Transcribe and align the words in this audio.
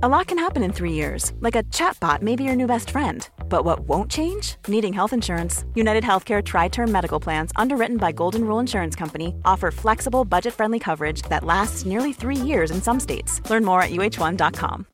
A 0.00 0.08
lot 0.08 0.28
can 0.28 0.38
happen 0.38 0.62
in 0.62 0.72
three 0.72 0.92
years, 0.92 1.32
like 1.40 1.56
a 1.56 1.64
chatbot 1.74 2.22
may 2.22 2.36
be 2.36 2.44
your 2.44 2.54
new 2.54 2.68
best 2.68 2.90
friend. 2.90 3.28
But 3.48 3.64
what 3.64 3.80
won't 3.80 4.08
change? 4.08 4.54
Needing 4.68 4.92
health 4.92 5.12
insurance. 5.12 5.64
United 5.74 6.04
Healthcare 6.04 6.40
Tri 6.40 6.68
Term 6.68 6.92
Medical 6.92 7.18
Plans, 7.18 7.50
underwritten 7.56 7.96
by 7.96 8.12
Golden 8.12 8.44
Rule 8.44 8.60
Insurance 8.60 8.94
Company, 8.94 9.34
offer 9.44 9.72
flexible, 9.72 10.24
budget 10.24 10.54
friendly 10.54 10.78
coverage 10.78 11.22
that 11.22 11.42
lasts 11.42 11.84
nearly 11.84 12.12
three 12.12 12.36
years 12.36 12.70
in 12.70 12.80
some 12.80 13.00
states. 13.00 13.42
Learn 13.50 13.64
more 13.64 13.82
at 13.82 13.90
uh1.com. 13.90 14.84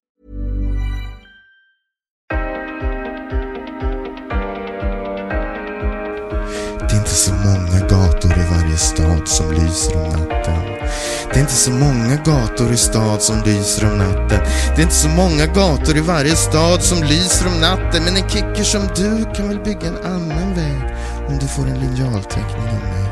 Det 6.78 6.94
är 6.94 6.98
inte 6.98 7.10
så 7.10 7.34
många 7.34 7.80
gator 7.88 8.30
i 8.30 8.44
varje 8.50 8.76
stad 8.76 9.28
som 9.28 9.50
lyser 9.50 9.96
om 9.96 10.08
natten. 10.08 10.73
Det 11.32 11.36
är 11.36 11.40
inte 11.40 11.52
så 11.52 11.70
många 11.70 12.16
gator 12.24 12.72
i 12.72 12.76
stad 12.76 13.22
som 13.22 13.42
lyser 13.46 13.92
om 13.92 13.98
natten. 13.98 14.40
Det 14.74 14.80
är 14.80 14.82
inte 14.82 14.94
så 14.94 15.08
många 15.08 15.46
gator 15.46 15.96
i 15.96 16.00
varje 16.00 16.36
stad 16.36 16.82
som 16.82 17.02
lyser 17.02 17.46
om 17.46 17.60
natten. 17.60 18.04
Men 18.04 18.16
en 18.16 18.28
kicker 18.28 18.64
som 18.64 18.82
du 18.96 19.34
kan 19.34 19.48
väl 19.48 19.60
bygga 19.60 19.86
en 19.88 19.96
annan 20.04 20.54
väg 20.54 20.96
om 21.28 21.38
du 21.40 21.46
får 21.46 21.62
en 21.62 21.78
linjalteckning 21.78 22.68
av 22.68 22.82
mig. 22.82 23.04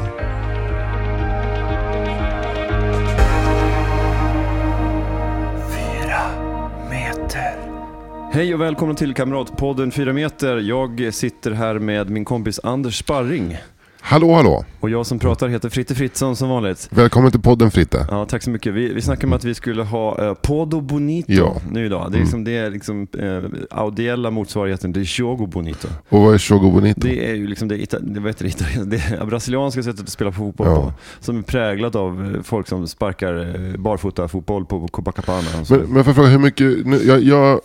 Hej 8.34 8.54
och 8.54 8.60
välkommen 8.60 8.96
till 8.96 9.14
Kamratpodden 9.14 9.90
4 9.90 10.12
meter. 10.12 10.56
Jag 10.56 11.14
sitter 11.14 11.50
här 11.50 11.78
med 11.78 12.10
min 12.10 12.24
kompis 12.24 12.60
Anders 12.62 12.98
Sparring. 12.98 13.58
Hallå, 14.04 14.34
hallå. 14.34 14.64
Och 14.80 14.90
jag 14.90 15.06
som 15.06 15.18
pratar 15.18 15.48
heter 15.48 15.68
Fritte 15.68 15.94
Fritzson 15.94 16.36
som 16.36 16.48
vanligt. 16.48 16.88
Välkommen 16.90 17.30
till 17.30 17.40
podden 17.40 17.70
Fritte. 17.70 18.06
Ja, 18.10 18.24
tack 18.24 18.42
så 18.42 18.50
mycket. 18.50 18.74
Vi, 18.74 18.92
vi 18.94 19.02
snackade 19.02 19.26
om 19.26 19.32
att 19.32 19.44
vi 19.44 19.54
skulle 19.54 19.82
ha 19.82 20.24
eh, 20.28 20.34
Podo 20.34 20.80
Bonito 20.80 21.32
Ja. 21.32 21.56
nu 21.70 21.86
idag. 21.86 22.12
Det 22.12 22.18
är 22.18 22.20
liksom, 22.20 22.44
det 22.44 22.56
är 22.56 22.70
liksom 22.70 23.06
eh, 23.18 23.42
audiella 23.70 24.30
motsvarigheten 24.30 24.92
till 24.92 25.06
Shogo 25.06 25.46
Bonito. 25.46 25.88
Och 26.08 26.20
vad 26.20 26.34
är 26.34 26.38
Shogo 26.38 26.70
Bonito? 26.70 27.00
Det 27.00 27.30
är 27.30 27.34
ju 27.34 27.46
liksom 27.46 27.68
det, 27.68 27.76
ita- 27.76 28.00
det, 28.00 28.20
vad 28.20 28.28
heter 28.30 28.84
det, 28.84 29.26
brasilianska 29.26 29.82
sättet 29.82 30.00
att 30.00 30.08
spela 30.08 30.32
fotboll 30.32 30.66
Ja. 30.66 30.74
på. 30.76 30.92
Som 31.20 31.38
är 31.38 31.42
präglat 31.42 31.94
av 31.94 32.34
eh, 32.36 32.42
folk 32.42 32.68
som 32.68 32.88
sparkar 32.88 33.34
eh, 33.72 33.76
barfota 33.80 34.28
fotboll 34.28 34.64
på 34.66 34.88
Copacabana. 34.88 35.48
Men, 35.70 35.78
men 35.80 35.88
får 35.88 36.08
jag 36.10 36.14
fråga, 36.14 36.28
hur 36.28 36.38
mycket... 36.38 36.86
Nu, 36.86 36.96
jag, 37.04 37.22
jag, 37.22 37.60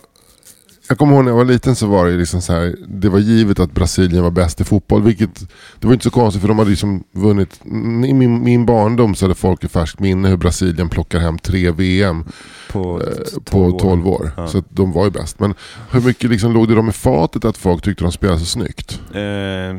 jag 0.88 0.98
kommer 0.98 1.14
ihåg 1.14 1.24
när 1.24 1.30
jag 1.30 1.36
var 1.36 1.44
liten 1.44 1.76
så 1.76 1.86
var 1.86 2.06
det 2.06 2.16
liksom 2.16 2.42
så 2.42 2.52
här, 2.52 2.76
det 2.88 3.08
var 3.08 3.18
givet 3.18 3.60
att 3.60 3.72
Brasilien 3.72 4.22
var 4.22 4.30
bäst 4.30 4.60
i 4.60 4.64
fotboll. 4.64 5.02
Vilket, 5.02 5.40
det 5.78 5.86
var 5.86 5.94
inte 5.94 6.04
så 6.04 6.10
konstigt 6.10 6.40
för 6.40 6.48
de 6.48 6.58
hade 6.58 6.70
liksom 6.70 7.04
vunnit, 7.12 7.60
i 8.06 8.12
min, 8.12 8.44
min 8.44 8.66
barndom 8.66 9.14
så 9.14 9.24
hade 9.24 9.34
folk 9.34 9.64
i 9.64 9.68
färskt 9.68 10.00
minne 10.00 10.28
hur 10.28 10.36
Brasilien 10.36 10.88
plockar 10.88 11.18
hem 11.18 11.38
tre 11.38 11.70
VM 11.70 12.24
på, 12.70 13.02
eh, 13.02 13.40
på 13.50 13.78
12 13.78 14.08
år. 14.08 14.30
Ja. 14.36 14.48
Så 14.48 14.62
de 14.68 14.92
var 14.92 15.04
ju 15.04 15.10
bäst. 15.10 15.40
Men 15.40 15.54
hur 15.90 16.00
mycket 16.00 16.30
liksom 16.30 16.52
låg 16.52 16.68
det 16.68 16.74
dem 16.74 16.88
i 16.88 16.92
fatet 16.92 17.44
att 17.44 17.56
folk 17.56 17.82
tyckte 17.82 18.04
de 18.04 18.12
spelade 18.12 18.38
så 18.38 18.46
snyggt? 18.46 19.00
Eh, 19.14 19.74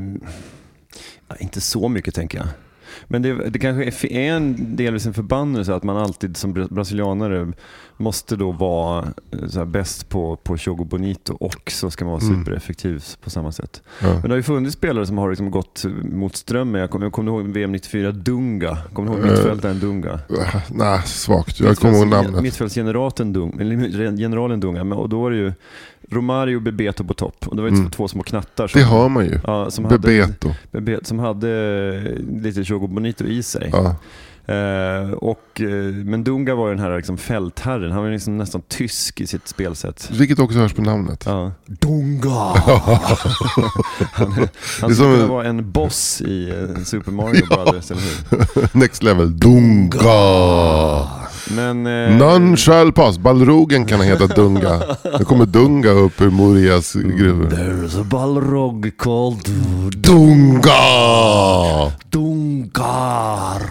inte 1.40 1.62
så 1.62 1.90
mycket 1.90 2.16
tänker 2.16 2.38
jag. 2.38 2.48
Men 3.08 3.22
det, 3.22 3.50
det 3.50 3.60
kanske 3.60 4.08
är, 4.08 4.32
en 4.32 4.76
delvis 4.76 5.06
en 5.06 5.14
förbannelse 5.14 5.76
att 5.76 5.84
man 5.84 5.98
alltid 5.98 6.38
som 6.38 6.54
bra- 6.54 6.68
brasilianare 6.70 7.54
måste 8.00 8.36
då 8.36 8.52
vara 8.52 9.08
eh, 9.32 9.48
så 9.48 9.60
här 9.60 9.66
bäst 9.66 10.10
på, 10.10 10.36
på 10.36 10.58
Chogo 10.58 10.84
Bonito 10.84 11.34
och 11.34 11.72
så 11.72 11.92
ska 11.92 12.06
man 12.06 12.12
vara 12.12 12.24
Mm. 12.24 12.40
supereffektiv 12.40 13.04
på 13.24 13.30
samma 13.30 13.52
sätt. 13.52 13.82
Ja. 14.02 14.08
Men 14.14 14.22
det 14.22 14.30
har 14.30 14.36
ju 14.36 14.44
funnits 14.44 14.76
spelare 14.76 15.06
som 15.06 15.18
har 15.18 15.30
liksom 15.30 15.52
gått 15.52 15.86
mot 16.04 16.36
strömmen. 16.36 16.82
Jag 16.82 16.90
kommer 16.90 17.06
jag 17.06 17.14
kommer 17.14 17.32
ihåg 17.32 17.48
VM 17.48 17.72
94, 17.72 18.12
Dunga. 18.12 18.78
Kommer 18.94 19.12
du 19.12 19.18
ihåg 19.18 19.26
Eh, 19.28 19.32
mittfältaren 19.32 19.80
Dunga? 19.80 20.20
Äh, 20.30 20.56
Nej, 20.70 21.02
svagt. 21.06 21.60
Jag 21.60 21.78
kommer 21.78 21.98
ihåg 21.98 22.08
namnet. 22.08 22.44
Mittfältsgeneraten 22.44 23.34
Dunga, 23.34 24.12
generalen 24.18 24.60
Dunga. 24.60 24.84
Men, 24.84 24.98
och 24.98 25.10
då 25.10 25.22
var 25.22 25.32
det 25.32 25.38
ju 25.38 25.54
Romario 26.12 26.60
Bebeto 26.60 27.04
på 27.04 27.14
topp. 27.14 27.48
Och 27.48 27.56
det 27.56 27.62
var 27.62 27.70
ju 27.70 27.76
Mm. 27.76 27.92
två 27.92 28.08
små 28.08 28.24
knattar. 28.24 28.68
Som, 28.68 28.82
Det 28.82 28.88
hör 28.88 29.10
man 29.10 29.26
ju. 29.26 29.40
ja, 29.44 29.72
som 29.72 29.86
hade, 29.86 29.98
Bebeto. 30.00 30.50
Bebe- 30.72 31.04
som 31.04 31.20
hade 31.20 32.18
lite 32.32 32.64
Chogo 32.66 32.88
Bonito 32.88 33.26
i 33.26 33.44
sig. 33.44 33.70
Ja. 33.74 33.96
Eh, 34.50 35.12
och, 35.12 35.62
eh, 35.62 35.68
men 36.06 36.24
Dunga 36.24 36.56
var 36.56 36.70
den 36.70 36.80
här 36.80 36.98
liksom 36.98 37.18
fältherren. 37.18 37.92
Han 37.92 38.04
var 38.04 38.10
liksom 38.10 38.38
nästan 38.38 38.62
tysk 38.68 39.22
i 39.22 39.28
sitt 39.28 39.48
spelsätt. 39.48 40.10
Vilket 40.12 40.40
också 40.40 40.58
hörs 40.60 40.74
på 40.74 40.82
namnet. 40.82 41.24
Ja. 41.26 41.52
Dunga! 41.66 42.30
han 44.14 44.48
han 44.82 44.96
skulle 44.96 45.22
en- 45.24 45.28
vara 45.30 45.46
en 45.48 45.72
boss 45.72 46.22
i 46.22 46.50
eh, 46.50 46.84
Super 46.84 47.12
Mario 47.12 47.46
Brothers, 47.48 47.92
eller 47.92 48.02
hur? 48.02 48.70
Next 48.80 49.04
level. 49.04 49.40
Dunga! 49.40 50.00
Men, 51.56 51.88
eh, 51.88 52.18
None 52.18 52.58
shall 52.58 52.92
pass. 52.92 53.18
Balrogen 53.18 53.86
kan 53.86 54.02
heta 54.02 54.28
Dunga. 54.28 54.82
Nu 55.20 55.26
kommer 55.26 55.46
Dunga 55.46 55.90
upp 55.90 56.22
ur 56.22 56.30
Morias 56.30 56.94
gruvor. 56.94 57.46
There's 57.50 58.02
a 58.02 58.04
balrog 58.04 58.92
called 58.98 59.46
Dunga! 59.96 60.72
Dungar. 62.10 63.62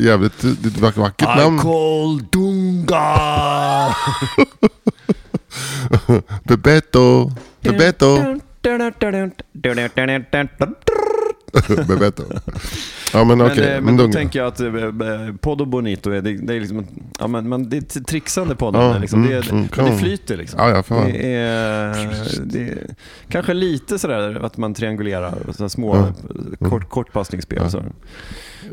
Jävligt 0.00 0.40
det 0.42 0.48
är 0.48 0.68
ett 0.68 0.78
vack- 0.80 0.96
vackert 0.96 1.28
I 1.36 1.40
namn. 1.40 1.58
call 1.58 2.22
Dungar. 2.32 3.96
Bebeto. 6.44 7.30
Bebeto. 7.62 8.16
Bebeto. 11.88 12.22
Ja 13.12 13.24
men 13.24 13.40
okej, 13.40 13.64
eh, 13.64 13.74
men 13.74 13.84
men 13.84 13.96
då 13.96 14.02
Dunga. 14.02 14.12
tänker 14.12 14.38
jag 14.38 14.48
att 14.48 14.60
eh, 14.60 14.66
eh, 14.74 15.34
Podd 15.40 15.60
och 15.60 15.68
Bonito 15.68 16.10
är, 16.10 16.22
det, 16.22 16.32
det 16.36 16.54
är 16.54 16.60
liksom, 16.60 16.86
ja, 17.18 17.26
men, 17.26 17.48
men 17.48 17.68
det 17.68 17.76
är 17.76 17.80
ett 17.80 18.06
trixande 18.06 18.54
podd. 18.56 18.74
Ja, 18.76 18.98
liksom. 18.98 19.22
det, 19.22 19.32
mm, 19.36 19.42
mm, 19.48 19.60
men 19.60 19.68
kan 19.68 19.84
det 19.84 19.98
flyter 19.98 20.36
liksom. 20.36 20.60
Ja, 20.60 20.84
ja, 20.88 20.96
det, 21.06 21.34
är, 21.34 22.44
det 22.44 22.60
är 22.60 22.94
kanske 23.28 23.54
lite 23.54 23.98
sådär 23.98 24.44
att 24.44 24.56
man 24.56 24.74
triangulerar, 24.74 25.38
sådär 25.56 25.68
små 25.68 25.96
Ja. 26.60 26.68
kort, 26.68 26.88
kortpassningsspel. 26.88 27.58
Ja. 27.62 27.70
Så. 27.70 27.82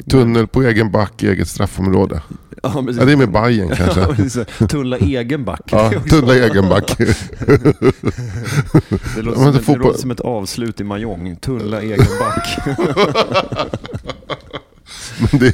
Tunnel 0.10 0.48
på 0.48 0.64
egen 0.64 0.92
back 0.92 1.24
i 1.24 1.28
eget 1.28 1.48
straffområde. 1.48 2.22
Ja. 2.26 2.40
Ja, 2.64 3.06
det 3.06 3.12
är 3.12 3.16
med 3.18 3.32
Bajen 3.32 3.68
Ja, 3.70 3.76
kanske. 3.76 4.06
precis. 4.06 4.46
Tulla 4.70 4.98
egen 4.98 5.44
back. 5.46 5.62
Ja, 5.66 5.92
tunnla 6.10 6.36
egen 6.36 6.70
back. 6.70 6.98
Det 9.16 9.22
låter, 9.22 9.40
som 9.40 9.48
ett, 9.56 9.66
det 9.68 9.76
låter 9.76 10.00
som 10.00 10.12
ett 10.12 10.20
avslut 10.20 10.82
i 10.82 10.84
Mahjong. 10.84 11.36
Tulla 11.36 11.82
egen 11.82 12.06
back. 12.20 12.58
Men 15.20 15.40
det... 15.40 15.54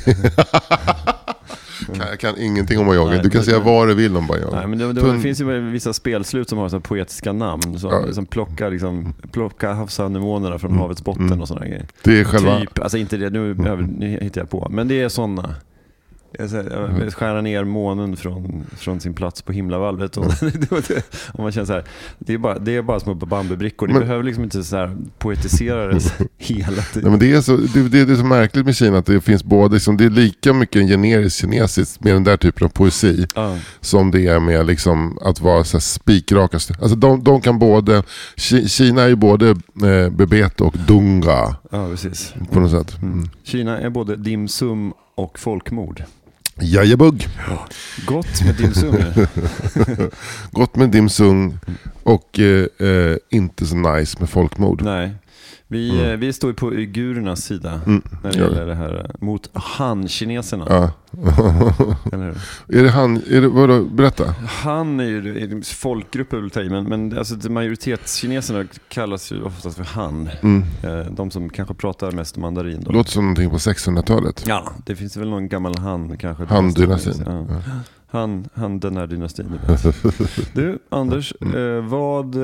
jag 2.10 2.20
kan 2.20 2.38
ingenting 2.38 2.80
om 2.80 2.86
Bajen. 2.88 3.08
Nej, 3.08 3.20
Du 3.24 3.30
kan 3.30 3.38
men- 3.40 3.46
säga 3.46 3.60
vad 3.60 3.88
du 3.88 3.94
vill 3.94 4.18
om 4.18 4.28
Bajen. 4.28 4.48
Nej, 4.52 4.68
men 4.68 4.80
det, 4.80 4.94
det, 4.94 5.02
Tunn- 5.02 5.22
finns 5.22 5.42
ju 5.42 5.60
vissa 5.72 5.94
spelslut 5.94 6.50
som 6.50 6.58
har 6.58 6.70
så 6.70 6.80
poetiska 6.80 7.34
namn. 7.34 7.80
Som, 7.80 7.90
Ja. 8.08 8.14
som 8.14 8.26
plockar, 8.26 8.72
liksom, 8.72 9.14
plockar 9.32 9.74
havsanemonerna 9.74 10.60
från 10.60 10.72
Mm. 10.72 10.82
havets 10.82 11.04
botten 11.04 11.26
Mm. 11.26 11.42
och 11.42 11.48
sådana 11.48 11.66
grejer. 11.66 11.86
Det 12.04 12.20
är 12.20 12.24
själva... 12.24 12.60
Typ, 12.60 12.80
alltså 12.80 12.98
inte 12.98 13.18
det, 13.18 13.30
nu, 13.30 13.54
nu 13.98 14.20
hittar 14.22 14.42
jag 14.42 14.50
på. 14.50 14.68
Men 14.72 14.88
det 14.88 15.02
är 15.02 15.10
sådana. 15.10 15.56
Mm. 16.40 17.12
Skära 17.12 17.42
ner 17.42 17.64
månen 17.64 18.18
från, 18.18 18.66
från 18.78 19.00
sin 19.00 19.14
plats 19.14 19.42
på 19.42 19.52
himlavalvet. 19.52 20.18
Och, 20.18 20.26
och 21.34 21.40
man 21.40 21.52
känner 21.52 21.66
så 21.66 21.74
här, 21.74 21.84
det 22.20 22.34
är 22.34 22.38
bara, 22.38 22.60
det 22.60 22.76
är 22.76 22.82
bara 22.82 23.00
små 23.00 23.14
bambubrickor. 23.14 23.88
Ni 23.88 23.94
Men- 23.94 24.02
behöver 24.02 24.24
liksom 24.24 24.44
inte 24.44 24.64
så 24.64 24.76
här 24.78 24.98
poetisera 25.18 25.88
det 25.88 26.00
hela 26.38 26.68
Nej, 26.72 26.86
tiden. 26.94 27.10
men 27.12 27.20
det, 27.20 27.34
är 27.34 27.42
så, 27.42 27.58
det, 27.58 27.90
det, 27.90 28.06
det 28.06 28.14
är 28.14 28.18
så 28.18 28.24
märkligt 28.26 28.66
med 28.66 28.76
Kina 28.76 28.98
att 28.98 29.06
det 29.06 29.22
finns 29.22 29.44
både, 29.44 29.74
liksom, 29.74 29.98
det 29.98 30.06
är 30.06 30.10
lika 30.10 30.54
mycket 30.54 30.76
en 30.82 30.88
generisk 30.88 31.42
kinesisk 31.42 32.04
med 32.04 32.14
den 32.14 32.24
där 32.24 32.38
typen 32.38 32.66
av 32.66 32.70
poesi 32.70 33.28
Ja. 33.36 33.58
som 33.82 34.12
det 34.12 34.28
är 34.28 34.40
med 34.40 34.66
liksom, 34.66 35.18
att 35.22 35.42
vara 35.42 35.64
så 35.64 35.80
spikraka. 35.80 36.56
Alltså 36.82 36.96
de, 36.96 37.24
de 37.24 37.42
kan 37.42 37.60
både, 37.60 38.04
Ki- 38.36 38.68
Kina 38.68 39.02
är 39.02 39.08
ju 39.08 39.16
både 39.16 39.50
eh, 39.50 40.10
Bebeto 40.12 40.66
och 40.66 40.76
Dunga 40.88 41.56
ja, 41.72 41.88
precis. 41.90 42.34
på 42.52 42.60
något 42.60 42.72
sätt. 42.72 42.98
Mm. 43.02 43.30
Kina 43.44 43.80
är 43.80 43.90
både 43.90 44.16
dim 44.16 44.48
sum 44.48 44.94
och 45.20 45.40
folkmord. 45.40 46.04
Jajabugg. 46.62 47.28
Gott 48.06 48.46
med 48.46 48.56
dim 48.56 48.74
sum. 48.74 48.96
ju. 48.96 49.28
Gott 50.52 50.76
med 50.76 50.90
dim 50.90 51.10
sum 51.10 51.60
och 52.04 52.40
eh, 52.40 52.66
eh, 52.88 53.16
inte 53.30 53.66
så 53.66 53.76
nice 53.76 54.18
med 54.20 54.30
folkmord. 54.30 54.82
Nej. 54.82 55.12
Vi, 55.72 55.90
Mm. 56.00 56.12
eh, 56.12 56.18
vi 56.18 56.34
står 56.34 56.50
ju 56.50 56.54
på 56.54 56.72
uigurernas 56.72 57.44
sida 57.44 57.82
Mm. 57.86 58.02
när 58.24 58.32
det 58.32 58.38
gäller 58.38 58.66
det 58.66 58.76
här 58.76 59.06
eh, 59.06 59.26
mot 59.26 59.50
han-kineserna. 59.54 60.66
Ja. 60.70 60.92
Är 62.68 62.84
det 62.84 62.90
han, 62.90 63.18
är 63.18 63.42
det, 63.42 63.48
vadå, 63.48 63.84
berätta. 63.84 64.26
Han 64.64 65.00
är 65.00 65.04
ju 65.04 65.44
är 65.44 65.76
folkgrupp 65.76 66.34
är 66.34 66.38
väl 66.38 66.50
ta 66.50 66.62
i, 66.62 66.70
men, 66.70 66.84
men 66.84 67.18
alltså, 67.18 67.36
det- 67.36 67.50
majoritetskineserna 67.50 68.66
kallas 68.90 69.32
ju 69.32 69.44
oftast 69.44 69.78
för 69.78 69.84
han. 69.84 70.30
Mm. 70.42 70.64
Eh, 70.84 71.12
De 71.12 71.32
som 71.32 71.50
kanske 71.50 71.74
pratar 71.74 72.12
mest 72.12 72.38
mandarin. 72.38 72.82
Då. 72.84 72.92
Låter 72.92 73.12
som 73.12 73.24
någonting 73.24 73.50
på 73.50 73.58
600-talet. 73.58 74.44
Ja, 74.48 74.72
det 74.86 74.96
finns 74.96 75.18
väl 75.18 75.30
någon 75.30 75.48
gammal 75.50 75.78
han 75.78 76.18
kanske. 76.18 76.44
Han-dynastin. 76.46 77.24
Ja. 77.26 77.46
Ja. 77.50 77.62
Han, 78.12 78.50
han 78.54 78.80
den 78.80 78.98
här 78.98 79.08
dynastin. 79.08 79.60
du 80.54 80.80
Anders, 80.90 81.34
eh, 81.42 81.84
vad 81.88 82.36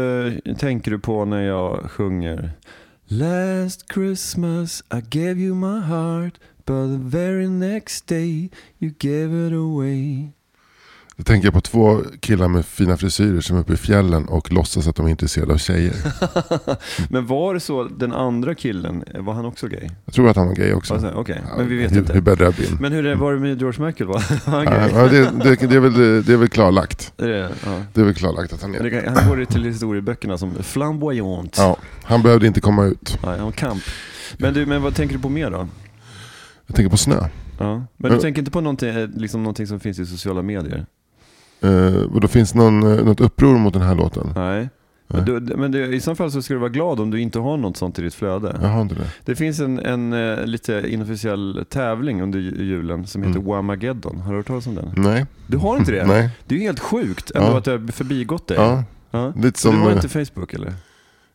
tänker 0.57 0.92
du 0.92 1.00
på 1.00 1.25
när 1.25 1.42
jag 1.42 1.92
sjunger 1.92 2.51
Last 3.12 3.88
Christmas 3.88 4.81
I 4.90 5.02
gave 5.02 5.38
you 5.38 5.54
my 5.54 5.80
heart 5.80 6.40
But 6.66 6.88
the 6.88 6.98
very 6.98 7.48
next 7.48 8.07
day 8.07 8.50
you 8.80 8.90
gave 8.90 9.31
it 9.31 9.54
away 9.54 10.34
Då 11.17 11.23
tänker 11.23 11.47
jag 11.47 11.53
på 11.53 11.62
två 11.62 12.01
killar 12.19 12.47
med 12.47 12.65
fina 12.65 12.97
frisyrer 12.97 13.41
som 13.41 13.57
är 13.57 13.62
uppe 13.62 13.73
i 13.73 13.77
fjällen 13.77 14.25
och 14.25 14.51
låtsas 14.51 14.88
att 14.88 14.95
de 14.95 15.06
är 15.06 15.09
intresserade 15.09 15.53
av 15.53 15.57
tjejer. 15.57 15.94
Men 17.09 17.25
var 17.27 17.53
det 17.53 17.59
så, 17.59 17.83
den 17.83 18.13
andra 18.13 18.56
killen, 18.56 19.03
var 19.19 19.33
han 19.33 19.45
också 19.45 19.67
gay? 19.67 19.89
Jag 20.06 20.13
tror 20.13 20.29
att 20.29 20.35
han 20.35 20.47
var 20.47 20.56
gay 20.56 20.73
också. 20.73 20.94
Alltså, 20.94 21.12
Okej, 21.15 21.41
men 21.57 21.67
vi 21.67 21.77
vet 21.77 21.91
hur, 21.91 21.97
inte. 21.97 22.13
Hur 22.13 22.21
bäddar 22.21 22.45
jag? 22.45 22.81
Men 22.81 22.91
hur 22.91 23.03
det, 23.03 23.15
var 23.15 23.33
det 23.33 23.39
med 23.39 23.59
George 23.59 23.85
Michael? 23.85 24.07
Var 24.07 24.19
han 24.45 24.63
Ja, 24.63 24.71
gay? 24.71 24.89
ja, 24.94 25.07
det, 25.07 25.19
det, 25.44 25.67
det, 25.67 25.75
är 25.75 25.79
väl, 25.79 25.94
det 26.25 26.33
är 26.33 26.38
väl 26.38 26.50
klarlagt. 26.50 27.13
Är 27.17 27.27
det, 27.27 27.50
ja. 27.65 27.81
Det 27.94 28.01
är 28.01 28.06
väl 28.06 28.13
klarlagt 28.13 28.53
att 28.53 28.62
han 28.62 28.75
är. 28.75 28.83
det 28.83 28.89
kan, 28.89 29.15
han 29.17 29.29
går 29.29 29.39
ju 29.39 29.45
till 29.45 29.63
historieböckerna 29.63 30.38
som 30.38 30.63
flamboyant. 30.63 31.56
Ja, 31.57 31.77
han 32.03 32.23
behövde 32.23 32.47
inte 32.47 32.62
komma 32.62 32.85
ut. 32.85 33.19
Nej, 33.23 33.35
han 33.38 33.45
var 33.45 33.51
kamp. 33.51 33.83
Men, 34.38 34.53
du, 34.53 34.65
men 34.65 34.81
vad 34.81 34.95
tänker 34.95 35.15
du 35.15 35.21
på 35.21 35.29
mer 35.29 35.51
då? 35.51 35.67
Jag 36.67 36.75
tänker 36.75 36.89
på 36.89 36.97
snö. 36.97 37.27
Ja. 37.59 37.85
Men 37.97 38.12
du 38.12 38.19
tänker 38.19 38.41
inte 38.41 38.51
på 38.51 38.62
någonting, 38.62 39.07
liksom 39.15 39.44
någonting 39.44 39.67
som 39.67 39.79
finns 39.79 40.00
i 40.00 40.06
sociala 40.06 40.41
medier? 40.41 40.85
Eh, 41.62 42.02
och 42.13 42.22
då 42.22 42.28
finns 42.28 42.56
någon, 42.56 42.84
eh, 42.98 43.06
något 43.06 43.22
uppror 43.22 43.57
mot 43.57 43.74
den 43.74 43.81
här 43.81 43.96
låten? 43.96 44.30
Nej. 44.36 44.69
Men, 45.07 45.25
du, 45.25 45.40
men 45.56 45.72
du, 45.72 45.96
i 45.96 46.00
så 46.02 46.16
fall 46.16 46.31
så 46.31 46.42
ska 46.42 46.54
du 46.54 46.60
vara 46.60 46.69
glad 46.69 47.00
om 47.00 47.12
du 47.12 47.22
inte 47.22 47.40
har 47.40 47.57
något 47.57 47.78
sånt 47.78 48.00
i 48.00 48.02
ditt 48.02 48.13
flöde. 48.13 48.60
Jag 48.62 48.68
har 48.69 48.81
inte 48.81 48.96
det. 48.96 49.07
Det 49.25 49.36
finns 49.36 49.60
en, 49.60 49.80
en 49.80 50.13
eh, 50.13 50.46
lite 50.46 50.84
inofficiell 50.88 51.66
tävling 51.69 52.22
under 52.22 52.40
ju- 52.40 52.63
julen 52.63 53.07
som 53.07 53.24
heter 53.24 53.36
Mm. 53.40 53.48
Wamageddon. 53.52 54.19
Har 54.22 54.31
du 54.31 54.38
hört 54.38 54.48
talas 54.48 54.68
om 54.68 54.75
den? 54.75 54.92
Nej. 54.96 55.25
Du 55.48 55.57
har 55.57 55.78
inte 55.78 55.92
det? 55.92 56.06
Nej. 56.07 56.30
Det 56.48 56.56
är 56.56 56.60
ju 56.60 56.66
helt 56.66 56.80
sjukt 56.80 57.31
ändå 57.36 57.48
Ja. 57.52 57.58
att 57.58 57.63
det 57.66 57.72
har 57.72 57.92
förbigått 57.92 58.48
dig. 58.48 58.58
Ja, 58.58 58.84
Ja. 59.12 59.34
lite 59.36 59.60
som... 59.60 59.75
du 59.75 59.81
har 59.81 59.90
eh, 59.90 59.96
inte 59.96 60.10
Facebook 60.10 60.54
eller? 60.54 60.74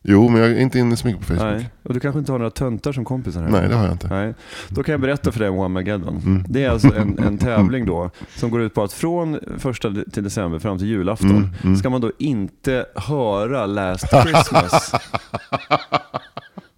Jo, 0.03 0.29
men 0.29 0.41
jag 0.41 0.51
är 0.51 0.59
inte 0.59 0.79
inne 0.79 0.97
så 0.97 1.07
mycket 1.07 1.21
på 1.21 1.27
Facebook. 1.27 1.53
Nej. 1.53 1.69
Och 1.83 1.93
du 1.93 1.99
kanske 1.99 2.19
inte 2.19 2.31
har 2.31 2.39
några 2.39 2.51
töntar 2.51 2.91
som 2.91 3.05
kompisar 3.05 3.41
här? 3.41 3.49
Nej, 3.49 3.69
det 3.69 3.75
har 3.75 3.83
jag 3.83 3.91
inte. 3.93 4.07
Nej. 4.07 4.33
Då 4.69 4.83
kan 4.83 4.91
jag 4.93 5.01
berätta 5.01 5.31
för 5.31 5.39
dig 5.39 5.49
om 5.49 5.57
Wamageddon. 5.57 6.17
Mm. 6.25 6.43
Det 6.49 6.63
är 6.63 6.69
alltså 6.69 6.95
en, 6.95 7.19
en 7.19 7.37
tävling 7.37 7.85
då 7.85 8.09
som 8.35 8.49
går 8.51 8.61
ut 8.61 8.73
på 8.73 8.83
att 8.83 8.93
från 8.93 9.39
första 9.57 9.93
till 10.11 10.23
december 10.23 10.59
fram 10.59 10.77
till 10.77 10.87
julafton 10.87 11.29
Mm, 11.31 11.49
mm. 11.63 11.75
ska 11.77 11.89
man 11.89 12.01
då 12.01 12.11
inte 12.17 12.85
höra 12.95 13.65
Last 13.65 14.07
Christmas. 14.23 14.91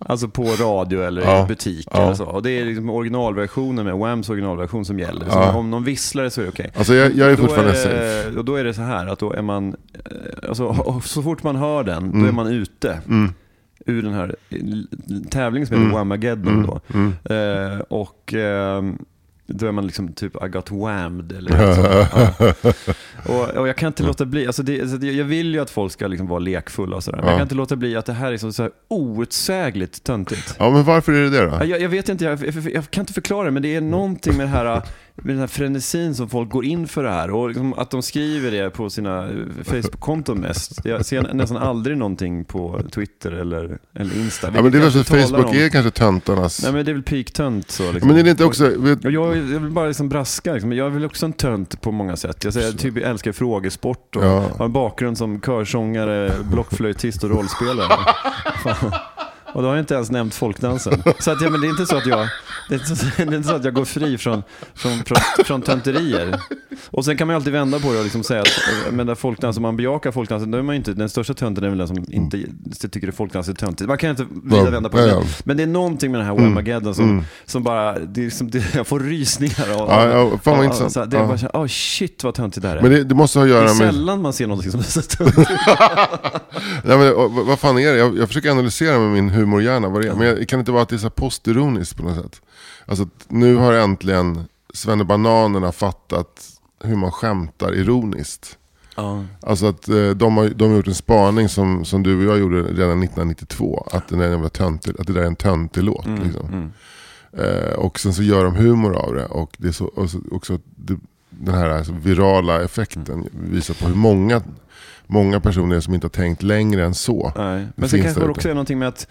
Alltså 0.05 0.27
på 0.27 0.43
radio 0.43 1.01
eller 1.03 1.21
Ja, 1.21 1.43
i 1.43 1.47
butik 1.47 1.87
ja. 1.91 2.01
eller 2.03 2.13
så. 2.13 2.25
Och 2.25 2.43
det 2.43 2.51
är 2.51 2.65
liksom 2.65 2.89
originalversionen 2.89 3.85
med 3.85 3.97
Whams 3.97 4.29
originalversion 4.29 4.85
som 4.85 4.99
gäller. 4.99 5.25
Så 5.25 5.31
Ja. 5.37 5.55
om 5.55 5.69
någon 5.71 5.83
visslar 5.83 6.29
så 6.29 6.41
är 6.41 6.45
det 6.45 6.51
okej. 6.51 6.71
Alltså 6.77 6.93
jag, 6.95 7.15
jag 7.15 7.31
är 7.31 7.35
Då 7.37 7.41
fortfarande 7.41 7.71
är, 7.71 8.23
safe. 8.23 8.37
och 8.39 8.45
då 8.45 8.55
är 8.55 8.63
det 8.63 8.73
så 8.73 8.81
här 8.81 9.07
att 9.07 9.19
då 9.19 9.33
är 9.33 9.41
man, 9.41 9.75
eh, 9.93 10.49
alltså, 10.49 11.01
så 11.03 11.21
fort 11.23 11.43
man 11.43 11.55
hör 11.55 11.83
den, 11.83 12.11
då 12.11 12.17
Mm. 12.17 12.27
är 12.29 12.31
man 12.31 12.47
ute 12.47 12.99
Mm, 13.07 13.33
ur 13.85 14.01
den 14.01 14.13
här 14.13 14.35
eh, 14.49 14.57
tävlingen 15.29 15.67
som 15.67 15.73
heter 15.75 15.85
Mm. 15.85 15.95
Whamageddon 15.97 16.53
mm, 16.53 16.65
då. 16.67 16.79
mm. 16.93 17.13
Eh, 17.73 17.79
och 17.79 18.33
ehm, 18.33 18.97
då 19.47 19.67
är 19.67 19.71
man 19.71 19.85
liksom 19.85 20.13
typ 20.13 20.43
I 20.45 20.47
got 20.47 20.71
whammed 20.71 21.31
eller 21.31 21.51
något 21.67 21.75
sånt. 21.75 22.75
ja. 23.25 23.33
och, 23.33 23.49
och 23.57 23.67
jag 23.67 23.77
kan 23.77 23.87
inte 23.87 24.03
låta 24.03 24.25
bli, 24.25 24.47
alltså 24.47 24.63
det, 24.63 24.81
alltså 24.81 25.05
jag 25.05 25.25
vill 25.25 25.53
ju 25.53 25.59
att 25.59 25.69
folk 25.69 25.91
ska 25.91 26.07
liksom 26.07 26.27
vara 26.27 26.39
lekfulla 26.39 26.95
och 26.95 27.03
sådär. 27.03 27.17
Men 27.17 27.25
Ja. 27.25 27.31
jag 27.31 27.39
kan 27.39 27.45
inte 27.45 27.55
låta 27.55 27.75
bli 27.75 27.95
att 27.95 28.05
det 28.05 28.13
här 28.13 28.31
är 28.33 28.37
så, 28.37 28.51
så 28.53 28.63
här 28.63 28.71
outsägligt 28.89 30.03
töntigt. 30.03 30.55
Ja, 30.59 30.69
men 30.69 30.83
varför 30.83 31.11
är 31.13 31.21
det 31.23 31.29
det 31.29 31.45
då? 31.45 31.65
Jag, 31.65 31.81
jag 31.81 31.89
vet 31.89 32.09
inte, 32.09 32.25
jag, 32.25 32.45
jag, 32.45 32.71
jag 32.73 32.91
kan 32.91 33.01
inte 33.01 33.13
förklara 33.13 33.45
det, 33.45 33.51
men 33.51 33.61
det 33.63 33.75
är 33.75 33.81
någonting 33.81 34.37
med, 34.37 34.45
det 34.45 34.49
här, 34.49 34.81
den 35.15 35.37
här 35.39 35.47
frenesin 35.47 36.15
som 36.15 36.29
folk 36.29 36.49
går 36.49 36.65
in 36.65 36.87
för 36.87 37.03
det 37.03 37.09
här. 37.11 37.31
Och 37.31 37.47
liksom 37.47 37.73
att 37.73 37.91
de 37.91 38.01
skriver 38.01 38.51
det 38.51 38.69
på 38.69 38.89
sina 38.89 39.23
eh, 39.23 39.35
Facebook-konton 39.63 40.37
mest. 40.39 40.85
Jag 40.85 41.05
ser 41.05 41.33
nästan 41.33 41.57
aldrig 41.57 41.97
någonting 41.97 42.45
på 42.45 42.81
Twitter 42.91 43.31
eller, 43.31 43.77
eller 43.95 44.17
Insta. 44.19 44.51
Ja, 44.55 44.61
men 44.61 44.71
det 44.71 44.77
är 44.77 44.81
väl 44.81 45.03
Facebook 45.03 45.45
om- 45.45 45.55
är 45.55 45.69
kanske 45.69 45.91
töntarnas... 45.91 46.63
Nej 46.63 46.73
men 46.73 46.85
det 46.85 46.91
är 46.91 46.93
väl 46.93 47.03
peak-tönt 47.03 47.71
så. 47.71 47.91
Liksom. 47.91 48.07
Men 48.07 48.17
är 48.17 48.23
det 48.23 48.29
inte 48.31 48.45
också... 48.45 48.71
Jag, 49.03 49.13
jag 49.13 49.27
vill 49.29 49.69
bara 49.71 49.87
liksom 49.87 50.09
braska, 50.09 50.53
liksom. 50.53 50.73
jag 50.73 50.85
är 50.87 50.91
väl 50.91 51.05
också 51.05 51.25
en 51.25 51.33
tönt 51.33 51.81
på 51.81 51.91
många 51.91 52.15
sätt. 52.15 52.43
Jag, 52.43 52.53
säger, 52.53 52.67
jag 52.67 52.79
typ 52.79 52.97
älskar 52.97 53.31
frågesport 53.31 54.15
och 54.15 54.23
Ja. 54.23 54.43
har 54.57 54.65
en 54.65 54.71
bakgrund 54.73 55.17
som 55.17 55.41
körsångare, 55.41 56.31
blockflöjtist 56.51 57.23
och 57.23 57.29
rollspelare. 57.29 57.93
Och 59.53 59.61
då 59.61 59.67
har 59.67 59.75
jag 59.75 59.81
inte 59.83 59.93
ens 59.93 60.11
nämnt 60.11 60.35
folkdansen. 60.35 61.03
Så 61.19 61.31
att, 61.31 61.41
ja, 61.41 61.49
men 61.49 61.61
det 61.61 61.67
är 61.67 61.69
inte 61.69 61.85
så 61.85 61.97
att 61.97 62.05
jag, 62.05 62.27
det 62.69 62.75
är 62.75 62.79
inte 62.79 62.95
så, 62.95 63.05
det 63.17 63.23
är 63.23 63.35
inte 63.35 63.47
så 63.49 63.55
att 63.55 63.63
jag 63.65 63.73
går 63.73 63.85
fri 63.85 64.17
från, 64.17 64.43
från, 64.75 65.03
från, 65.05 65.17
från 65.45 65.61
tönterier. 65.61 66.39
Och 66.91 67.05
sen 67.05 67.17
kan 67.17 67.27
man 67.27 67.33
ju 67.33 67.35
alltid 67.35 67.53
vända 67.53 67.79
på 67.79 67.91
det 67.91 67.97
och 67.97 68.03
liksom 68.03 68.23
säga 68.23 68.41
att 68.41 68.47
eh, 68.47 68.91
men 68.91 69.07
där 69.07 69.15
folkdans, 69.15 69.57
om 69.57 69.63
man 69.63 69.77
bejakar 69.77 70.11
folkdansen, 70.11 70.51
då 70.51 70.57
är 70.57 70.61
man 70.61 70.75
ju 70.75 70.77
inte, 70.77 70.93
den 70.93 71.09
största 71.09 71.33
tönten 71.33 71.63
är 71.63 71.69
väl 71.69 71.77
den 71.77 71.87
som 71.87 72.05
inte 72.09 72.89
tycker 72.89 73.07
att 73.09 73.15
folkdans 73.15 73.47
är 73.49 73.53
töntigt. 73.53 73.87
Man 73.87 73.97
kan 73.97 74.09
inte 74.09 74.25
vrida 74.29 74.69
vända 74.69 74.89
på 74.89 74.97
det. 74.97 75.07
ja. 75.07 75.23
Men 75.43 75.57
det 75.57 75.63
är 75.63 75.67
någonting 75.67 76.11
med 76.11 76.19
den 76.19 76.27
här 76.27 76.33
Mm. 76.33 76.45
Whamageddon 76.45 76.95
som, 76.95 77.09
Mm. 77.09 77.23
som 77.45 77.63
bara, 77.63 77.99
det 77.99 78.21
är 78.21 78.25
liksom, 78.25 78.49
det, 78.51 78.75
jag 78.75 78.87
får 78.87 78.99
rysningar 78.99 79.71
av, 79.81 79.89
Ja, 79.89 80.07
ja, 80.07 80.37
fan 80.43 80.55
vad 80.57 80.65
intressant. 80.65 80.91
så 80.91 81.05
Det 81.05 81.17
är 81.17 81.21
Ja. 81.21 81.27
bara 81.27 81.37
så 81.37 81.47
oh 81.47 81.67
shit 81.67 82.23
vad 82.23 82.33
töntigt 82.33 82.61
det 82.61 82.67
här 82.67 82.77
är. 82.77 82.81
Men 82.81 82.91
det, 82.91 83.03
det 83.03 83.15
måste 83.15 83.39
ha 83.39 83.43
att 83.45 83.49
det 83.49 83.53
är 83.55 83.57
göra 83.57 83.67
med... 83.67 83.77
sällan 83.77 84.21
man 84.21 84.33
ser 84.33 84.47
något 84.47 84.71
som 84.71 84.79
är 84.79 84.83
så 84.83 85.01
töntigt. 85.17 85.49
Nej, 86.83 86.97
men, 86.97 87.13
vad- 87.47 87.59
fan 87.59 87.77
är 87.79 87.91
det? 87.93 87.97
Jag, 87.97 88.17
jag 88.17 88.27
försöker 88.27 88.51
analysera 88.51 88.99
med 88.99 89.09
min 89.09 89.29
humorhjärna 89.43 89.89
vad 89.89 90.01
det 90.01 90.07
är. 90.07 90.13
Men 90.15 90.27
jag, 90.27 90.47
kan 90.47 90.57
det 90.57 90.61
inte 90.61 90.71
vara 90.71 90.83
att 90.83 90.89
det 90.89 90.95
är 90.95 90.97
så 90.97 91.09
postironiskt 91.09 91.97
på 91.97 92.03
något 92.03 92.15
sätt? 92.23 92.41
Alltså 92.85 93.07
nu 93.27 93.55
har 93.55 93.73
äntligen 93.73 94.45
Svennebananerna 94.73 95.71
fattat 95.71 96.49
hur 96.83 96.95
man 96.95 97.11
skämtar 97.11 97.75
ironiskt. 97.75 98.57
ja. 98.95 99.23
Alltså 99.41 99.65
att 99.65 99.89
eh, 99.89 100.09
de 100.09 100.37
har, 100.37 100.49
de 100.49 100.69
har 100.69 100.77
gjort 100.77 100.87
en 100.87 100.95
spaning 100.95 101.49
som, 101.49 101.85
som 101.85 102.03
du 102.03 102.17
och 102.17 102.23
jag 102.23 102.39
gjorde 102.39 102.61
redan 102.61 103.03
1992. 103.03 103.87
Att, 103.91 104.07
den 104.07 104.21
är 104.21 104.49
töntig, 104.49 104.93
att 104.99 105.07
det 105.07 105.13
där 105.13 105.21
är 105.21 105.25
en 105.25 105.35
töntig 105.35 105.83
låt. 105.83 106.05
Mm, 106.05 106.23
Liksom. 106.23 106.47
mm. 106.47 106.71
Eh, 107.37 107.73
och 107.73 107.99
sen 107.99 108.13
så 108.13 108.23
gör 108.23 108.43
de 108.45 108.55
humor 108.55 108.95
av 108.95 109.13
det. 109.15 109.25
Och 109.25 109.55
det 109.57 109.67
är 109.67 109.71
så, 109.71 109.85
och 109.85 110.09
så, 110.09 110.19
också 110.31 110.59
det, 110.75 110.97
den 111.29 111.55
här 111.55 111.69
alltså, 111.69 111.93
virala 111.93 112.63
effekten 112.63 113.29
visar 113.31 113.73
på 113.73 113.87
hur 113.87 113.95
många, 113.95 114.41
många 115.13 115.39
personer 115.39 115.79
som 115.79 115.93
inte 115.93 116.05
har 116.05 116.09
tänkt 116.09 116.43
längre 116.43 116.85
än 116.85 116.93
så. 116.93 117.31
Nej. 117.37 117.67
Men 117.75 117.89
sen 117.89 118.01
kanske 118.01 118.21
det 118.21 118.27
också 118.29 118.49
är 118.49 118.53
någonting 118.53 118.79
med 118.79 118.87
att, 118.87 119.07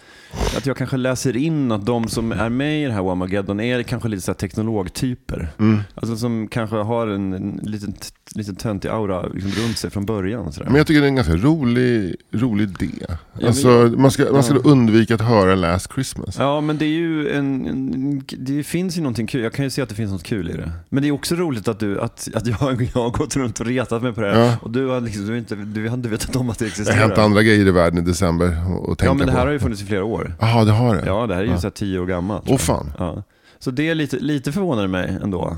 att 0.57 0.65
jag 0.65 0.77
kanske 0.77 0.97
läser 0.97 1.37
in 1.37 1.71
att 1.71 1.85
de 1.85 2.07
som 2.07 2.31
är 2.31 2.49
med 2.49 2.83
i 2.83 2.85
det 2.85 2.93
här 2.93 3.03
Whamageddon 3.03 3.59
är 3.59 3.83
kanske 3.83 4.09
lite 4.09 4.21
så 4.21 4.31
här 4.31 4.37
teknologtyper. 4.37 5.49
Mm. 5.59 5.79
Alltså 5.95 6.17
som 6.17 6.47
kanske 6.47 6.75
har 6.75 7.07
en, 7.07 7.33
en 7.33 7.59
liten, 7.63 7.93
liten 8.35 8.55
töntig 8.55 8.89
aura 8.89 9.25
liksom 9.27 9.51
runt 9.63 9.77
sig 9.77 9.89
från 9.89 10.05
början. 10.05 10.51
Men 10.65 10.75
jag 10.75 10.87
tycker 10.87 11.01
det 11.01 11.07
är 11.07 11.09
en 11.09 11.15
ganska 11.15 11.35
rolig, 11.35 12.15
rolig 12.31 12.63
idé. 12.81 13.05
Alltså, 13.45 13.67
man 13.97 14.11
ska, 14.11 14.31
man 14.31 14.43
ska 14.43 14.53
Ja. 14.53 14.59
undvika 14.63 15.15
att 15.15 15.21
höra 15.21 15.55
Last 15.55 15.93
Christmas. 15.93 16.35
Ja, 16.39 16.61
men 16.61 16.77
det 16.77 16.85
är 16.85 16.89
ju 16.89 17.29
en, 17.29 17.67
en, 17.67 18.23
det 18.37 18.63
finns 18.63 18.97
ju 18.97 19.01
någonting 19.01 19.27
kul. 19.27 19.41
Jag 19.43 19.53
kan 19.53 19.65
ju 19.65 19.69
se 19.71 19.81
att 19.81 19.89
det 19.89 19.95
finns 19.95 20.11
något 20.11 20.23
kul 20.23 20.49
i 20.49 20.53
det. 20.53 20.71
Men 20.89 21.03
det 21.03 21.09
är 21.09 21.11
också 21.11 21.35
roligt 21.35 21.67
att, 21.67 21.79
du, 21.79 21.99
att, 22.01 22.27
att 22.35 22.47
jag, 22.47 22.89
jag 22.93 23.01
har 23.01 23.09
gått 23.09 23.35
runt 23.35 23.59
och 23.59 23.65
retat 23.65 24.03
mig 24.03 24.13
på 24.13 24.21
det 24.21 24.31
här. 24.33 24.39
Ja. 24.39 24.57
Och 24.61 24.71
du 24.71 24.87
har, 24.87 25.01
liksom, 25.01 25.25
du, 25.25 25.31
har 25.31 25.37
inte, 25.37 25.55
du 25.55 25.89
inte 25.93 26.09
vetat 26.09 26.35
om 26.35 26.49
att 26.49 26.59
det 26.59 26.77
Det 26.77 26.91
har 26.91 26.99
hänt 26.99 27.17
andra 27.17 27.43
grejer 27.43 27.67
i 27.67 27.71
världen 27.71 27.99
i 27.99 28.01
december 28.01 28.57
och, 28.69 28.89
och 28.89 28.97
tänka 28.97 29.09
ja, 29.09 29.13
men 29.13 29.25
det 29.27 29.33
här 29.33 29.39
på. 29.39 29.45
har 29.45 29.51
ju 29.53 29.59
funnits 29.59 29.81
i 29.81 29.85
flera 29.85 30.03
år. 30.05 30.35
Jaha, 30.39 30.65
det 30.65 30.71
har 30.71 30.95
det? 30.95 31.03
Ja, 31.05 31.27
det 31.27 31.35
här 31.35 31.41
är 31.41 31.47
ju 31.47 31.57
så 31.57 31.61
här 31.61 31.69
tio 31.69 31.99
år 31.99 32.05
gammalt. 32.05 32.43
Åh 32.47 32.57
fan. 32.57 32.93
Ja. 32.97 33.23
Så 33.59 33.71
det 33.71 33.89
är 33.89 33.95
lite, 33.95 34.17
lite 34.19 34.51
förvånar 34.51 34.87
mig 34.87 35.17
ändå. 35.23 35.57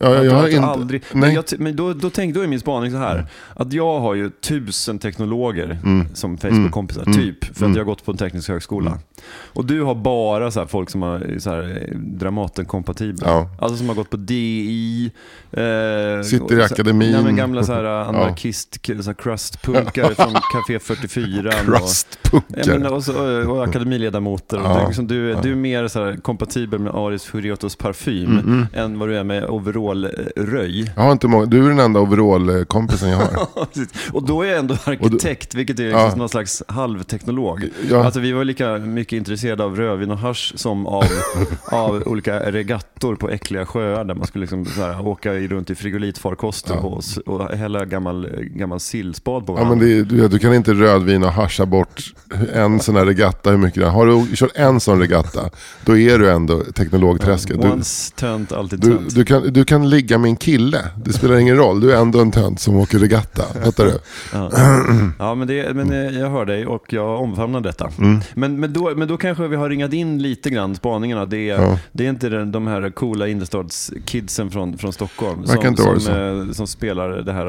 Ja, 0.00 0.14
jag, 0.14 0.24
jag 0.24 0.32
har 0.32 0.42
du 0.42 0.50
inte... 0.50 0.66
aldrig, 0.66 1.02
men 1.12 1.34
jag, 1.34 1.44
men 1.58 1.76
då, 1.76 1.92
då, 1.92 2.10
tänk, 2.10 2.34
då 2.34 2.40
är 2.40 2.46
min 2.46 2.60
spaning 2.60 2.90
så 2.90 2.96
här. 2.96 3.26
Att 3.54 3.72
jag 3.72 4.00
har 4.00 4.14
ju 4.14 4.30
tusen 4.30 4.98
teknologer 4.98 5.78
Mm. 5.84 6.06
som 6.14 6.38
Facebook-kompisar, 6.38 7.02
Mm. 7.02 7.18
typ. 7.18 7.44
För 7.44 7.60
Mm. 7.64 7.70
att 7.72 7.76
jag 7.76 7.84
har 7.84 7.90
gått 7.90 8.04
på 8.04 8.10
en 8.10 8.16
teknisk 8.18 8.48
högskola. 8.48 8.98
Och 9.52 9.64
du 9.64 9.82
har 9.82 9.94
bara 9.94 10.50
så 10.50 10.66
folk 10.66 10.90
som 10.90 11.02
har 11.02 11.38
så 11.38 11.50
här, 11.50 11.92
Dramaten-kompatibla. 11.96 13.26
Ja. 13.28 13.50
Alltså 13.58 13.76
som 13.76 13.88
har 13.88 13.96
gått 13.96 14.10
på 14.10 14.16
DI. 14.16 15.10
Eh, 15.50 16.22
Sitter 16.24 16.58
i 16.58 16.60
och 16.60 16.64
akademin. 16.64 17.10
Ja, 17.12 17.22
men 17.22 17.36
gamla 17.36 17.62
så 17.64 17.72
här, 17.72 17.84
anarkist, 18.08 18.86
så 18.86 18.92
här, 18.92 19.14
crustpunkare 19.14 20.14
från 20.14 20.32
Café 20.52 20.78
44. 20.78 21.48
Och, 21.48 21.54
Ja, 21.54 21.78
Crustpunkare. 21.78 22.78
men, 22.78 22.92
och, 22.92 23.04
så, 23.04 23.42
och 23.50 23.64
akademiledamoter. 23.64 24.56
Ja, 24.56 24.86
liksom, 24.86 25.06
du, 25.06 25.28
ja. 25.30 25.40
du 25.42 25.50
är 25.52 25.56
mer 25.56 25.88
så 25.88 26.04
här, 26.04 26.16
kompatibel 26.16 26.78
med 26.80 26.94
Aris 26.94 27.24
Furiotos 27.24 27.76
parfym 27.76 28.28
Mm, 28.28 28.38
mm. 28.46 28.66
än 28.74 28.98
vad 28.98 29.08
du 29.08 29.16
är 29.16 29.24
med 29.24 29.44
overall-röj. 29.88 30.92
Jag 30.96 31.02
har 31.02 31.12
inte 31.12 31.28
många. 31.28 31.46
Du 31.46 31.64
är 31.64 31.68
den 31.68 31.78
enda 31.78 32.00
overall-kompisen 32.00 33.08
jag 33.10 33.16
har. 33.18 33.46
och 34.12 34.22
då 34.26 34.42
är 34.42 34.48
jag 34.48 34.58
ändå 34.58 34.76
arkitekt, 34.84 35.54
vilket 35.54 35.78
är 35.80 35.84
liksom 35.84 36.00
Ja. 36.00 36.14
någon 36.16 36.28
slags 36.28 36.62
halvteknolog. 36.68 37.68
Ja. 37.90 38.04
Alltså 38.04 38.20
vi 38.20 38.32
var 38.32 38.44
lika 38.44 38.78
mycket 38.78 39.16
intresserade 39.16 39.64
av 39.64 39.76
rödvin 39.76 40.10
och 40.10 40.18
hasch 40.18 40.52
som 40.56 40.86
av, 40.86 41.04
av 41.64 42.02
olika 42.06 42.40
regattor 42.52 43.16
på 43.16 43.30
äckliga 43.30 43.66
sjöar 43.66 44.04
där 44.04 44.14
man 44.14 44.26
skulle 44.26 44.42
liksom 44.42 44.66
här, 44.76 45.06
åka 45.06 45.32
runt 45.34 45.70
i 45.70 45.74
frigolitfarkoster 45.74 46.74
Ja. 46.74 46.80
och, 46.80 47.02
och 47.26 47.48
hälla 47.56 47.84
gammal, 47.84 48.28
gammal 48.40 48.80
sillspad 48.80 49.46
på 49.46 49.52
Ja, 49.52 49.54
varandra. 49.54 49.76
men 49.76 49.86
det, 49.88 49.98
är- 49.98 50.02
du, 50.02 50.28
du 50.28 50.38
kan 50.38 50.54
inte 50.54 50.72
rödvin 50.72 51.22
och 51.24 51.32
hascha 51.32 51.66
bort 51.66 52.02
en 52.54 52.80
sån 52.80 52.96
här 52.96 53.04
regatta 53.06 53.50
hur 53.50 53.56
mycket 53.58 53.82
det. 53.82 53.88
Har 53.88 54.06
du 54.06 54.36
kört 54.36 54.50
en 54.54 54.80
sån 54.80 55.00
regatta, 55.00 55.50
då 55.84 55.98
är 55.98 56.18
du 56.18 56.30
ändå 56.30 56.60
teknologträsket. 56.74 57.62
Du, 57.62 57.68
Once 57.68 58.14
tönt, 58.14 58.52
alltid 58.52 58.80
du, 58.80 58.88
tönt. 58.96 59.14
du, 59.14 59.24
kan, 59.24 59.52
du 59.52 59.64
kan 59.64 59.77
kan 59.78 59.90
ligga 59.90 60.18
med 60.18 60.28
en 60.28 60.36
kille. 60.36 60.84
Det 61.04 61.12
spelar 61.12 61.36
ingen 61.36 61.56
roll, 61.56 61.80
du 61.80 61.92
är 61.92 61.96
ändå 62.00 62.20
en 62.20 62.30
tönt 62.30 62.60
som 62.60 62.76
åker 62.76 62.98
regatta. 62.98 63.42
Fattar 63.64 63.84
du? 63.84 63.98
Ja, 64.32 64.50
ja 65.18 65.34
men, 65.34 65.48
det, 65.48 65.74
men 65.74 65.92
eh, 65.92 66.20
jag 66.20 66.30
hör 66.30 66.46
dig 66.46 66.66
och 66.66 66.92
jag 66.92 67.20
omfamnar 67.20 67.60
detta. 67.60 67.90
Mm. 67.98 68.20
Men, 68.34 68.60
men, 68.60 68.72
då, 68.72 68.92
men 68.96 69.08
då 69.08 69.16
kanske 69.16 69.48
vi 69.48 69.56
har 69.56 69.70
ringat 69.70 69.92
in 69.92 70.22
lite 70.22 70.50
grann 70.50 70.74
spaningarna. 70.74 71.26
Det 71.26 71.50
är, 71.50 71.62
Ja. 71.62 71.78
det 71.92 72.04
är 72.06 72.10
inte 72.10 72.28
den, 72.28 72.52
de 72.52 72.66
här 72.66 72.90
coola 72.90 73.28
innerstadskidsen 73.28 74.50
från, 74.50 74.78
från 74.78 74.92
Stockholm 74.92 75.46
som, 75.46 75.76
som, 76.00 76.46
eh, 76.46 76.52
som 76.52 76.66
spelar 76.66 77.08
det 77.10 77.32
här 77.32 77.46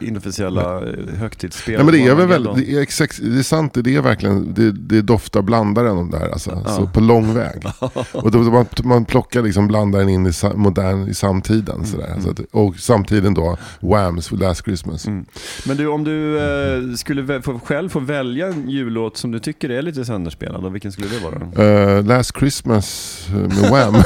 eh, 0.00 0.08
inofficiella 0.08 0.76
eh, 0.76 1.18
högtidsspelet. 1.18 1.84
Men 1.84 1.94
det 1.94 2.00
är 2.06 2.14
väl 2.14 2.22
Armageddon. 2.22 2.44
väldigt, 2.46 2.66
det 2.68 2.76
är, 2.78 2.82
exakt, 2.82 3.20
det 3.22 3.38
är 3.38 3.42
sant, 3.42 3.74
det 3.74 3.96
är 3.96 4.00
verkligen, 4.00 4.54
det, 4.54 4.72
det 4.72 5.02
doftar 5.02 5.42
blandaren 5.42 5.96
om 5.96 6.10
det 6.10 6.18
här 6.18 6.28
alltså. 6.28 6.62
Ja. 6.64 6.70
Så 6.76 6.86
på 6.86 7.00
lång 7.00 7.34
väg. 7.34 7.62
och 8.12 8.30
då, 8.30 8.38
man, 8.38 8.66
man 8.84 9.04
plockar 9.04 9.42
liksom 9.42 9.68
blandaren 9.68 10.08
in 10.08 10.26
i, 10.26 10.32
modern, 10.54 11.08
i 11.08 11.14
samtiden. 11.14 11.69
Sådär. 11.84 12.16
Så 12.20 12.30
att, 12.30 12.40
och 12.50 12.76
samtidigt 12.76 13.34
då 13.34 13.56
Whams 13.80 14.30
Last 14.30 14.64
Christmas. 14.64 15.06
Mm. 15.06 15.24
Men 15.66 15.76
du, 15.76 15.86
om 15.86 16.04
du 16.04 16.38
eh, 16.38 16.94
skulle 16.94 17.42
få, 17.42 17.58
själv 17.64 17.88
få 17.88 18.00
välja 18.00 18.46
en 18.46 18.70
jullåt 18.70 19.16
som 19.16 19.30
du 19.30 19.38
tycker 19.38 19.70
är 19.70 19.82
lite 19.82 20.04
sönderspelad, 20.04 20.64
och 20.64 20.74
vilken 20.74 20.92
skulle 20.92 21.08
det 21.08 21.20
vara? 21.24 21.68
Eh, 21.68 22.04
Last 22.04 22.38
Christmas 22.38 23.26
eh, 23.28 23.34
med 23.34 23.70
Wham, 23.70 23.94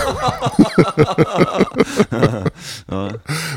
ja, 2.86 3.10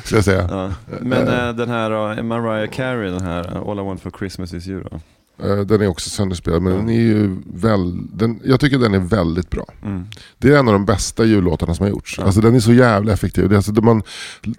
ska 0.04 0.16
jag 0.16 0.24
säga. 0.26 0.48
ja. 0.52 0.72
Men 1.02 1.28
eh, 1.28 1.54
den 1.56 1.70
här 1.70 1.90
då, 1.90 2.24
Mariah 2.24 2.70
Carey, 2.70 3.10
den 3.10 3.22
här 3.22 3.72
All 3.72 3.80
I 3.80 3.84
Want 3.84 4.02
For 4.02 4.12
Christmas 4.20 4.54
Is 4.54 4.68
You 4.68 4.84
då? 4.84 5.00
Eh, 5.44 5.58
den 5.58 5.82
är 5.82 5.88
också 5.88 6.10
sönderspelad, 6.10 6.62
men 6.62 6.74
den 6.74 6.90
är 6.90 7.02
ju 7.02 7.38
väl, 7.54 8.08
den, 8.18 8.40
jag 8.44 8.60
tycker 8.60 8.80
den 8.80 8.94
är 8.94 9.00
väldigt 9.00 9.50
bra. 9.50 9.66
Mm. 9.84 10.06
Det 10.38 10.54
är 10.54 10.60
en 10.60 10.68
av 10.68 10.74
de 10.74 10.86
bästa 10.86 11.26
jullåtarna 11.26 11.74
som 11.74 11.84
har 11.84 11.90
gjorts. 11.90 12.16
Ja. 12.18 12.24
Alltså 12.24 12.42
den 12.42 12.56
är 12.56 12.60
så 12.60 12.74
jävla 12.74 13.14
effektiv. 13.14 13.50
Det 13.50 13.56
är 13.56 13.58
alltså, 13.58 13.72
man, 13.72 14.04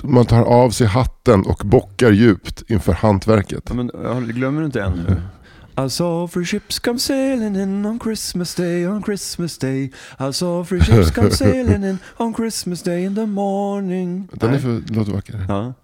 man 0.02 0.26
tar 0.26 0.42
av 0.42 0.70
sig 0.70 0.86
hatten 0.86 1.46
och 1.46 1.62
bockar 1.64 2.10
djupt 2.10 2.62
inför 2.70 2.92
hantverket. 2.92 3.62
Ja, 3.68 3.74
men, 3.74 3.90
glömmer 4.28 4.60
du 4.60 4.66
inte 4.66 4.82
än 4.82 4.92
nu? 4.92 5.16
I 5.86 5.90
saw 5.90 6.26
three 6.26 6.44
ships 6.44 6.78
come 6.78 6.98
sailing 6.98 7.56
in 7.56 7.86
on 7.86 8.00
Christmas 8.00 8.54
day, 8.54 8.86
on 8.86 9.02
Christmas 9.02 9.58
day. 9.58 9.92
I 10.18 10.32
saw 10.32 10.64
three 10.64 10.80
ships 10.80 11.10
come 11.10 11.30
sailing 11.30 11.84
in 11.84 11.98
on 12.16 12.34
Christmas 12.34 12.82
day 12.82 13.04
in 13.04 13.14
the 13.14 13.26
morning. 13.26 14.28
Den 14.32 14.54
är 14.54 14.58
för, 14.58 14.94
låter 14.94 15.12
vacker. 15.12 15.44
Ja. 15.48 15.74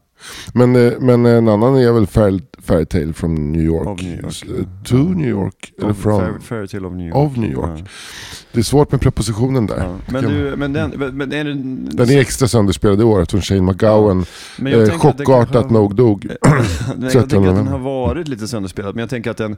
Men, 0.54 0.76
eh, 0.76 0.92
men 1.00 1.26
en 1.26 1.48
annan 1.48 1.76
är 1.76 1.92
väl 1.92 2.06
Fairy, 2.06 2.40
Fairytale 2.58 3.12
from 3.12 3.52
New 3.52 3.62
York. 3.62 3.86
Of 3.88 4.02
New 4.02 4.20
York. 4.20 4.42
Eh, 4.58 4.66
To 4.84 4.96
New 4.96 5.28
York. 5.28 5.72
Eller 5.78 5.90
Of 5.90 5.96
from. 5.96 6.20
Fairy, 6.20 6.40
Fairy 6.40 6.68
Tale 6.68 6.86
of 6.86 6.92
New 6.92 7.08
York. 7.08 7.16
Of 7.30 7.36
New 7.36 7.50
York. 7.52 7.78
Ja. 7.78 7.84
Det 8.54 8.60
är 8.60 8.62
svårt 8.62 8.92
med 8.92 9.00
prepositionen 9.00 9.66
där. 9.66 9.78
Ja. 9.78 9.96
Men, 10.12 10.24
du, 10.24 10.54
men 10.56 10.72
den, 10.72 10.90
men 10.90 11.32
är 11.32 11.44
det, 11.44 11.52
Den 11.96 12.10
är 12.10 12.18
extra 12.20 12.48
sönderspelad 12.48 13.00
i 13.00 13.04
år 13.04 13.22
eftersom 13.22 13.40
Shane 13.42 13.62
McGowan 13.62 14.24
jag 14.58 14.82
eh, 14.88 14.98
chockartat 14.98 15.64
har- 15.64 15.70
nog 15.70 15.94
dog. 15.94 16.26
Jag 17.00 17.12
13 17.12 17.28
tänker 17.28 17.48
att 17.48 17.56
den 17.56 17.66
har 17.66 17.78
varit 17.78 18.28
lite 18.28 18.48
sönderspelad, 18.48 18.94
men 18.94 19.00
jag 19.00 19.10
tänker 19.10 19.30
att 19.30 19.36
den, 19.36 19.56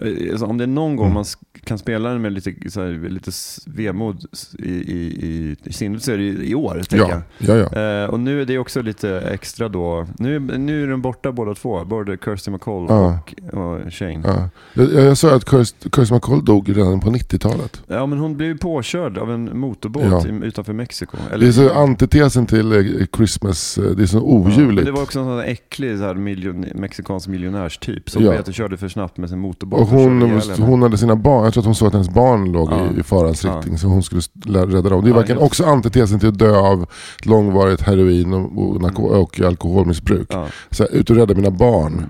eh, 0.00 0.30
alltså, 0.30 0.46
om 0.46 0.58
det 0.58 0.64
är 0.64 0.68
någon 0.68 0.96
gång 0.96 1.04
Mm. 1.06 1.14
man 1.14 1.24
kan 1.64 1.78
spela 1.78 2.08
den 2.10 2.22
med 2.22 2.32
lite, 2.32 2.70
så 2.70 2.80
här, 2.80 3.08
lite 3.08 3.30
vemod 3.66 4.24
i, 4.58 4.68
i, 4.70 5.26
i, 5.26 5.56
i 5.64 5.72
sinnet 5.72 6.02
så 6.02 6.12
är 6.12 6.16
det 6.18 6.24
i 6.24 6.54
år, 6.54 6.82
tänker 6.88 7.22
Ja, 7.38 7.54
ja, 7.54 7.68
ja. 7.72 8.02
Eh, 8.04 8.10
och 8.10 8.20
nu 8.20 8.42
är 8.42 8.46
det 8.46 8.58
också 8.58 8.82
lite 8.82 9.20
extra 9.20 9.68
då, 9.68 10.06
nu, 10.18 10.38
nu 10.40 10.82
är 10.84 10.88
de 10.88 11.02
borta 11.02 11.32
båda 11.32 11.54
två, 11.54 11.84
både 11.84 12.16
Kirsty 12.24 12.50
McCall 12.50 12.86
Ja. 12.88 13.18
och, 13.52 13.58
och 13.58 13.92
Shane. 13.92 14.20
ja. 14.24 14.48
Jag, 14.74 14.92
jag 15.04 15.16
sa 15.18 15.34
att 15.34 15.50
Kirsty 15.50 16.14
McCall 16.14 16.44
dog 16.44 16.76
redan 16.76 17.00
på 17.00 17.10
90-talet. 17.10 17.82
Ja 17.86 18.06
men 18.06 18.18
hon 18.18 18.33
blev 18.36 18.48
ju 18.48 18.58
påkörd 18.58 19.18
av 19.18 19.30
en 19.32 19.58
motorbåt 19.58 20.02
Ja. 20.04 20.22
utanför 20.42 20.72
Mexiko. 20.72 21.16
Det 21.40 21.46
är 21.46 21.52
så 21.52 21.70
antitesen 21.72 22.46
till 22.46 22.72
eh, 22.72 23.06
Christmas, 23.16 23.78
eh, 23.78 23.84
det 23.84 24.02
är 24.02 24.06
så 24.06 24.16
Ja, 24.16 24.22
men 24.22 24.30
oljuvligt. 24.46 24.86
det 24.86 24.92
var 24.92 25.02
också 25.02 25.18
en 25.18 25.24
sån 25.24 25.36
där 25.36 25.44
äcklig 25.44 25.98
så 25.98 26.04
här, 26.04 26.14
miljon, 26.14 26.64
mexikansk 26.74 27.28
miljonärstyp 27.28 28.10
som 28.10 28.24
Ja. 28.24 28.42
körde 28.52 28.76
för 28.76 28.88
snabbt 28.88 29.16
med 29.16 29.28
sin 29.30 29.38
motorbåt. 29.38 29.80
Och 29.80 29.86
hon, 29.86 30.22
henne. 30.22 30.42
hon 30.58 30.82
hade 30.82 30.98
sina 30.98 31.16
barn, 31.16 31.44
jag 31.44 31.52
tror 31.52 31.60
att 31.62 31.66
hon 31.66 31.74
såg 31.74 31.88
att 31.88 31.94
hennes 31.94 32.10
barn 32.14 32.52
låg 32.52 32.70
Ja. 32.72 32.80
i, 32.96 33.00
i 33.00 33.02
farans 33.02 33.44
Ja. 33.44 33.56
riktning 33.56 33.78
så 33.78 33.86
hon 33.88 34.02
skulle 34.02 34.22
rädda 34.46 34.88
dem. 34.88 35.02
Det 35.04 35.08
är 35.08 35.10
Ja, 35.10 35.16
verkligen 35.16 35.38
helt- 35.40 35.50
också 35.50 35.64
antitesen 35.64 36.20
till 36.20 36.28
att 36.28 36.38
dö 36.38 36.56
av 36.56 36.86
långvarigt 37.24 37.80
heroin 37.82 38.32
och, 38.32 38.40
och, 38.40 38.80
narko- 38.82 39.08
och 39.08 39.40
alkoholmissbruk. 39.40 40.26
Ja. 40.30 40.46
Så 40.70 40.82
här, 40.82 40.94
ut 40.94 41.10
och 41.10 41.16
rädda 41.16 41.34
mina 41.34 41.50
barn. 41.50 42.06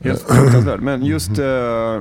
Helt 0.00 0.20
fruktansvärt. 0.28 0.80
Men 0.80 1.04
just, 1.04 1.38
eh, 1.38 1.44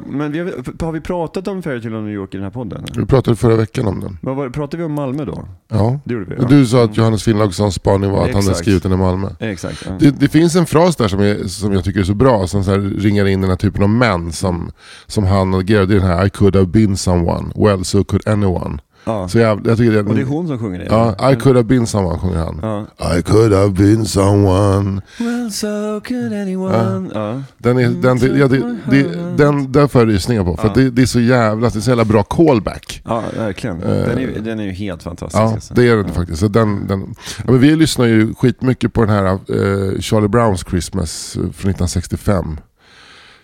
men 0.08 0.32
vi 0.32 0.40
har, 0.40 0.84
har 0.86 0.92
vi 0.92 1.02
pratat 1.02 1.48
om 1.48 1.64
Fairy 1.64 1.82
Tale 1.82 1.98
of 1.98 2.04
New 2.04 2.14
York 2.14 2.34
i 2.34 2.38
den 2.38 2.44
här 2.44 2.52
podden? 2.52 2.86
Vi 2.98 3.06
pratade 3.06 3.36
förra 3.38 3.56
veckan 3.56 3.88
om 3.88 4.00
den. 4.00 4.18
Vad 4.22 4.36
var, 4.36 4.50
pratade 4.50 4.78
vi 4.78 4.84
om 4.84 4.94
Malmö 4.94 5.26
då? 5.26 5.46
Ja. 5.70 6.00
Det 6.06 6.14
gjorde 6.14 6.26
vi. 6.26 6.42
Och 6.42 6.50
Du 6.50 6.66
sa 6.66 6.84
att 6.84 6.98
Johannes 6.98 7.24
Finnlaugssons 7.24 7.76
spaning 7.76 8.12
var 8.12 8.18
att 8.18 8.26
han 8.26 8.36
hade 8.36 8.40
Exakt. 8.40 8.58
skrivit 8.60 8.84
den 8.84 8.92
i 8.92 8.98
Malmö. 8.98 9.30
Exakt. 9.40 9.84
Ja. 9.86 9.92
Det, 10.00 10.12
det 10.12 10.28
finns 10.28 10.56
en 10.56 10.66
fras 10.66 10.96
där 10.96 11.08
som, 11.08 11.20
är, 11.20 11.48
som 11.48 11.74
jag 11.74 11.84
tycker 11.84 12.00
är 12.00 12.04
så 12.04 12.14
bra, 12.14 12.48
som 12.48 12.64
så 12.64 12.72
här 12.72 12.80
ringar 12.80 13.26
in 13.26 13.42
den 13.42 13.50
här 13.50 13.58
typen 13.58 13.84
av 13.84 13.90
män 13.90 14.32
som, 14.32 14.72
som 15.08 15.24
han 15.24 15.54
agerar. 15.54 15.86
Det 15.86 15.96
är 15.96 16.00
den 16.00 16.08
här 16.08 16.26
I 16.26 16.30
could 16.30 16.56
have 16.56 16.68
been 16.68 16.98
someone, 16.98 17.52
well 17.56 17.86
so 17.86 18.04
could 18.04 18.28
anyone. 18.28 18.78
Ja. 19.06 19.28
Så 19.28 19.40
jag, 19.40 19.68
jag 19.68 19.78
tycker 19.78 19.92
det, 19.92 20.00
Och 20.00 20.16
det 20.16 20.22
är 20.22 20.26
hon 20.26 20.48
som 20.48 20.60
sjunger 20.60 20.80
det? 20.80 20.86
Ja, 20.90 21.32
I 21.32 21.36
could 21.36 21.56
have 21.56 21.64
been 21.68 21.88
someone 21.88 22.20
sjunger 22.20 22.38
han. 22.38 22.60
Ja. 22.98 23.18
I 23.18 23.22
could 23.22 23.54
have 23.54 23.70
been 23.70 24.06
someone. 24.06 25.02
Well 25.20 25.52
so 25.52 26.02
could 26.02 26.34
anyone. 26.34 27.10
Ja. 27.14 27.42
Den 27.58 27.78
är, 27.78 27.90
den, 27.90 28.18
det, 28.18 28.28
ja, 28.28 28.48
det, 28.48 28.78
det, 28.90 29.04
den, 29.38 29.72
där 29.72 29.88
får 29.88 30.02
jag 30.02 30.08
rysningar 30.10 30.44
på. 30.44 30.58
För 30.58 30.72
det, 30.76 30.90
det 30.90 31.02
är 31.02 31.06
så 31.06 31.20
jävla, 31.20 31.70
det 31.70 31.76
är 31.80 31.82
så 31.82 31.90
jävla 31.92 32.06
bra 32.06 32.24
callback. 32.24 33.02
Ja, 33.06 33.24
verkligen. 33.38 33.80
Den 33.80 34.18
är, 34.20 34.40
den 34.40 34.60
är 34.60 34.64
ju 34.64 34.72
helt 34.72 35.04
fantastisk. 35.04 35.42
Ja, 35.44 35.54
alltså. 35.54 35.74
det 35.74 35.88
är 35.88 35.96
den 35.96 36.14
faktiskt. 36.14 36.40
Så 36.40 36.48
den, 36.48 36.88
den, 36.88 37.16
ja, 37.38 37.44
men 37.52 37.60
vi 37.60 37.76
lyssnar 37.76 38.06
ju 38.06 38.34
skitmycket 38.34 38.94
på 38.94 39.06
den 39.06 39.10
här 39.10 39.26
eh, 39.26 40.00
Charlie 40.00 40.28
Browns 40.28 40.66
Christmas 40.70 41.36
eh, 41.36 41.42
från 41.42 41.48
1965. 41.72 42.58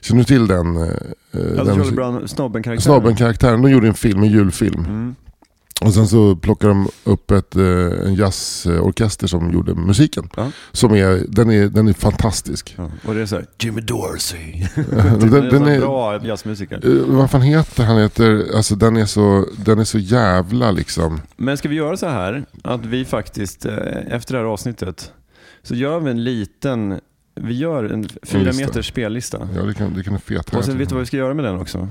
Känner 0.02 0.20
du 0.22 0.26
till 0.26 0.48
den? 0.48 0.76
eh, 0.78 0.84
Alltså 0.84 1.64
den 1.64 1.76
Charlie 1.76 1.92
Brown, 1.92 2.28
snobben-karaktären. 2.28 2.82
Snabben-karaktären. 3.02 3.62
De 3.62 3.72
gjorde 3.72 3.88
en 3.88 3.94
film, 3.94 4.24
en 4.24 4.30
julfilm. 4.30 4.86
Mm. 4.86 5.16
Och 5.82 5.94
sen 5.94 6.08
så 6.08 6.36
plockade 6.36 6.74
de 6.74 6.90
upp 7.04 7.32
ett, 7.32 7.56
eh, 7.56 8.08
en 8.08 8.16
jazzorkester 8.16 9.28
som 9.28 9.52
gjorde 9.52 9.76
musiken. 9.76 10.30
Ja. 10.38 10.52
Som 10.72 10.94
är, 10.94 11.26
den, 11.28 11.52
är, 11.52 11.68
den 11.68 11.88
är 11.88 11.94
fantastisk. 11.94 12.76
Ja. 12.78 12.92
Och 13.08 13.14
det 13.14 13.22
är 13.22 13.26
såhär, 13.26 13.46
Jimmy 13.60 13.82
Dorsey. 13.82 14.66
den, 14.76 15.20
den, 15.20 15.50
den, 15.50 15.68
är 15.68 15.80
bra 15.80 16.26
jazzmusiker. 16.26 16.88
eh, 16.88 17.16
vad 17.16 17.32
fan 17.32 17.42
heter 17.42 17.84
han? 17.84 17.98
Heter, 17.98 18.56
alltså 18.56 18.76
den, 18.76 18.98
är 18.98 19.06
så, 19.06 19.46
den 19.66 19.80
är 19.80 19.84
så 19.84 20.00
jävla 20.00 20.72
liksom... 20.72 21.22
Men 21.38 21.58
ska 21.58 21.70
vi 21.70 21.76
göra 21.76 21.98
så 21.98 22.08
här 22.08 22.46
att 22.64 22.86
vi 22.86 23.06
faktiskt 23.06 23.66
eh, 23.66 23.74
efter 24.08 24.34
det 24.34 24.40
här 24.40 24.48
avsnittet 24.48 25.12
så 25.64 25.76
gör 25.76 26.00
vi 26.00 26.12
en 26.12 26.24
liten, 26.24 27.00
vi 27.36 27.58
gör 27.58 27.84
en 27.84 28.10
fyra 28.24 28.54
meters 28.54 28.88
spellista. 28.88 29.50
Ja, 29.56 29.62
det 29.62 29.74
kan, 29.74 29.94
det 29.94 30.04
kan 30.04 30.14
är 30.14 30.18
fet. 30.18 30.56
Och 30.56 30.66
sen 30.66 30.78
vet 30.78 30.90
du 30.90 30.96
vad 30.96 31.00
vi 31.00 31.06
ska 31.06 31.18
göra 31.18 31.34
med 31.34 31.46
den 31.46 31.60
också? 31.60 31.88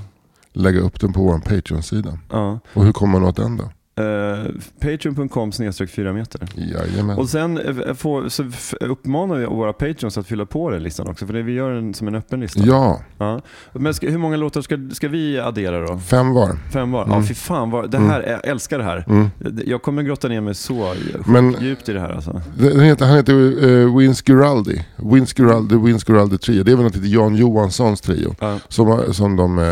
Lägga 0.52 0.80
upp 0.80 1.00
den 1.00 1.12
på 1.12 1.22
vår 1.22 1.38
Patreon-sida. 1.38 2.18
Ja. 2.30 2.60
Och 2.74 2.84
hur 2.84 2.92
kommer 2.92 3.20
man 3.20 3.28
åt 3.28 3.36
den 3.36 3.56
då? 3.56 3.70
Uh, 3.98 4.44
Patreon.com 4.80 5.52
snedstreck 5.52 5.90
4 5.90 6.12
meter. 6.12 6.40
Jajamän. 6.54 7.18
Och 7.18 7.28
sen 7.28 7.58
eh, 7.58 7.94
får, 7.94 8.28
så 8.28 8.44
uppmanar 8.80 9.34
vi 9.36 9.46
våra 9.46 9.72
Patreons 9.72 10.18
att 10.18 10.26
fylla 10.26 10.46
på 10.46 10.70
den 10.70 10.82
listan 10.82 11.08
också, 11.08 11.26
för 11.26 11.32
det 11.34 11.42
vi 11.42 11.52
gör 11.52 11.70
den 11.72 11.94
som 11.94 12.08
en 12.08 12.14
öppen 12.14 12.40
lista. 12.40 12.60
Ja, 12.64 13.00
Ja. 13.18 13.40
Men 13.72 13.94
ska, 13.94 14.08
hur 14.08 14.18
många 14.18 14.36
låtar 14.36 14.60
ska, 14.62 14.78
ska 14.92 15.08
vi 15.08 15.38
addera 15.38 15.80
då? 15.86 15.98
fem 15.98 16.34
var. 16.34 16.56
Fem 16.72 16.92
var? 16.92 17.06
Ja, 17.08 17.22
fy 17.22 17.34
fan. 17.34 17.70
Vad, 17.70 17.90
det 17.90 17.98
här, 17.98 18.22
jag 18.28 18.46
älskar 18.46 18.78
det 18.78 18.84
här. 18.84 19.04
Mm. 19.08 19.28
Jag 19.66 19.82
kommer 19.82 20.02
grotta 20.02 20.28
ner 20.28 20.40
mig 20.40 20.54
så 20.54 20.94
Men- 21.26 21.56
djupt 21.60 21.88
i 21.88 21.92
det 21.92 22.00
här 22.00 22.10
alltså. 22.10 22.42
Den 22.58 22.80
heter, 22.80 23.06
han 23.06 23.16
heter 23.16 23.34
uh, 23.34 23.96
Vince 23.98 24.22
Guaraldi. 24.26 24.84
Vince 24.96 25.34
Guaraldi, 25.36 25.76
Vince 25.76 26.04
Guaraldi 26.06 26.38
Trio. 26.38 26.62
Det 26.62 26.72
är 26.72 26.76
väl 26.76 26.84
något 26.84 26.92
till 26.92 27.12
Jan 27.12 27.36
Johanssons 27.36 28.00
trio. 28.00 28.34
Ja. 28.40 28.58
Som, 28.68 29.02
som 29.12 29.36
de 29.36 29.58
eh, 29.58 29.64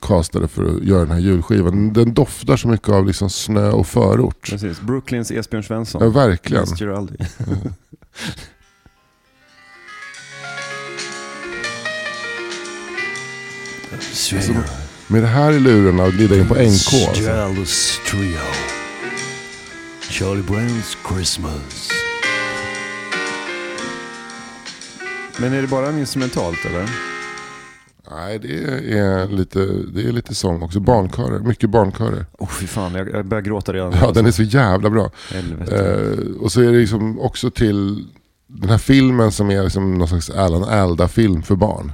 castade 0.00 0.48
för 0.48 0.64
att 0.64 0.84
göra 0.84 1.00
den 1.00 1.10
här 1.10 1.18
julskivan. 1.18 1.92
Den 1.92 2.14
doftar 2.14 2.56
så 2.56 2.68
mycket 2.68 2.88
av 2.88 3.06
liksom 3.06 3.30
snö 3.50 3.70
och 3.70 3.86
förort. 3.86 4.50
Precis. 4.50 4.80
Brooklyns 4.80 5.30
Esbjörn 5.30 5.62
Svensson. 5.62 6.02
Ja, 6.02 6.08
verkligen. 6.08 6.60
Alltså, 6.60 6.84
med 15.06 15.22
det 15.22 15.28
här 15.28 15.52
i 15.52 15.60
lurarna 15.60 16.04
och 16.04 16.12
glida 16.12 16.36
in 16.36 16.48
på 16.48 16.54
NK. 16.54 16.60
Alltså. 16.62 18.00
Trio. 18.10 18.38
Charlie 20.10 20.42
Brown's 20.42 20.96
Christmas. 21.08 21.90
Men 25.38 25.52
är 25.52 25.62
det 25.62 25.68
bara 25.68 25.90
instrumentalt 25.90 26.64
eller? 26.64 27.09
Nej, 28.10 28.38
det 28.38 28.54
är, 28.98 29.28
lite, 29.28 29.58
det 29.94 30.08
är 30.08 30.12
lite 30.12 30.34
sång 30.34 30.62
också. 30.62 30.80
Barnkörer, 30.80 31.38
mycket 31.38 31.70
barnkörer. 31.70 32.26
Åh 32.38 32.48
oh, 32.48 32.50
fy 32.50 32.66
fan, 32.66 32.94
jag, 32.94 33.10
jag 33.10 33.26
börjar 33.26 33.42
gråta 33.42 33.72
redan. 33.72 33.92
Ja, 34.00 34.10
den 34.12 34.26
är 34.26 34.30
så 34.30 34.42
jävla 34.42 34.90
bra. 34.90 35.10
Eh, 35.32 36.18
och 36.40 36.52
så 36.52 36.60
är 36.60 36.72
det 36.72 36.78
liksom 36.78 37.20
också 37.20 37.50
till 37.50 38.06
den 38.52 38.70
här 38.70 38.78
filmen 38.78 39.32
som 39.32 39.50
är 39.50 39.62
liksom 39.62 39.94
någon 39.94 40.08
slags 40.08 40.30
Alan 40.30 40.64
Alda-film 40.64 41.42
för 41.42 41.56
barn. 41.56 41.92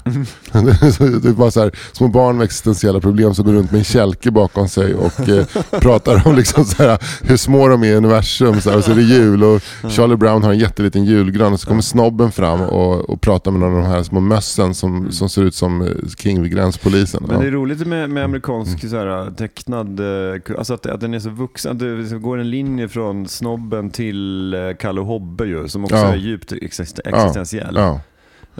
Så 0.92 1.04
det 1.22 1.28
är 1.28 1.32
bara 1.32 1.50
så 1.50 1.60
här, 1.60 1.70
små 1.92 2.08
barn 2.08 2.36
med 2.36 2.44
existentiella 2.44 3.00
problem 3.00 3.34
som 3.34 3.44
går 3.44 3.52
runt 3.52 3.70
med 3.70 3.78
en 3.78 3.84
kälke 3.84 4.30
bakom 4.30 4.68
sig 4.68 4.94
och 4.94 5.28
eh, 5.28 5.46
pratar 5.80 6.26
om 6.26 6.36
liksom 6.36 6.64
så 6.64 6.82
här, 6.82 6.98
hur 7.22 7.36
små 7.36 7.68
de 7.68 7.82
är 7.82 7.86
i 7.86 7.94
universum. 7.94 8.60
Så 8.60 8.70
här, 8.70 8.76
och 8.76 8.84
så 8.84 8.90
är 8.90 8.94
det 8.96 9.02
jul 9.02 9.44
och 9.44 9.62
Charlie 9.90 10.16
Brown 10.16 10.42
har 10.42 10.52
en 10.52 10.58
jätteliten 10.58 11.04
julgran 11.04 11.52
och 11.52 11.60
så 11.60 11.68
kommer 11.68 11.82
snobben 11.82 12.32
fram 12.32 12.60
och, 12.60 13.10
och 13.10 13.20
pratar 13.20 13.50
med 13.50 13.60
någon 13.60 13.76
av 13.76 13.82
de 13.82 13.88
här 13.88 14.02
små 14.02 14.20
mössen 14.20 14.74
som, 14.74 15.12
som 15.12 15.28
ser 15.28 15.42
ut 15.42 15.54
som 15.54 15.82
eh, 15.82 15.88
King 16.18 16.42
vid 16.42 16.52
gränspolisen. 16.52 17.24
Men 17.28 17.40
det 17.40 17.46
är 17.46 17.50
roligt 17.50 17.86
med, 17.86 18.10
med 18.10 18.24
amerikansk 18.24 18.88
så 18.90 18.96
här, 18.96 19.30
tecknad, 19.30 20.00
eh, 20.00 20.56
alltså 20.58 20.74
att, 20.74 20.86
att 20.86 21.00
den 21.00 21.14
är 21.14 21.20
så 21.20 21.30
vuxen, 21.30 21.72
att 21.72 21.78
det 22.10 22.18
går 22.18 22.38
en 22.38 22.50
linje 22.50 22.88
från 22.88 23.28
snobben 23.28 23.90
till 23.90 24.54
eh, 24.54 24.60
Kalle 24.80 25.00
Hobbe 25.00 25.44
ju, 25.44 25.68
som 25.68 25.84
också 25.84 25.96
Ja. 25.96 26.12
är 26.12 26.16
djupt 26.16 26.45
exist- 26.52 27.00
existentiell. 27.04 27.74
Ja. 27.76 28.00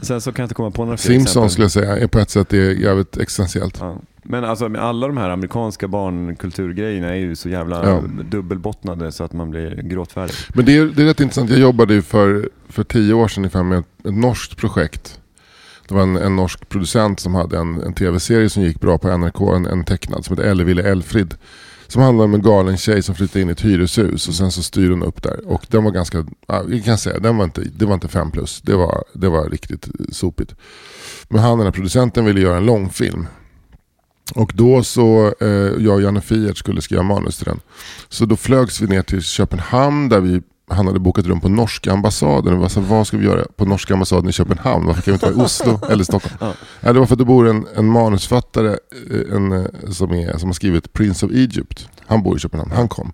Sen 0.02 0.20
så 0.20 0.32
kan 0.32 0.42
jag 0.42 0.44
inte 0.44 0.54
komma 0.54 0.70
på 0.70 0.84
några 0.84 0.96
fler 0.96 1.14
Simpsons 1.14 1.52
skulle 1.52 1.64
jag 1.64 1.70
säga 1.72 1.96
är 1.96 2.06
på 2.06 2.18
ett 2.18 2.30
sätt 2.30 2.52
är 2.52 2.70
jävligt 2.70 3.16
existentiellt. 3.16 3.76
Ja. 3.80 3.96
Men 4.22 4.44
alltså 4.44 4.68
med 4.68 4.80
alla 4.82 5.06
de 5.06 5.16
här 5.16 5.30
amerikanska 5.30 5.88
barnkulturgrejerna 5.88 7.08
är 7.08 7.14
ju 7.14 7.36
så 7.36 7.48
jävla 7.48 7.88
Ja. 7.90 8.02
dubbelbottnade 8.30 9.12
så 9.12 9.24
att 9.24 9.32
man 9.32 9.50
blir 9.50 9.82
gråtfärdig. 9.82 10.34
Men 10.54 10.64
det 10.64 10.76
är, 10.76 10.84
det 10.84 11.02
är 11.02 11.06
rätt 11.06 11.20
intressant. 11.20 11.50
Jag 11.50 11.58
jobbade 11.58 11.94
ju 11.94 12.02
för, 12.02 12.50
för 12.68 12.84
tio 12.84 13.14
år 13.14 13.28
sedan 13.28 13.40
ungefär 13.40 13.62
med 13.62 13.78
ett, 13.78 13.86
ett 14.06 14.14
norskt 14.14 14.56
projekt. 14.56 15.20
Det 15.88 15.94
var 15.94 16.02
en, 16.02 16.16
en 16.16 16.36
norsk 16.36 16.68
producent 16.68 17.20
som 17.20 17.34
hade 17.34 17.58
en, 17.58 17.82
en 17.82 17.92
tv-serie 17.94 18.48
som 18.50 18.62
gick 18.62 18.80
bra 18.80 18.98
på 18.98 19.16
NRK, 19.18 19.40
en, 19.40 19.66
en 19.66 19.84
tecknad 19.84 20.24
som 20.24 20.36
heter 20.36 20.50
Elleville 20.50 20.82
Elfrid. 20.82 21.34
Som 21.88 22.02
handlar 22.02 22.24
om 22.24 22.34
en 22.34 22.42
galen 22.42 22.76
tjej 22.76 23.02
som 23.02 23.14
flyttar 23.14 23.40
in 23.40 23.48
i 23.48 23.52
ett 23.52 23.64
hyreshus 23.64 24.28
och 24.28 24.34
sen 24.34 24.50
så 24.50 24.62
styr 24.62 24.90
hon 24.90 25.02
upp 25.02 25.22
där. 25.22 25.40
Och 25.46 25.66
den 25.68 25.84
var 25.84 25.90
ganska, 25.90 26.24
jag 26.46 26.84
kan 26.84 26.98
säga, 26.98 27.18
den 27.18 27.36
var 27.36 27.44
inte, 27.44 27.60
det 27.60 27.86
var 27.86 27.94
inte 27.94 28.08
fem 28.08 28.30
plus. 28.30 28.60
Det 28.62 28.74
var, 28.74 29.04
det 29.12 29.28
var 29.28 29.50
riktigt 29.50 29.88
sopigt. 30.12 30.54
Men 31.28 31.40
han 31.40 31.58
den 31.58 31.66
här 31.66 31.72
producenten 31.72 32.24
ville 32.24 32.40
göra 32.40 32.56
en 32.56 32.66
långfilm. 32.66 33.26
Och 34.34 34.52
då 34.54 34.82
så, 34.82 35.34
eh, 35.40 35.48
jag 35.78 35.94
och 35.94 36.02
Janne 36.02 36.20
Fiert 36.20 36.56
skulle 36.56 36.82
skriva 36.82 37.02
manus 37.02 37.36
till 37.36 37.46
den. 37.46 37.60
Så 38.08 38.24
då 38.26 38.36
flögs 38.36 38.80
vi 38.80 38.86
ner 38.86 39.02
till 39.02 39.22
Köpenhamn 39.22 40.08
där 40.08 40.20
vi 40.20 40.42
han 40.68 40.86
hade 40.86 40.98
bokat 40.98 41.26
rum 41.26 41.40
på 41.40 41.48
norska 41.48 41.92
ambassaden. 41.92 42.58
Och 42.58 42.72
så, 42.72 42.80
vad 42.80 43.06
ska 43.06 43.16
vi 43.16 43.24
göra 43.24 43.44
på 43.56 43.64
norska 43.64 43.94
ambassaden 43.94 44.28
i 44.28 44.32
Köpenhamn? 44.32 44.86
Varför 44.86 45.02
kan 45.02 45.12
vi 45.12 45.14
inte 45.14 45.26
vara 45.26 45.42
i 45.42 45.46
Oslo 45.46 45.80
eller 45.90 46.04
Stockholm? 46.04 46.54
Ja. 46.80 46.92
Det 46.92 46.98
var 46.98 47.06
för 47.06 47.14
att 47.14 47.18
det 47.18 47.24
bor 47.24 47.48
en, 47.48 47.66
en 47.76 47.86
manusfattare 47.86 48.78
eh, 49.10 49.36
en, 49.36 49.52
eh, 49.52 49.90
som, 49.90 50.12
är, 50.12 50.38
som 50.38 50.48
har 50.48 50.54
skrivit 50.54 50.92
Prince 50.92 51.26
of 51.26 51.32
Egypt. 51.32 51.88
Han 52.06 52.22
bor 52.22 52.36
i 52.36 52.40
Köpenhamn. 52.40 52.72
Han 52.72 52.88
kom. 52.88 53.12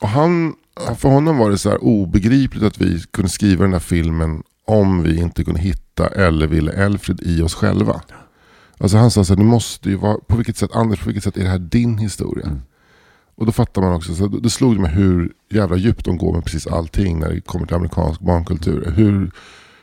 Och 0.00 0.08
han, 0.08 0.54
för 0.98 1.08
honom 1.08 1.38
var 1.38 1.50
det 1.50 1.58
så 1.58 1.70
här 1.70 1.84
obegripligt 1.84 2.62
att 2.62 2.80
vi 2.80 3.02
kunde 3.10 3.30
skriva 3.30 3.64
den 3.64 3.72
här 3.72 3.80
filmen 3.80 4.42
om 4.66 5.02
vi 5.02 5.20
inte 5.20 5.44
kunde 5.44 5.60
hitta 5.60 6.08
Elleville 6.08 6.72
Elfrid 6.72 7.20
i 7.22 7.42
oss 7.42 7.54
själva. 7.54 8.00
Alltså 8.78 8.96
han 8.96 9.10
sa 9.10 9.24
så 9.24 9.34
här, 9.34 9.42
måste 9.42 9.88
ju 9.88 9.96
vara, 9.96 10.18
på 10.26 10.36
vilket 10.36 10.56
sätt, 10.56 10.70
Anders, 10.72 11.00
på 11.00 11.06
vilket 11.06 11.24
sätt 11.24 11.36
är 11.36 11.42
det 11.42 11.48
här 11.48 11.58
din 11.58 11.98
historia? 11.98 12.46
Mm. 12.46 12.60
Och 13.40 13.46
då 13.46 13.52
fattar 13.52 13.82
man 13.82 13.92
också, 13.92 14.14
så 14.14 14.26
det, 14.26 14.50
slog 14.50 14.78
mig 14.78 14.90
hur 14.90 15.32
jävla 15.50 15.76
djupt 15.76 16.04
de 16.04 16.18
går 16.18 16.32
med 16.32 16.44
precis 16.44 16.66
allting 16.66 17.20
när 17.20 17.30
det 17.30 17.40
kommer 17.40 17.66
till 17.66 17.76
amerikansk 17.76 18.20
barnkultur. 18.20 18.92
Hur, 18.96 19.30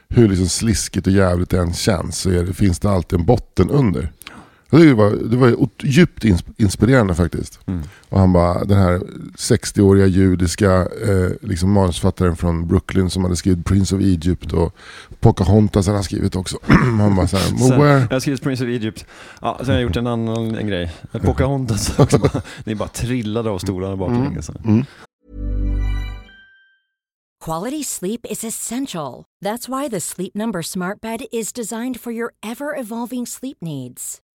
hur 0.10 0.30
liksom 0.30 0.48
sliskigt 0.48 1.08
och 1.08 1.14
jävligt 1.14 1.50
det 1.50 1.60
än 1.60 1.74
känns 1.74 2.18
så 2.18 2.30
är 2.30 2.44
det, 2.44 2.54
finns 2.54 2.80
det 2.80 2.90
alltid 2.90 3.20
en 3.20 3.26
botten 3.26 3.70
under. 3.70 4.12
Ja. 4.30 4.34
Det 4.70 4.94
var, 4.94 5.12
det 5.12 5.38
var 5.38 5.56
djupt 5.84 6.24
ins- 6.24 6.44
inspirerande 6.58 7.16
faktiskt. 7.16 7.60
Mm. 7.68 7.82
Och 8.10 8.20
han 8.20 8.34
bara, 8.34 8.64
den 8.64 8.78
här 8.78 8.98
60-åriga 9.38 10.06
judiska 10.06 10.72
eh, 10.82 11.32
liksom 11.42 11.72
manusförfattaren 11.72 12.36
från 12.36 12.68
Brooklyn 12.68 13.10
som 13.10 13.24
hade 13.24 13.36
skrivit 13.36 13.66
Prince 13.66 13.96
of 13.96 14.02
Egypt 14.02 14.54
och 14.54 14.76
Pocahontas 15.20 15.86
hade 15.88 15.98
han 15.98 16.04
skrivit 16.04 16.36
också. 16.36 16.58
han 17.00 17.16
bara 17.16 17.28
såhär, 17.28 17.44
Sen, 17.44 17.58
"Well, 17.70 17.80
where? 17.80 18.00
jag 18.00 18.16
har 18.16 18.20
skrivit 18.20 18.42
Prince 18.42 18.64
of 18.64 18.70
Egypt. 18.70 19.06
Ja, 19.42 19.56
sen 19.60 19.68
har 19.68 19.74
jag 19.74 19.84
gjort 19.84 19.96
en 19.96 20.08
annan 20.08 20.56
en 20.56 20.68
grej. 20.68 20.92
Pocahontas 21.22 22.00
också. 22.00 22.30
Ni 22.64 22.76
bara 22.76 22.90
trillade 22.90 23.50
av 23.50 23.60
stolarna 23.60 23.96
baklänges. 23.96 24.50
Mm. 24.66 24.86
Quality 27.46 27.84
sleep 27.84 28.26
is 28.30 28.44
essential. 28.44 29.24
That's 29.46 29.70
why 29.70 29.90
the 29.90 30.00
Sleep 30.02 30.36
Number 30.36 30.62
Smart 30.62 31.02
Bed 31.02 31.22
is 31.32 31.54
designed 31.54 32.00
for 32.02 32.12
your 32.14 32.34
ever 32.44 32.76
evolving 32.80 33.28
sleep 33.28 33.58
needs. 33.62 34.22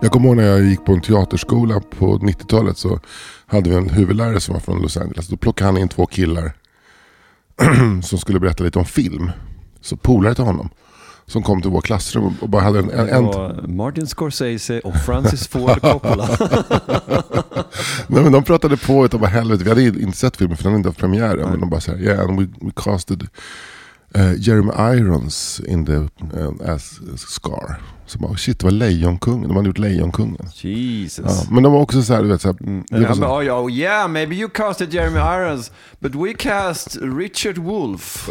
Jag 0.00 0.12
kommer 0.12 0.28
ihåg 0.28 0.36
när 0.36 0.44
jag 0.44 0.64
gick 0.64 0.84
på 0.84 0.92
en 0.92 1.00
teaterskola 1.00 1.80
på 1.80 2.18
90-talet 2.18 2.78
så 2.78 3.00
hade 3.46 3.70
vi 3.70 3.76
en 3.76 3.90
huvudlärare 3.90 4.40
som 4.40 4.52
var 4.54 4.60
från 4.60 4.82
Los 4.82 4.96
Angeles. 4.96 5.28
Då 5.28 5.36
plockade 5.36 5.70
han 5.70 5.78
in 5.78 5.88
två 5.88 6.06
killar 6.06 6.52
som 8.02 8.18
skulle 8.18 8.40
berätta 8.40 8.64
lite 8.64 8.78
om 8.78 8.84
film. 8.84 9.30
Så 9.80 9.96
polare 9.96 10.34
till 10.34 10.44
honom. 10.44 10.70
Som 11.26 11.42
kom 11.42 11.62
till 11.62 11.70
vår 11.70 11.80
klassrum 11.80 12.34
och 12.40 12.48
bara 12.48 12.62
hade 12.62 12.78
en... 12.78 12.90
en, 12.90 13.08
en 13.08 13.76
Martin 13.76 14.06
Scorsese 14.06 14.80
och 14.80 14.94
Francis 14.94 15.48
Ford 15.48 15.80
Coppola. 15.80 16.28
nej, 18.06 18.22
men 18.22 18.32
de 18.32 18.44
pratade 18.44 18.76
på 18.76 19.04
utav 19.04 19.20
bara 19.20 19.30
helvete. 19.30 19.64
Vi 19.64 19.70
hade 19.70 19.82
inte 19.82 20.18
sett 20.18 20.36
filmen 20.36 20.56
för 20.56 20.64
den 20.64 20.72
hade 20.72 20.78
inte 20.78 20.88
haft 20.88 20.98
premiär. 21.00 21.36
Men 21.36 21.60
de 21.60 21.70
bara 21.70 21.80
såhär, 21.80 21.98
yeah 21.98 22.24
and 22.24 22.40
we, 22.40 22.46
we 22.60 22.72
casted 22.76 23.28
eh, 24.14 24.32
Jeremy 24.38 24.72
Irons 24.98 25.60
in 25.68 25.86
the, 25.86 25.92
uh, 25.92 26.70
as, 26.74 27.00
Scar. 27.16 27.80
Så 28.06 28.18
bara, 28.18 28.36
shit 28.36 28.58
det 28.58 28.64
var 28.64 28.70
Lejonkungen. 28.70 29.48
De 29.48 29.56
hade 29.56 29.66
gjort 29.68 29.78
Lejonkungen. 29.78 30.48
Jesus. 30.54 31.24
Ja, 31.26 31.46
men 31.50 31.62
de 31.62 31.72
var 31.72 31.80
också 31.80 32.02
så 32.02 32.14
här, 32.14 32.22
du 32.22 32.28
vet, 32.28 32.40
så 32.40 32.48
här, 32.48 32.56
Mm. 32.66 32.84
Ja, 32.90 33.14
så- 33.14 33.20
men, 33.20 33.28
oh, 33.28 33.64
oh, 33.64 33.72
yeah, 33.72 34.08
maybe 34.08 34.34
you 34.34 34.48
casted 34.50 34.94
Jeremy 34.94 35.18
Irons, 35.18 35.70
but 36.00 36.14
we 36.14 36.32
cast 36.34 36.96
Richard 37.02 37.58
Wolff. 37.58 38.28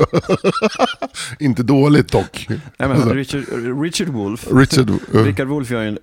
inte 1.39 1.63
dåligt 1.63 2.11
dock. 2.11 2.47
Nej, 2.49 2.89
men 2.89 3.09
Richard, 3.13 3.43
Richard 3.81 4.07
Wolff. 4.09 4.47
Richard, 4.51 4.89
uh, 4.89 4.97
Richard 5.23 5.47
Wolff 5.47 5.71
gör 5.71 5.81
ju 5.81 5.87
en 5.87 5.97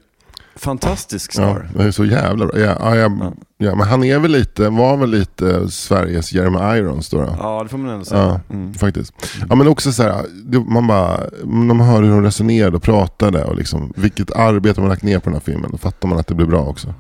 fantastisk 0.57 1.31
Ja, 1.31 1.35
star. 1.35 1.69
det 1.77 1.83
är 1.85 1.91
så 1.91 2.05
jävla 2.05 2.47
bra. 2.47 2.59
Ja, 2.59 2.77
ja, 2.81 2.97
ja, 2.97 3.33
ja, 3.59 3.75
men 3.75 3.87
han 3.89 4.05
är 4.05 4.19
väl 4.19 4.31
lite, 4.31 4.69
var 4.69 4.97
väl 4.97 5.11
lite 5.11 5.69
Sveriges 5.71 6.33
Jeremy 6.33 6.59
Irons 6.79 7.11
då. 7.11 7.21
då. 7.21 7.37
Ja, 7.39 7.63
det 7.63 7.69
får 7.69 7.79
man 7.79 7.91
ändå 7.91 8.05
säga. 8.05 8.21
Ja, 8.21 8.41
Mm. 8.55 8.75
faktiskt. 8.75 9.13
Ja, 9.49 9.55
men 9.57 9.69
också 9.69 9.93
så 9.93 10.03
här, 10.03 10.25
man 10.71 10.87
bara, 10.87 11.21
när 11.45 11.75
man 11.75 11.87
hör 11.87 12.03
hur 12.03 12.11
de 12.11 12.23
resonerade 12.23 12.77
och 12.77 12.83
pratade 12.83 13.45
och 13.45 13.57
liksom, 13.57 13.93
vilket 13.97 14.33
arbete 14.33 14.81
man 14.81 14.89
lagt 14.91 15.03
ner 15.03 15.19
på 15.19 15.25
den 15.25 15.35
här 15.35 15.41
filmen, 15.41 15.71
då 15.71 15.79
fattar 15.79 16.09
man 16.09 16.19
att 16.19 16.27
det 16.27 16.35
blir 16.35 16.47
bra 16.47 16.61
också. 16.65 16.95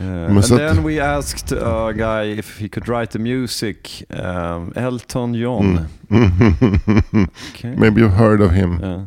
Uh, 0.00 0.06
and 0.30 0.44
then 0.44 0.84
we 0.84 1.00
asked 1.16 1.58
a 1.62 1.92
guy 1.92 2.38
if 2.38 2.60
he 2.60 2.68
could 2.68 2.88
write 2.88 3.12
the 3.12 3.18
music, 3.18 4.02
um, 4.10 4.72
Elton 4.76 5.34
John. 5.34 5.80
Mm. 6.10 6.30
Okay. 7.54 7.76
Maybe 7.76 8.00
you've 8.00 8.14
heard 8.16 8.40
of 8.42 8.52
him, 8.52 8.80
Yeah. 8.82 9.02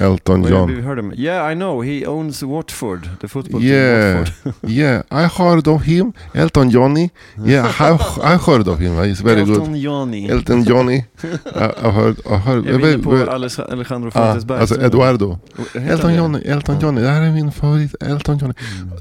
Elton 0.00 0.44
Oh, 0.44 0.48
John. 0.48 0.66
we've 0.68 0.82
heard 0.84 0.98
him. 0.98 1.12
Yeah, 1.16 1.42
I 1.52 1.54
know. 1.54 1.80
He 1.80 2.04
owns 2.06 2.42
Watford, 2.44 3.08
the 3.20 3.28
football 3.28 3.60
Yeah, 3.62 4.24
team 4.24 4.34
Watford. 4.44 4.54
yeah, 4.70 5.02
I 5.10 5.26
heard 5.26 5.66
of 5.68 5.82
him, 5.82 6.12
Elton 6.34 6.70
Johnny. 6.70 7.10
Yeah, 7.46 7.66
I, 7.80 7.92
I 8.34 8.36
heard 8.36 8.68
of 8.68 8.78
him. 8.80 8.92
He's 9.04 9.20
very 9.22 9.44
good. 9.44 9.56
Elton 9.58 9.80
Johnny. 9.80 10.28
Elton 10.30 10.64
Johnny. 10.64 10.96
I, 11.54 11.72
I 11.86 11.90
heard, 11.90 12.16
I 12.26 12.36
heard. 12.36 12.66
Jag 12.66 12.82
är 12.84 12.94
inne 12.94 13.02
på 13.02 13.10
Alejandro 13.30 14.10
Ah, 14.14 14.22
Fuentes 14.32 14.44
Berg. 14.44 14.60
alltså 14.60 14.80
Eduardo. 14.80 15.38
Elton? 15.74 16.14
Johnny, 16.14 16.38
Elton 16.44 16.80
Johnny, 16.80 17.00
det 17.00 17.08
här 17.08 17.22
är 17.22 17.32
min 17.32 17.52
favorit. 17.52 17.94
Elton 18.02 18.38
Johnny. 18.38 18.54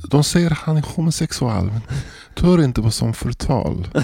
De 0.10 0.24
säger 0.24 0.50
han 0.50 0.78
är 0.78 0.84
homosexuell. 0.96 1.70
Tör 2.38 2.64
inte 2.64 2.82
på 2.82 2.92
som 2.92 3.14
förtal. 3.14 3.88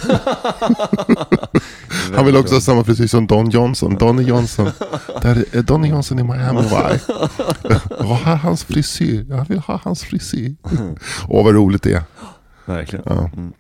Han 2.16 2.26
vill 2.26 2.38
också 2.38 2.56
ha 2.56 2.62
samma 2.62 2.84
frisyr 2.84 3.08
som 3.08 3.28
Don 3.28 3.50
Johnson. 3.50 3.96
Donny 3.96 4.24
Johnson. 4.24 4.72
Där 5.22 5.46
är 5.52 5.62
Donny 5.62 5.90
Johnson 5.90 6.20
i 6.20 6.24
Miami 6.24 6.62
Vice. 6.62 7.14
Jag 8.00 8.06
har 8.06 8.36
hans 8.36 8.64
frisyr. 8.64 9.26
Jag 9.30 9.46
vill 9.48 9.60
ha 9.60 9.80
hans 9.84 10.04
frisyr. 10.04 10.56
Åh 11.28 11.44
vad 11.46 11.54
roligt 11.54 11.84
det 11.84 11.94
är. 11.94 12.04
Verkligen. 12.66 13.04
Ja. 13.08 13.30
Mm. 13.38 13.54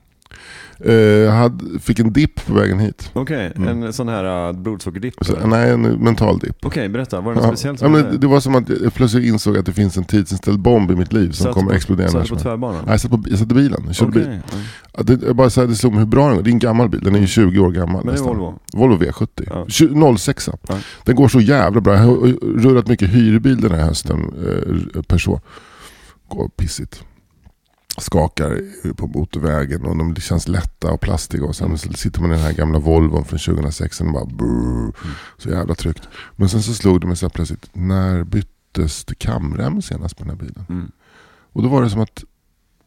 Eh, 0.79 0.93
Jag 0.93 1.31
hade, 1.31 1.79
fick 1.79 1.99
en 1.99 2.13
dipp 2.13 2.45
på 2.45 2.53
vägen 2.53 2.79
hit. 2.79 3.09
Okej, 3.13 3.51
Mm. 3.55 3.83
en 3.83 3.93
sån 3.93 4.07
här 4.07 4.49
uh, 4.49 4.59
blodsockerdip? 4.62 5.13
Så, 5.21 5.36
eller? 5.36 5.47
nej, 5.47 5.69
en 5.71 5.81
mental 5.81 6.39
dipp. 6.39 6.55
Okej, 6.65 6.89
berätta. 6.89 7.21
Var 7.21 7.31
det 7.31 7.36
något 7.36 7.43
Ja. 7.45 7.49
speciellt 7.51 7.81
Ja, 7.81 7.89
men 7.89 8.01
hände? 8.03 8.17
det 8.17 8.27
var 8.27 8.39
som 8.39 8.55
att 8.55 8.69
jag 8.69 8.93
plötsligt 8.93 9.25
insåg 9.25 9.57
att 9.57 9.65
det 9.65 9.73
finns 9.73 9.97
en 9.97 10.03
tidsinställd 10.03 10.59
bomb 10.59 10.91
i 10.91 10.95
mitt 10.95 11.13
liv 11.13 11.31
som 11.31 11.43
Satt 11.43 11.53
kommer 11.53 11.69
på- 11.69 11.75
explodera 11.75 12.09
satt 12.09 12.23
du 12.23 12.29
på 12.29 12.36
tvärbanan? 12.39 12.81
Nej, 12.86 12.93
jag 12.93 12.99
satt, 12.99 13.12
på, 13.12 13.23
jag 13.29 13.39
satt 13.39 13.51
i 13.51 13.55
bilen, 13.55 13.83
jag 13.86 13.95
körde 13.95 14.12
bil. 14.12 14.23
Okej, 14.23 14.41
ja. 14.97 15.03
Det, 15.03 15.25
jag 15.27 15.36
bara 15.36 15.49
så 15.49 15.62
här, 15.62 15.67
det 15.67 15.75
slog 15.75 15.93
mig 15.93 15.99
hur 15.99 16.07
bra 16.07 16.27
den 16.27 16.36
går. 16.36 16.43
Det 16.43 16.49
är 16.49 16.51
en 16.51 16.59
gammal 16.59 16.89
bil, 16.89 17.01
den 17.03 17.15
är 17.15 17.19
ju 17.19 17.27
20 17.27 17.59
år 17.59 17.71
gammal. 17.71 18.05
Men 18.05 18.15
det 18.15 18.21
är. 18.21 18.23
Volvo? 18.25 18.59
Volvo 18.73 18.97
V70. 19.03 19.27
Ja. 19.47 19.65
20 19.67 20.17
06 20.17 20.49
Ja. 20.67 20.77
Den 21.03 21.15
går 21.15 21.27
så 21.27 21.39
jävla 21.39 21.81
bra. 21.81 21.93
Jag 21.93 22.01
har 22.03 22.15
rullat 22.59 22.88
mycket 22.88 23.09
hyrbil 23.09 23.62
den 23.62 23.71
här 23.71 23.83
hösten. 23.83 24.19
Eh, 24.47 25.01
Peugeot. 25.01 25.41
Går 26.27 26.49
pissigt. 26.57 27.03
Skakar 27.97 28.62
på 28.93 29.08
motorvägen 29.08 29.86
och 29.86 29.97
de 29.97 30.15
känns 30.15 30.47
lätta 30.47 30.91
och 30.91 31.01
plastiga. 31.01 31.45
Och 31.45 31.56
sen 31.56 31.77
så 31.77 31.93
sitter 31.93 32.21
man 32.21 32.32
i 32.32 32.34
den 32.34 32.43
här 32.43 32.53
gamla 32.53 32.79
Volvon 32.79 33.25
från 33.25 33.39
2006 33.39 34.01
och 34.01 34.13
bara 34.13 34.25
brrr, 34.25 34.93
Så 35.38 35.49
jävla 35.49 35.75
tryggt. 35.75 36.08
Men 36.36 36.49
sen 36.49 36.63
så 36.63 36.73
slog 36.73 37.01
det 37.01 37.08
mig 37.08 37.15
så 37.15 37.25
här 37.25 37.32
plötsligt. 37.32 37.69
När 37.73 38.23
byttes 38.23 39.06
det 39.06 39.15
kamrem 39.15 39.82
senast 39.82 40.17
på 40.17 40.23
den 40.23 40.29
här 40.29 40.45
bilen? 40.45 40.65
Mm. 40.69 40.91
Och 41.53 41.63
då 41.63 41.69
var 41.69 41.84
det 41.84 41.89
som 41.89 42.01
att 42.01 42.23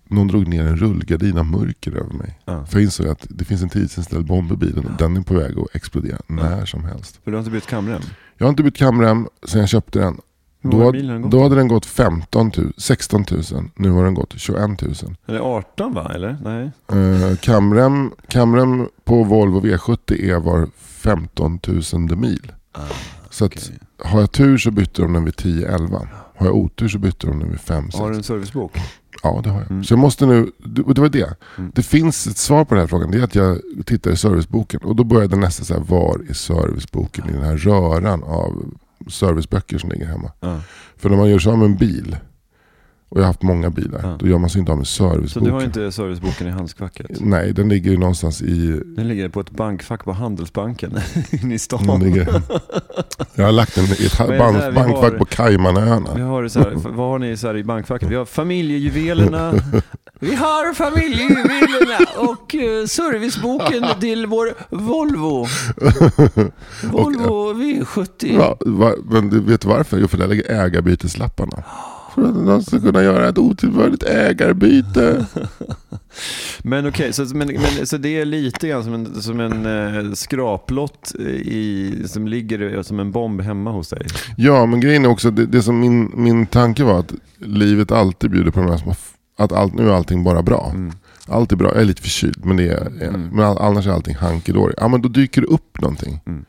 någon 0.08 0.28
drog 0.28 0.48
ner 0.48 0.64
en 0.64 0.76
rullgardin 0.76 1.38
av 1.38 1.46
mörker 1.46 1.92
över 1.92 2.12
mig. 2.12 2.38
Ja. 2.44 2.66
För 2.66 2.78
jag 2.78 2.84
insåg 2.84 3.08
att 3.08 3.26
det 3.28 3.44
finns 3.44 3.62
en 3.62 3.68
tidsinställd 3.68 4.26
bomb 4.26 4.52
i 4.52 4.56
bilen 4.56 4.86
och 4.86 4.96
den 4.98 5.16
är 5.16 5.22
på 5.22 5.34
väg 5.34 5.58
att 5.58 5.74
explodera 5.74 6.18
när 6.26 6.66
som 6.66 6.84
helst. 6.84 7.20
För 7.24 7.30
du 7.30 7.36
har 7.36 7.38
inte 7.38 7.50
bytt 7.50 7.66
kamrem? 7.66 8.02
Jag 8.36 8.46
har 8.46 8.50
inte 8.50 8.62
bytt 8.62 8.76
kamrem 8.76 9.28
sen 9.46 9.60
jag 9.60 9.68
köpte 9.68 9.98
den. 9.98 10.20
Då, 10.62 10.84
hade- 10.84 11.18
gått? 11.18 11.30
då 11.30 11.42
hade 11.42 11.54
den 11.54 11.68
gått 11.68 11.86
15 11.86 12.52
000, 12.56 12.72
16 12.76 13.24
000. 13.30 13.42
Nu 13.74 13.90
har 13.90 14.04
den 14.04 14.14
gått 14.14 14.32
21 14.36 14.82
000. 14.82 14.94
Eller 15.26 15.40
18 15.40 15.94
va? 15.94 16.12
Eller? 16.14 16.36
Nej? 16.42 16.70
Uh, 16.92 17.36
kamrem, 17.36 18.10
kamrem 18.28 18.88
på 19.04 19.24
Volvo 19.24 19.60
V70 19.60 20.34
är 20.34 20.40
var 20.40 20.68
15 20.76 21.60
000 21.92 22.18
mil. 22.18 22.52
Så 23.30 23.44
att, 23.44 23.70
har 23.98 24.20
jag 24.20 24.32
tur 24.32 24.58
så 24.58 24.70
bytte 24.70 25.02
de 25.02 25.12
den 25.12 25.24
vid 25.24 25.34
10-11. 25.34 26.08
Har 26.36 26.46
jag 26.46 26.56
otur 26.56 26.88
så 26.88 26.98
bytte 26.98 27.26
de 27.26 27.38
den 27.38 27.50
vid 27.50 27.58
5-6. 27.58 27.98
Har 27.98 28.10
du 28.10 28.16
en 28.16 28.22
servicebok? 28.22 28.78
Ja, 29.22 29.40
det 29.44 29.50
har 29.50 29.60
jag. 29.60 29.70
Mm. 29.70 29.84
Så 29.84 29.92
jag 29.92 29.98
måste 29.98 30.26
nu, 30.26 30.50
det 30.64 31.00
var 31.00 31.08
det. 31.08 31.36
Mm. 31.58 31.72
Det 31.74 31.82
finns 31.82 32.26
ett 32.26 32.36
svar 32.36 32.64
på 32.64 32.74
den 32.74 32.80
här 32.82 32.88
frågan. 32.88 33.10
Det 33.10 33.18
är 33.18 33.22
att 33.22 33.34
jag 33.34 33.58
tittar 33.86 34.10
i 34.10 34.16
serviceboken. 34.16 34.80
Och 34.80 34.96
då 34.96 35.04
började 35.04 35.36
nästa 35.36 35.64
så 35.64 35.74
här, 35.74 35.80
var 35.80 36.20
är 36.28 36.34
serviceboken 36.34 37.28
i 37.28 37.32
den 37.32 37.44
här 37.44 37.56
röran 37.56 38.22
av 38.22 38.74
serviceböcker 39.08 39.78
som 39.78 39.90
ligger 39.90 40.06
hemma. 40.06 40.32
För 40.96 41.10
när 41.10 41.16
man 41.16 41.30
gör 41.30 41.38
sig 41.38 41.52
av 41.52 41.58
med 41.58 41.66
en 41.66 41.76
bil, 41.76 42.16
och 43.08 43.18
jag 43.18 43.22
har 43.22 43.26
haft 43.26 43.42
många 43.42 43.70
bilar, 43.70 44.00
Ja. 44.02 44.16
då 44.20 44.26
gör 44.28 44.38
man 44.38 44.50
sig 44.50 44.58
inte 44.58 44.72
av 44.72 44.78
med 44.78 44.86
Så 44.86 45.10
serviceboken. 45.10 45.44
du 45.44 45.50
har 45.50 45.62
inte 45.64 45.92
serviceboken 45.92 46.46
i 46.46 46.50
handskfacket? 46.50 47.06
Nej, 47.20 47.52
den 47.52 47.68
ligger 47.68 47.90
ju 47.90 47.96
någonstans 47.98 48.42
i... 48.42 48.80
Den 48.96 49.08
ligger 49.08 49.28
på 49.28 49.40
ett 49.40 49.50
bankfack 49.50 50.04
på 50.04 50.12
Handelsbanken 50.12 50.98
inne 51.42 51.54
i 51.54 51.58
stan. 51.58 51.86
Den 51.86 52.00
ligger, 52.00 52.42
jag 53.34 53.44
har 53.44 53.52
lagt 53.52 53.74
den 53.74 53.84
i 53.84 53.90
ett 54.06 54.18
Men 54.28 54.38
bank, 54.38 54.56
vi 54.56 54.72
bankfack 54.72 55.12
har- 55.12 55.18
på 55.18 55.24
Caymanöarna. 55.24 56.14
Vi 56.14 56.22
har 56.22 56.42
det 56.42 56.50
så 56.50 56.58
här, 56.60 56.70
vad 56.74 57.08
har 57.08 57.18
ni 57.18 57.36
så 57.36 57.46
här 57.46 57.56
i 57.56 57.64
bankfacket? 57.64 58.08
Vi 58.10 58.14
har 58.14 58.24
familjejuvelerna, 58.24 59.54
vi 60.20 60.34
har 60.34 60.74
familjejuvelerna 60.74 61.98
och 62.30 62.54
eh, 62.54 62.86
serviceboken 62.86 63.84
till 64.00 64.26
vår 64.26 64.54
Volvo. 64.70 65.46
Volvo 66.92 67.52
V70. 67.54 68.34
Ja, 68.38 68.58
men 69.10 69.28
du 69.30 69.40
vet 69.40 69.64
varför? 69.64 69.98
Jo, 69.98 70.08
för 70.08 70.18
där 70.18 70.26
ligger 70.28 70.64
ägarbyteslapparna. 70.64 71.62
För 72.16 72.28
att 72.28 72.46
de 72.46 72.62
ska 72.62 72.80
kunna 72.80 73.02
göra 73.02 73.28
ett 73.28 73.38
otillbörligt 73.38 74.02
ägarbyte. 74.02 75.26
Men 76.62 76.88
okej, 76.88 77.12
så, 77.12 77.22
men, 77.22 77.48
men, 77.48 77.86
så 77.86 77.96
det 77.96 78.08
är 78.20 78.24
lite 78.24 78.68
grann 78.68 78.84
som 78.84 78.94
en, 78.94 79.22
som 79.22 79.40
en 79.40 79.66
eh, 80.06 80.12
skraplott 80.12 81.12
i, 81.44 81.94
som 82.06 82.28
ligger 82.28 82.82
som 82.82 83.00
en 83.00 83.12
bomb 83.12 83.40
hemma 83.40 83.70
hos 83.70 83.88
dig. 83.88 84.06
Ja, 84.36 84.66
men 84.66 84.80
grejen 84.80 85.04
är 85.04 85.08
också, 85.08 85.30
det, 85.30 85.46
det 85.46 85.62
som 85.62 85.80
min, 85.80 86.12
min 86.14 86.46
tanke 86.46 86.84
var 86.84 86.98
att 86.98 87.12
livet 87.38 87.92
alltid 87.92 88.30
bjuder 88.30 88.50
på 88.50 88.60
de 88.60 88.70
här 88.70 88.76
små, 88.76 88.94
att 89.38 89.52
allt, 89.52 89.74
nu 89.74 89.88
är 89.88 89.92
allting 89.92 90.24
bara 90.24 90.42
bra. 90.42 90.70
Mm. 90.74 90.92
Allt 91.28 91.52
är 91.52 91.56
bra, 91.56 91.68
jag 91.68 91.80
är 91.80 91.84
lite 91.84 92.02
förkyld 92.02 92.44
men, 92.44 92.56
det 92.56 92.68
är, 92.68 92.86
Mm. 93.08 93.28
men 93.32 93.44
all, 93.44 93.58
annars 93.58 93.86
är 93.86 93.90
allting 93.90 94.14
hunky 94.14 94.52
dory. 94.52 94.74
Ja 94.76 94.88
men 94.88 95.02
då 95.02 95.08
dyker 95.08 95.40
det 95.40 95.46
upp 95.46 95.80
någonting. 95.80 96.20
Mm. 96.26 96.44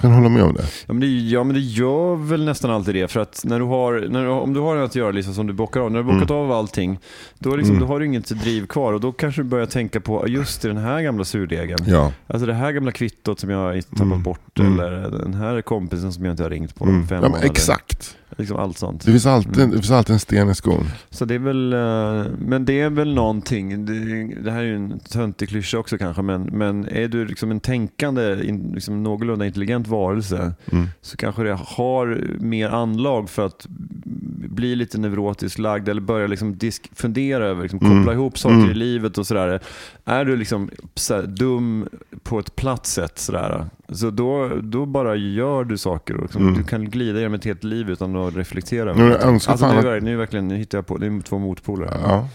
Kan 0.00 0.12
hålla 0.12 0.28
med 0.28 0.42
om 0.42 0.54
det? 0.54 0.62
Ja 0.86 0.92
men, 0.92 1.00
det, 1.00 1.06
ja 1.06 1.44
men 1.44 1.54
det 1.54 1.60
gör 1.60 2.16
väl 2.16 2.44
nästan 2.44 2.70
alltid 2.70 2.94
det. 2.94 3.08
För 3.08 3.20
att 3.20 3.42
när 3.44 3.58
du 3.58 3.64
har, 3.64 4.08
när 4.10 4.28
om 4.28 4.52
du 4.54 4.60
har 4.60 4.76
något 4.76 4.90
att 4.90 4.94
göra 4.96 5.10
liksom, 5.10 5.34
som 5.34 5.46
du 5.46 5.52
bockar 5.52 5.80
av, 5.80 5.90
när 5.92 5.98
du 5.98 6.04
har 6.04 6.12
bockat 6.12 6.30
av 6.30 6.52
allting, 6.52 6.98
då, 7.38 7.56
liksom, 7.56 7.76
Mm. 7.76 7.80
då 7.88 7.94
har 7.94 8.00
du 8.00 8.06
inget 8.06 8.28
driv 8.28 8.66
kvar 8.66 8.92
och 8.92 9.00
då 9.00 9.12
kanske 9.12 9.40
du 9.42 9.48
börjar 9.48 9.66
tänka 9.66 10.00
på, 10.00 10.28
just 10.28 10.62
det, 10.62 10.68
den 10.68 10.76
här 10.76 11.02
gamla 11.02 11.24
surdegen. 11.24 11.78
Ja. 11.86 12.12
Alltså 12.26 12.46
det 12.46 12.54
här 12.54 12.72
gamla 12.72 12.92
kvittot 12.92 13.40
som 13.40 13.50
jag 13.50 13.58
har 13.58 13.80
tappat 13.82 14.00
Mm. 14.00 14.22
bort, 14.22 14.58
Mm. 14.58 14.72
eller 14.72 14.90
den 15.10 15.34
här 15.34 15.62
kompisen 15.62 16.12
som 16.12 16.24
jag 16.24 16.32
inte 16.32 16.42
har 16.42 16.50
ringt 16.50 16.74
på 16.74 16.84
Mm. 16.84 17.06
fem 17.06 17.20
ja 17.22 17.28
men 17.28 17.42
exakt. 17.42 18.16
Liksom 18.36 18.56
allt 18.56 18.78
sånt. 18.78 19.04
Det 19.04 19.10
finns, 19.10 19.26
alltid, 19.26 19.56
Mm. 19.56 19.70
det 19.70 19.76
finns 19.76 19.90
alltid 19.90 20.12
en 20.12 20.20
sten 20.20 20.50
i 20.50 20.54
skon. 20.54 20.84
Så 21.10 21.24
det 21.24 21.34
är 21.34 21.38
väl, 21.38 21.72
eh, 21.72 22.32
men 22.38 22.64
det 22.64 22.80
är 22.80 22.90
väl 22.90 23.14
någonting, 23.14 23.86
det, 23.86 23.94
det 24.42 24.50
här 24.50 24.58
är 24.60 24.64
ju 24.64 24.76
en 24.76 25.00
töntig 25.00 25.48
klyscha 25.48 25.78
också 25.78 25.98
kanske, 25.98 26.22
men, 26.22 26.42
men 26.42 26.88
är 26.88 27.08
du 27.08 27.26
liksom 27.26 27.50
en 27.50 27.60
tänkande, 27.60 28.34
liksom 28.74 29.02
någorlunda 29.02 29.46
intelligent 29.46 29.88
varelse 29.90 30.52
Mm. 30.72 30.86
så 31.00 31.16
kanske 31.16 31.42
det 31.42 31.52
har 31.66 32.20
mer 32.40 32.68
anlag 32.68 33.30
för 33.30 33.46
att 33.46 33.66
bli 34.50 34.76
lite 34.76 34.98
neurotiskt 34.98 35.58
lagd 35.58 35.88
eller 35.88 36.00
börja 36.00 36.26
liksom 36.26 36.56
disk, 36.56 36.90
fundera 36.94 37.44
över, 37.46 37.62
liksom, 37.62 37.78
koppla 37.78 37.94
Mm. 37.96 38.12
ihop 38.14 38.38
saker 38.38 38.54
Mm. 38.56 38.70
i 38.70 38.74
livet 38.74 39.18
och 39.18 39.26
sådär. 39.26 39.60
Är 40.04 40.24
du 40.24 40.36
liksom 40.36 40.70
så 40.94 41.14
här, 41.14 41.22
dum 41.22 41.88
på 42.22 42.38
ett 42.38 42.56
platt 42.56 42.86
sätt 42.86 43.18
sådär, 43.18 43.64
så 43.88 44.10
då, 44.10 44.48
då 44.62 44.86
bara 44.86 45.16
gör 45.16 45.64
du 45.64 45.78
saker 45.78 46.14
och 46.16 46.22
liksom, 46.22 46.42
Mm. 46.42 46.54
du 46.54 46.64
kan 46.64 46.90
glida 46.90 47.18
genom 47.18 47.34
ett 47.34 47.44
helt 47.44 47.64
liv 47.64 47.90
utan 47.90 48.16
att 48.16 48.36
reflektera 48.36 48.94
Nu, 48.94 49.16
Alltså 49.16 49.66
nu, 49.66 49.78
att- 49.78 49.84
är, 49.84 50.00
nu, 50.00 50.16
verkligen, 50.16 50.48
nu 50.48 50.56
hittar 50.56 50.78
jag 50.78 50.86
på, 50.86 50.96
det 50.98 51.06
är 51.06 51.20
två 51.22 51.38
motpoler. 51.38 51.88
Ja. 52.02 52.28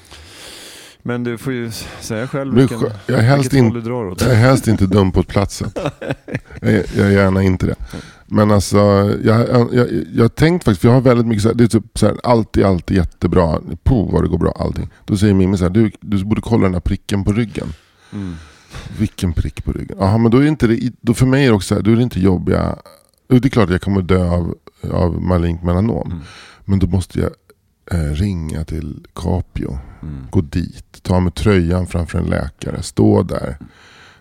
Men 1.07 1.23
du 1.23 1.37
får 1.37 1.53
ju 1.53 1.71
säga 1.99 2.27
själv 2.27 2.55
Det 2.55 2.61
är 2.61 2.67
vilken, 2.67 2.89
jag 3.07 3.19
är 3.19 3.23
helst 3.23 3.43
vilket 3.45 3.57
in- 3.57 3.65
håll 3.65 3.73
du 3.73 3.81
drar 3.81 4.05
åt. 4.05 4.21
Jag 4.21 4.31
är 4.31 4.35
helst 4.35 4.67
inte 4.67 4.85
dum 4.85 5.11
på 5.11 5.19
ett 5.19 5.27
platset. 5.27 5.77
Jag 6.61 6.73
är, 6.73 6.85
jag 6.97 7.07
är 7.07 7.11
gärna 7.11 7.43
inte 7.43 7.65
det. 7.65 7.75
Men 8.25 8.51
alltså, 8.51 8.77
jag, 9.23 9.49
jag, 9.49 9.73
jag, 9.73 9.87
jag 10.13 10.35
tänkt 10.35 10.63
faktiskt, 10.63 10.81
för 10.81 10.87
jag 10.87 10.93
har 10.93 11.01
väldigt 11.01 11.25
mycket 11.27 11.41
så 11.43 11.47
här, 11.49 11.55
det 11.55 11.63
är 11.63 11.67
typ 11.67 11.83
så 11.99 12.05
här, 12.05 12.15
alltid, 12.23 12.63
alltid 12.63 12.97
jättebra. 12.97 13.59
Puh 13.83 14.11
vad 14.11 14.23
det 14.23 14.27
går 14.27 14.37
bra, 14.37 14.51
allting. 14.59 14.89
Då 15.05 15.17
säger 15.17 15.33
Mimmi 15.33 15.57
så 15.57 15.63
här, 15.63 15.69
du, 15.69 15.91
du 16.01 16.23
borde 16.25 16.41
kolla 16.41 16.63
den 16.63 16.71
där 16.71 16.79
pricken 16.79 17.23
på 17.23 17.31
ryggen. 17.31 17.67
Mm. 18.13 18.35
Vilken 18.99 19.33
prick 19.33 19.65
på 19.65 19.71
ryggen? 19.71 19.97
Jaha, 19.99 20.17
men 20.17 20.31
då 20.31 20.37
är 20.37 20.45
inte 20.47 20.67
det, 20.67 20.91
då 21.01 21.13
för 21.13 21.25
mig 21.25 21.43
är 21.45 21.49
det 21.49 21.55
också 21.55 21.67
så 21.67 21.75
här, 21.75 21.81
då 21.81 21.91
är 21.91 21.95
det 21.95 22.03
inte 22.03 22.19
jobbiga. 22.19 22.75
Jo, 23.29 23.39
Det 23.39 23.47
är 23.47 23.49
klart 23.49 23.65
att 23.65 23.71
jag 23.71 23.81
kommer 23.81 24.01
dö 24.01 24.29
av, 24.29 24.55
av 24.91 25.21
malignt 25.21 25.63
melanom. 25.63 26.07
Mm. 26.11 26.23
Men 26.65 26.79
då 26.79 26.87
måste 26.87 27.19
jag 27.19 27.29
eh, 27.91 27.97
ringa 28.11 28.63
till 28.65 29.05
Capio. 29.13 29.79
Mm. 30.01 30.27
Gå 30.31 30.41
dit, 30.41 31.03
ta 31.03 31.19
med 31.19 31.35
tröjan 31.35 31.87
framför 31.87 32.19
en 32.19 32.25
läkare, 32.25 32.81
stå 32.83 33.23
där. 33.23 33.57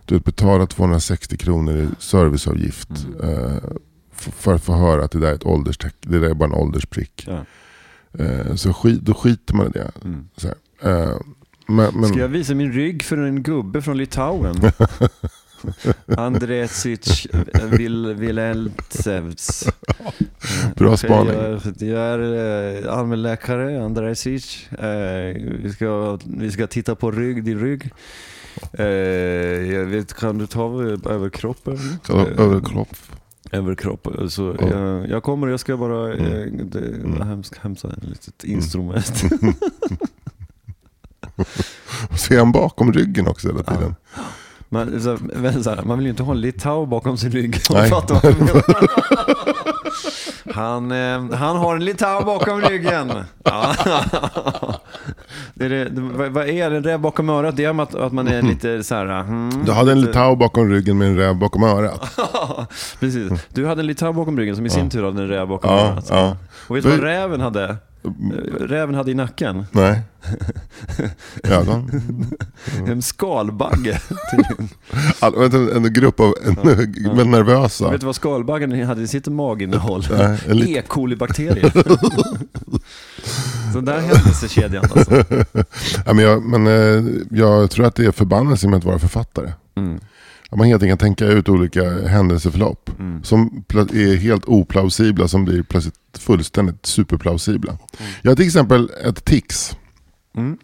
Du 0.04 0.18
betala 0.20 0.66
260 0.66 1.36
kronor 1.36 1.76
i 1.76 1.88
serviceavgift. 1.98 2.88
Mm. 3.22 3.30
Eh, 3.44 3.56
f- 4.16 4.34
för 4.36 4.54
att 4.54 4.64
få 4.64 4.72
höra 4.72 5.04
att 5.04 5.10
det 5.10 5.18
där 5.20 5.28
är 5.30 5.34
ett 5.34 5.46
ålderstecken. 5.46 6.12
Det 6.12 6.18
där 6.18 6.30
är 6.30 6.34
bara 6.34 6.48
en 6.48 6.54
åldersprick. 6.54 7.24
Ja. 7.26 7.44
Eh, 8.24 8.54
så 8.54 8.72
skit, 8.72 9.00
då 9.00 9.14
skiter 9.14 9.54
man 9.54 9.66
i 9.66 9.70
det. 9.70 9.90
Mm. 10.04 10.28
Eh, 10.82 11.16
men, 11.66 11.94
men, 12.00 12.08
Ska 12.08 12.18
jag 12.18 12.28
visa 12.28 12.54
min 12.54 12.72
rygg 12.72 13.02
för 13.02 13.16
en 13.18 13.42
gubbe 13.42 13.82
från 13.82 13.96
Litauen? 13.96 14.56
Andresic 16.16 17.26
Vil- 17.52 18.14
Vileltsevs. 18.14 19.64
Bra 20.76 20.96
spaning. 20.96 21.34
Jag, 21.34 21.60
jag 21.78 22.00
är 22.00 22.84
eh, 22.84 22.92
allmänläkare, 22.98 23.84
Andresic. 23.84 24.66
Eh, 24.72 25.42
vi, 25.62 25.70
ska, 25.74 26.18
vi 26.24 26.50
ska 26.50 26.66
titta 26.66 26.94
på 26.94 27.10
rygg, 27.10 27.44
din 27.44 27.58
rygg. 27.60 27.90
Eh, 28.72 28.84
jag 29.74 29.84
vet, 29.84 30.14
kan 30.14 30.38
du 30.38 30.46
ta 30.46 30.82
över- 30.82 31.08
överkroppen? 31.10 31.78
Eh, 32.08 32.16
överkropp. 32.40 32.88
Överkropp. 33.52 34.08
Så 34.28 34.56
Ja. 34.60 34.68
jag, 34.68 35.08
jag 35.08 35.22
kommer, 35.22 35.48
jag 35.48 35.60
ska 35.60 35.76
bara 35.76 36.14
Mm. 36.14 36.26
eh, 36.32 36.64
det, 36.64 36.78
Mm. 36.78 37.42
hämta 37.60 37.88
ett 37.92 38.04
litet 38.04 38.44
instrument. 38.44 39.06
Ser 42.18 42.38
han 42.38 42.52
bakom 42.52 42.92
ryggen 42.92 43.28
också 43.28 43.48
hela 43.48 43.62
tiden? 43.62 43.94
Man, 44.68 45.00
så, 45.00 45.18
men, 45.20 45.64
så 45.64 45.70
här, 45.70 45.82
man 45.82 45.98
vill 45.98 46.06
ju 46.06 46.10
inte 46.10 46.22
ha 46.22 46.32
en 46.32 46.40
litau 46.40 46.86
bakom 46.86 47.16
sin 47.16 47.30
rygg. 47.30 47.56
Nej. 47.70 47.90
han, 50.54 50.92
eh, 50.92 51.36
han 51.38 51.56
har 51.56 51.76
en 51.76 51.84
litau 51.84 52.24
bakom 52.24 52.60
ryggen. 52.60 53.12
Ja. 53.44 53.74
Det 55.54 55.64
är 55.64 55.68
det, 55.68 55.84
det, 55.84 56.28
vad, 56.28 56.48
är 56.48 56.70
det? 56.70 56.76
En 56.76 56.84
räv 56.84 57.00
bakom 57.00 57.28
örat? 57.30 57.56
Det 57.56 57.64
är 57.64 57.82
att, 57.82 57.94
att 57.94 58.12
man 58.12 58.28
är 58.28 58.42
lite 58.42 58.84
så 58.84 58.94
här... 58.94 59.06
Mm, 59.20 59.64
Du 59.64 59.72
hade 59.72 59.92
en 59.92 60.00
litau 60.00 60.36
bakom 60.36 60.70
ryggen 60.70 60.98
med 60.98 61.08
en 61.08 61.16
räv 61.16 61.36
bakom 61.36 61.62
örat. 61.62 62.18
Precis. 63.00 63.32
Du 63.48 63.66
hade 63.66 63.80
en 63.82 63.86
litau 63.86 64.12
bakom 64.12 64.38
ryggen 64.38 64.56
som 64.56 64.66
i 64.66 64.70
sin 64.70 64.90
tur 64.90 65.04
hade 65.04 65.22
en 65.22 65.28
räv 65.28 65.48
bakom 65.48 65.70
Ja, 65.70 65.80
örat. 65.80 66.06
ja. 66.10 66.36
Och 66.68 66.76
vet 66.76 66.84
du 66.84 66.90
vad 66.90 67.00
räven 67.00 67.40
hade? 67.40 67.76
Räven 68.60 68.94
hade 68.94 69.10
i 69.10 69.14
nacken? 69.14 69.66
Nej. 69.72 70.00
Ögon. 71.42 71.90
En 72.86 73.02
skalbagge. 73.02 74.00
All, 75.20 75.38
vänta, 75.38 75.76
en 75.76 75.92
grupp 75.92 76.20
av 76.20 76.34
en, 76.46 76.54
men 77.16 77.30
nervösa. 77.30 77.90
Vet 77.90 78.00
du 78.00 78.06
vad 78.06 78.16
skalbaggen 78.16 78.86
hade 78.86 79.02
i 79.02 79.06
sitt 79.08 79.26
maginnehåll? 79.28 80.04
En 80.48 80.68
E. 80.68 80.82
coli-bakterier. 80.88 81.72
Så 83.72 83.80
där 83.80 84.00
händelsekedjan 84.00 84.84
alltså. 84.94 85.24
Ja, 86.06 86.12
men 86.12 86.18
jag, 86.18 86.42
men 86.42 86.66
eh, 86.66 87.04
jag 87.30 87.70
tror 87.70 87.86
att 87.86 87.94
det 87.94 88.04
är 88.06 88.12
förbannelse 88.12 88.68
med 88.68 88.76
att 88.76 88.84
vara 88.84 88.98
författare. 88.98 89.52
Mm. 89.76 90.00
Man 90.56 90.66
helt 90.66 90.82
enkelt 90.82 91.00
kan 91.00 91.06
tänka 91.06 91.26
ut 91.26 91.48
olika 91.48 92.06
händelseförlopp. 92.06 92.90
Mm. 92.98 93.24
Som 93.24 93.64
är 93.74 94.16
helt 94.16 94.44
oplausibla 94.44 95.28
som 95.28 95.44
blir 95.44 95.62
plötsligt 95.62 95.94
fullständigt 96.18 96.86
superplausibla. 96.86 97.72
Mm. 97.72 98.12
Jag 98.22 98.30
har 98.30 98.36
till 98.36 98.46
exempel 98.46 98.90
ett 99.04 99.24
tics. 99.24 99.76
Mm. 100.36 100.58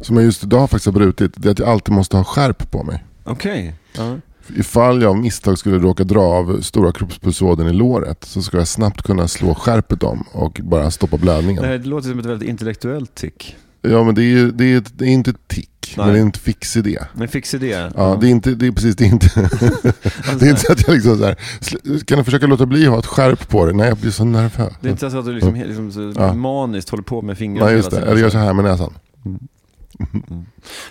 Som 0.00 0.16
jag 0.16 0.24
just 0.24 0.44
idag 0.44 0.70
faktiskt 0.70 0.86
har 0.86 0.92
brutit. 0.92 1.32
Det 1.36 1.48
är 1.48 1.52
att 1.52 1.58
jag 1.58 1.68
alltid 1.68 1.94
måste 1.94 2.16
ha 2.16 2.24
skärp 2.24 2.70
på 2.70 2.82
mig. 2.82 3.04
Okej. 3.24 3.74
Ja. 3.96 4.16
Ifall 4.56 5.02
jag 5.02 5.10
av 5.10 5.16
misstag 5.16 5.58
skulle 5.58 5.78
råka 5.78 6.04
dra 6.04 6.22
av 6.22 6.60
stora 6.60 6.92
kroppspulsådern 6.92 7.68
i 7.68 7.72
låret 7.72 8.24
så 8.24 8.42
ska 8.42 8.56
jag 8.56 8.68
snabbt 8.68 9.02
kunna 9.02 9.28
slå 9.28 9.54
skärpet 9.54 10.02
om 10.02 10.24
och 10.32 10.60
bara 10.62 10.90
stoppa 10.90 11.16
blödningen. 11.16 11.62
Det 11.62 11.68
här 11.68 11.78
låter 11.78 12.08
som 12.08 12.18
ett 12.18 12.26
väldigt 12.26 12.48
intellektuellt 12.48 13.14
tick. 13.14 13.56
Ja 13.82 14.04
men 14.04 14.14
det 14.14 14.22
är, 14.22 14.24
ju- 14.24 14.50
det 14.50 14.64
är, 14.64 14.82
det 14.94 15.04
är 15.04 15.08
inte 15.08 15.30
ett 15.30 15.48
tick, 15.48 15.94
Nej. 15.96 16.06
men 16.06 16.14
det 16.14 16.20
är 16.20 16.22
en 16.22 16.32
fix 16.32 16.76
idé. 16.76 16.98
Men 17.14 17.28
fix 17.28 17.54
idé. 17.54 17.90
Ja, 17.96 18.18
det 18.20 18.26
är 18.26 18.30
inte, 18.30 18.50
det 18.50 18.66
är 18.66 18.72
precis, 18.72 18.96
det 18.96 19.04
är 19.04 19.08
inte, 19.08 19.26
det 20.38 20.46
är 20.46 20.50
inte 20.50 20.60
så 20.60 20.72
att 20.72 20.86
jag 20.86 20.94
liksom 20.94 21.18
så 21.18 21.24
här, 21.24 21.36
sl- 21.60 22.04
kan 22.04 22.18
du 22.18 22.24
försöka 22.24 22.46
låta 22.46 22.66
bli 22.66 22.86
att 22.86 22.92
ha 22.92 22.98
ett 22.98 23.06
skärp 23.06 23.48
på 23.48 23.66
det? 23.66 23.72
Nej, 23.72 23.88
jag 23.88 23.96
blir 23.98 24.10
så 24.10 24.24
nervös. 24.24 24.72
Det 24.80 24.88
är 24.88 24.90
inte 24.90 25.10
så 25.10 25.18
att 25.18 25.24
du 25.26 25.32
liksom, 25.32 25.54
liksom 25.54 25.92
så 25.92 26.12
Ja. 26.16 26.34
maniskt 26.34 26.88
håller 26.90 27.02
på 27.04 27.22
med 27.22 27.38
fingrarna 27.38 27.66
Nej, 27.66 27.76
just 27.76 27.90
det. 27.90 28.00
Eller 28.00 28.20
gör 28.20 28.30
så 28.30 28.38
här 28.38 28.52
med 28.52 28.64
näsan. 28.64 28.94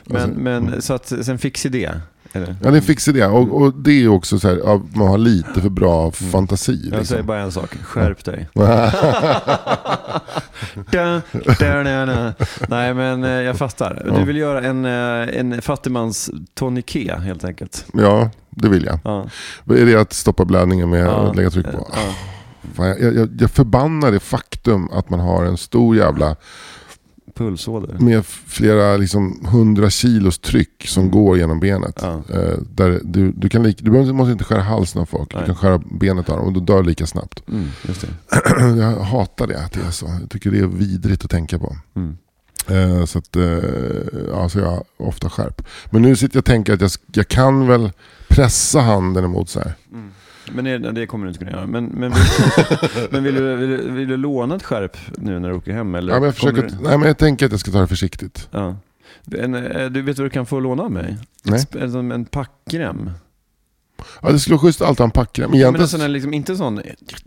Men, 0.05 0.21
Alltså, 0.21 0.39
men 0.39 0.81
så 0.81 0.93
att 0.93 1.07
sen 1.25 1.37
fix 1.37 1.65
idé. 1.65 1.91
Eller? 2.35 2.47
Ja, 2.61 2.69
det 2.69 2.69
är 2.69 2.75
en 2.75 2.81
fix 2.81 3.07
idé. 3.07 3.25
Och, 3.25 3.61
och 3.61 3.73
det 3.73 4.03
är 4.03 4.07
också 4.07 4.39
så 4.39 4.47
här, 4.47 4.61
ja, 4.65 4.81
man 4.93 5.07
har 5.07 5.17
lite 5.17 5.61
för 5.61 5.69
bra 5.69 6.11
fantasi. 6.11 6.71
Mm. 6.71 6.83
Jag 6.83 6.89
Liksom. 6.91 7.05
säger 7.05 7.23
bara 7.23 7.39
en 7.41 7.51
sak, 7.51 7.75
skärp 7.83 8.23
dig. 8.25 8.49
da, 8.53 8.91
da, 11.59 11.83
da, 11.83 12.05
da. 12.05 12.33
Nej 12.69 12.93
men 12.93 13.23
eh, 13.23 13.29
jag 13.29 13.57
fattar. 13.57 14.11
Du 14.17 14.23
vill 14.25 14.37
göra 14.37 14.61
en, 14.61 14.85
eh, 14.85 15.39
en 15.39 15.61
fattigmans 15.61 16.31
toniké 16.53 17.15
helt 17.19 17.43
enkelt. 17.43 17.85
ja, 17.93 18.29
det 18.49 18.69
vill 18.69 18.85
jag. 18.85 18.99
Ja. 19.03 19.25
Är 19.75 19.85
det 19.85 19.95
att 19.95 20.13
stoppa 20.13 20.45
blödningen 20.45 20.89
med 20.89 21.05
Ja. 21.05 21.29
att 21.29 21.35
lägga 21.35 21.49
tryck 21.49 21.65
på? 21.71 21.87
Ja. 21.93 21.99
Fan, 22.75 22.87
jag, 22.87 23.15
jag, 23.15 23.29
jag 23.39 23.51
förbannar 23.51 24.11
det 24.11 24.19
faktum 24.19 24.89
att 24.93 25.09
man 25.09 25.19
har 25.19 25.45
en 25.45 25.57
stor 25.57 25.95
jävla 25.95 26.35
Pulsåder. 27.35 27.97
med 27.99 28.25
flera 28.25 28.97
liksom, 28.97 29.45
hundra 29.45 29.89
kilos 29.89 30.39
tryck 30.39 30.87
som 30.87 31.11
går 31.11 31.37
genom 31.37 31.59
benet. 31.59 32.03
Mm. 32.03 32.21
Ja. 32.27 32.35
Eh, 32.39 32.57
där 32.75 32.99
du, 33.03 33.31
du, 33.31 33.49
kan 33.49 33.63
lika, 33.63 33.85
du 33.85 34.13
måste 34.13 34.31
inte 34.31 34.43
skära 34.43 34.61
halsen 34.61 35.01
av 35.01 35.05
folk, 35.05 35.33
Nej. 35.33 35.41
du 35.41 35.45
kan 35.45 35.55
skära 35.55 35.77
benet 35.77 36.29
av 36.29 36.37
dem 36.37 36.47
och 36.47 36.53
du 36.53 36.59
dör 36.59 36.83
lika 36.83 37.05
snabbt. 37.05 37.43
Mm, 37.47 37.69
jag 38.79 38.99
hatar 38.99 39.47
det 39.47 39.63
att 39.63 39.71
det 39.71 39.81
är 39.87 39.91
så. 39.91 40.05
Jag 40.21 40.29
tycker 40.29 40.51
det 40.51 40.59
är 40.59 40.67
vidrigt 40.67 41.25
att 41.25 41.31
tänka 41.31 41.59
på. 41.59 41.77
Mm. 41.95 42.17
Eh, 42.67 43.05
så 43.05 43.19
att, 43.19 43.35
eh, 43.35 43.43
ja, 44.31 44.49
så 44.49 44.59
jag 44.59 44.83
ofta 44.97 45.29
skärp. 45.29 45.61
Men 45.89 46.01
nu 46.01 46.15
sitter 46.15 46.35
jag 46.35 46.41
och 46.41 46.45
tänker 46.45 46.73
att 46.73 46.81
jag, 46.81 46.91
jag 47.13 47.27
kan 47.27 47.67
väl 47.67 47.91
pressa 48.27 48.79
handen 48.79 49.25
emot 49.25 49.49
så 49.49 49.59
här. 49.59 49.75
Men 50.51 50.65
det, 50.65 50.77
det 50.77 51.07
kommer 51.07 51.25
du 51.25 51.29
inte 51.31 51.39
kunna 51.39 51.51
göra. 51.51 51.67
Men, 51.67 51.85
men, 51.85 52.11
vill, 52.11 52.21
men 53.11 53.23
vill, 53.23 53.35
du, 53.35 53.55
vill, 53.55 53.69
du, 53.69 53.91
vill 53.91 54.07
du 54.07 54.17
låna 54.17 54.55
ett 54.55 54.63
skärp 54.63 54.97
nu 55.17 55.39
när 55.39 55.49
du 55.49 55.55
åker 55.55 55.73
hem? 55.73 55.95
Eller 55.95 56.13
Ja, 56.13 56.19
men 56.19 56.25
jag, 56.25 56.35
försöker, 56.35 56.61
du- 56.61 56.69
nej, 56.83 56.97
men 56.97 57.07
jag 57.07 57.17
tänker 57.17 57.45
att 57.45 57.51
jag 57.51 57.59
ska 57.59 57.71
ta 57.71 57.81
det 57.81 57.87
försiktigt. 57.87 58.47
Ja. 58.51 58.75
En, 59.37 59.55
eh, 59.55 59.85
du 59.89 60.01
vet 60.01 60.17
vad 60.17 60.25
du 60.25 60.29
kan 60.29 60.45
få 60.45 60.59
låna 60.59 60.83
av 60.83 60.91
mig? 60.91 61.17
Nej. 61.43 61.65
En, 61.79 62.11
en 62.11 62.25
packrem. 62.25 63.11
Ja, 64.21 64.31
det 64.31 64.39
skulle 64.39 64.55
vara 64.55 64.67
schysst 64.67 64.81
att 64.81 64.87
alltid 64.87 64.99
ha 64.99 65.05
en 65.05 65.11
packrem. 65.11 65.43
Ja, 65.43 65.49
men 65.49 65.59
Egentligen... 65.59 65.83
en 65.83 65.87
sån 65.87 66.01
här, 66.01 66.07
liksom, 66.07 66.33
inte 66.33 66.55
sån, 66.55 66.81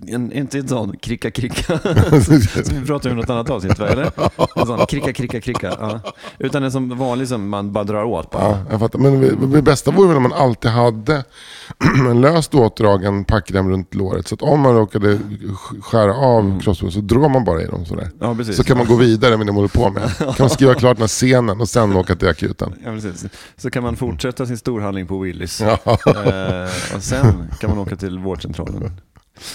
en, 0.08 0.32
inte 0.32 0.58
en 0.58 0.68
sån 0.68 0.96
kricka 0.96 1.30
kricka. 1.30 1.78
som 2.64 2.80
vi 2.80 2.86
pratade 2.86 3.12
om 3.12 3.18
i 3.18 3.20
något 3.20 3.30
annat 3.30 3.50
avsnitt 3.50 3.78
va? 3.78 3.88
Eller? 3.88 4.10
En 4.56 4.66
sån 4.66 4.86
kricka 4.86 5.12
kricka 5.12 5.40
kricka. 5.40 5.76
Ja. 5.80 6.00
Utan 6.38 6.62
en 6.62 6.72
som 6.72 6.98
vanlig 6.98 7.28
som 7.28 7.48
man 7.48 7.72
bara 7.72 7.84
drar 7.84 8.04
åt 8.04 8.30
bara. 8.30 8.42
Ja, 8.42 8.58
jag 8.70 8.80
fattar. 8.80 8.98
Men 8.98 9.20
det- 9.52 9.62
bästa 9.62 9.90
vore 9.90 10.08
väl 10.08 10.16
om 10.16 10.22
man 10.22 10.32
alltid 10.32 10.70
hade 10.70 11.24
en 12.10 12.20
löst 12.20 12.54
åtdragen 12.54 13.24
packrem 13.24 13.70
runt 13.70 13.94
låret. 13.94 14.28
Så 14.28 14.34
att 14.34 14.42
om 14.42 14.60
man 14.60 14.74
råkade 14.74 15.14
sk- 15.14 15.80
skära 15.80 16.14
av 16.14 16.44
mm. 16.44 16.74
så 16.74 17.00
drar 17.00 17.28
man 17.28 17.44
bara 17.44 17.62
i 17.62 17.66
dem 17.66 17.84
sådär. 17.84 18.10
Ja, 18.20 18.34
precis. 18.34 18.56
Så 18.56 18.64
kan 18.64 18.76
man 18.78 18.86
gå 18.86 18.96
vidare 18.96 19.36
med 19.36 19.46
det 19.46 19.52
man 19.52 19.54
håller 19.54 19.68
på 19.68 19.90
med. 19.90 20.16
Kan 20.18 20.34
man 20.38 20.50
skriva 20.50 20.74
klart 20.74 20.96
den 20.96 21.02
här 21.02 21.08
scenen 21.08 21.60
och 21.60 21.68
sen 21.68 21.96
åka 21.96 22.16
till 22.16 22.28
akuten. 22.28 22.74
Ja, 22.84 22.90
precis. 22.90 23.24
Så 23.56 23.70
kan 23.70 23.82
man 23.82 23.96
fortsätta 23.96 24.46
sin 24.46 24.58
storhandling 24.58 25.06
på 25.06 25.18
Willys. 25.18 25.60
Ja. 25.60 25.78
Eh, 26.06 26.57
och 26.96 27.02
sen 27.02 27.50
kan 27.60 27.70
man 27.70 27.78
åka 27.78 27.96
till 27.96 28.18
vårdcentralen. 28.18 29.00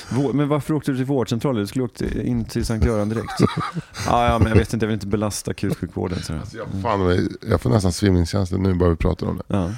Vår, 0.10 0.34
men 0.34 0.48
varför 0.48 0.74
åkte 0.74 0.92
du 0.92 0.98
till 0.98 1.06
vårdcentralen? 1.06 1.62
Du 1.62 1.68
skulle 1.68 1.86
åkt 1.86 2.02
in 2.02 2.46
till 2.46 2.66
Sankt 2.66 2.86
Göran 2.86 3.10
direkt. 3.10 3.34
Ja, 4.08 4.26
ja, 4.28 4.40
men 4.40 4.48
jag 4.48 4.56
vet 4.56 4.74
inte, 4.74 4.84
jag 4.84 4.88
vill 4.88 4.94
inte 4.94 5.08
belasta 5.08 5.52
akutsjukvården. 5.52 6.22
Så. 6.22 6.34
Jag, 6.34 6.68
fan, 6.82 7.30
jag 7.50 7.62
får 7.62 7.70
nästan 7.70 7.92
svimningskänslor 7.94 8.60
nu 8.60 8.74
bara 8.74 8.90
vi 8.90 8.96
pratar 8.96 9.28
om 9.28 9.38
det. 9.38 9.44
Ja. 9.48 9.72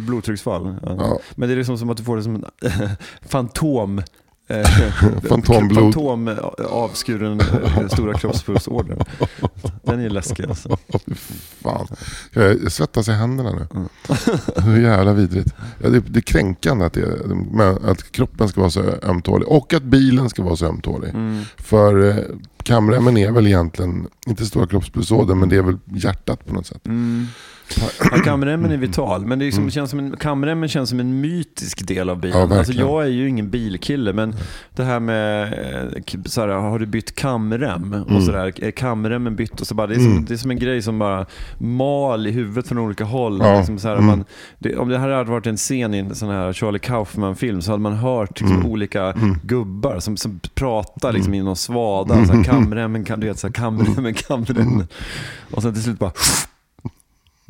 Blodtrycksfall. 0.00 0.76
Ja. 0.82 0.96
Ja. 0.98 1.18
Men 1.34 1.48
det 1.48 1.54
är 1.54 1.56
liksom 1.56 1.78
som 1.78 1.90
att 1.90 1.96
du 1.96 2.04
får 2.04 2.16
det 2.16 2.22
som 2.22 2.34
en 2.34 2.44
fantom. 3.28 4.02
Eh, 4.48 4.66
Fantomblod. 5.28 5.94
Fantom 5.94 6.28
eh, 6.28 6.38
avskuren 6.70 7.40
eh, 7.40 7.88
stora 7.88 8.18
kroppspulsådror. 8.18 9.04
Den 9.82 10.00
är 10.00 10.10
läskig 10.10 10.46
alltså. 10.48 10.76
Fan. 11.62 11.86
Jag, 12.32 12.72
svettas 12.72 13.08
i 13.08 13.12
händerna 13.12 13.50
nu. 13.50 13.66
Mm. 13.74 13.88
Hur 14.64 14.82
jävla 14.82 15.12
vidrigt. 15.12 15.54
Ja, 15.82 15.88
det, 15.88 16.00
det 16.00 16.18
är 16.18 16.20
kränkande 16.20 16.84
att, 16.84 16.92
det, 16.92 17.04
att 17.84 18.12
kroppen 18.12 18.48
ska 18.48 18.60
vara 18.60 18.70
så 18.70 18.82
ömtålig. 19.02 19.48
Och 19.48 19.74
att 19.74 19.82
bilen 19.82 20.30
ska 20.30 20.42
vara 20.42 20.56
så 20.56 20.66
ömtålig. 20.66 21.08
Mm. 21.08 21.44
För 21.56 22.24
kamremmen 22.68 23.16
är 23.16 23.30
väl 23.32 23.46
egentligen, 23.46 24.06
inte 24.26 24.46
stora 24.46 24.66
kroppspulsådern, 24.66 25.38
men 25.38 25.48
det 25.48 25.56
är 25.56 25.62
väl 25.62 25.78
hjärtat 25.94 26.46
på 26.46 26.54
något 26.54 26.66
sätt. 26.66 26.86
Mm. 26.86 27.26
Ja, 28.00 28.16
kamremmen 28.24 28.70
är 28.70 28.76
vital, 28.76 29.26
men 29.26 29.38
det 29.38 29.44
liksom, 29.44 29.70
känns 29.70 29.90
som 29.90 29.98
en, 29.98 30.16
kamremmen 30.16 30.68
känns 30.68 30.90
som 30.90 31.00
en 31.00 31.20
mytisk 31.20 31.86
del 31.86 32.10
av 32.10 32.20
bilen. 32.20 32.36
Mm. 32.38 32.50
Ja, 32.52 32.58
alltså, 32.58 32.72
jag 32.72 33.02
är 33.02 33.08
ju 33.08 33.28
ingen 33.28 33.50
bilkille, 33.50 34.12
men 34.12 34.34
det 34.76 34.84
här 34.84 35.00
med, 35.00 35.42
eh, 35.42 36.02
så 36.24 36.40
här, 36.40 36.48
har 36.48 36.78
du 36.78 36.86
bytt 36.86 37.14
kamrem? 37.14 37.92
Och 38.04 38.10
Mm. 38.10 38.22
sådär, 38.22 38.52
är 38.64 38.70
kamremmen 38.70 39.36
bytt? 39.36 39.60
Och 39.60 39.66
så 39.66 39.74
bara, 39.74 39.86
det, 39.86 39.94
är 39.94 39.98
som, 39.98 40.12
Mm. 40.12 40.24
det 40.24 40.34
är 40.34 40.36
som 40.38 40.50
en 40.50 40.58
grej 40.58 40.82
som 40.82 40.98
bara 40.98 41.26
mal 41.58 42.26
i 42.26 42.30
huvudet 42.30 42.68
från 42.68 42.78
olika 42.78 43.04
håll. 43.04 43.38
Ja, 43.42 43.58
Liksom 43.58 43.78
så 43.78 43.88
här, 43.88 43.94
mm. 43.94 44.06
man, 44.06 44.24
det, 44.58 44.76
om 44.76 44.88
det 44.88 44.98
här 44.98 45.08
hade 45.08 45.30
varit 45.30 45.46
en 45.46 45.56
scen 45.56 45.94
i 45.94 45.98
en 45.98 46.14
sån 46.14 46.28
här 46.28 46.52
Charlie 46.52 46.78
Kaufman-film 46.78 47.62
så 47.62 47.70
hade 47.70 47.82
man 47.82 47.96
hört 47.96 48.40
liksom, 48.40 48.56
Mm. 48.56 48.70
olika 48.70 49.14
gubbar 49.42 49.98
som, 50.00 50.16
som 50.16 50.40
pratar 50.54 51.12
liksom, 51.12 51.34
i 51.34 51.42
någon 51.42 51.56
svada. 51.56 52.26
Så 52.26 52.32
här, 52.32 52.44
kamremmen, 52.62 53.04
kam, 53.04 53.20
du 53.20 53.26
vet, 53.26 53.38
så 53.38 53.46
här, 53.46 53.54
kamremmen, 53.54 54.14
kamremmen. 54.14 54.86
Och 55.50 55.62
sen 55.62 55.74
till 55.74 55.82
slut 55.82 55.98
bara 55.98 56.12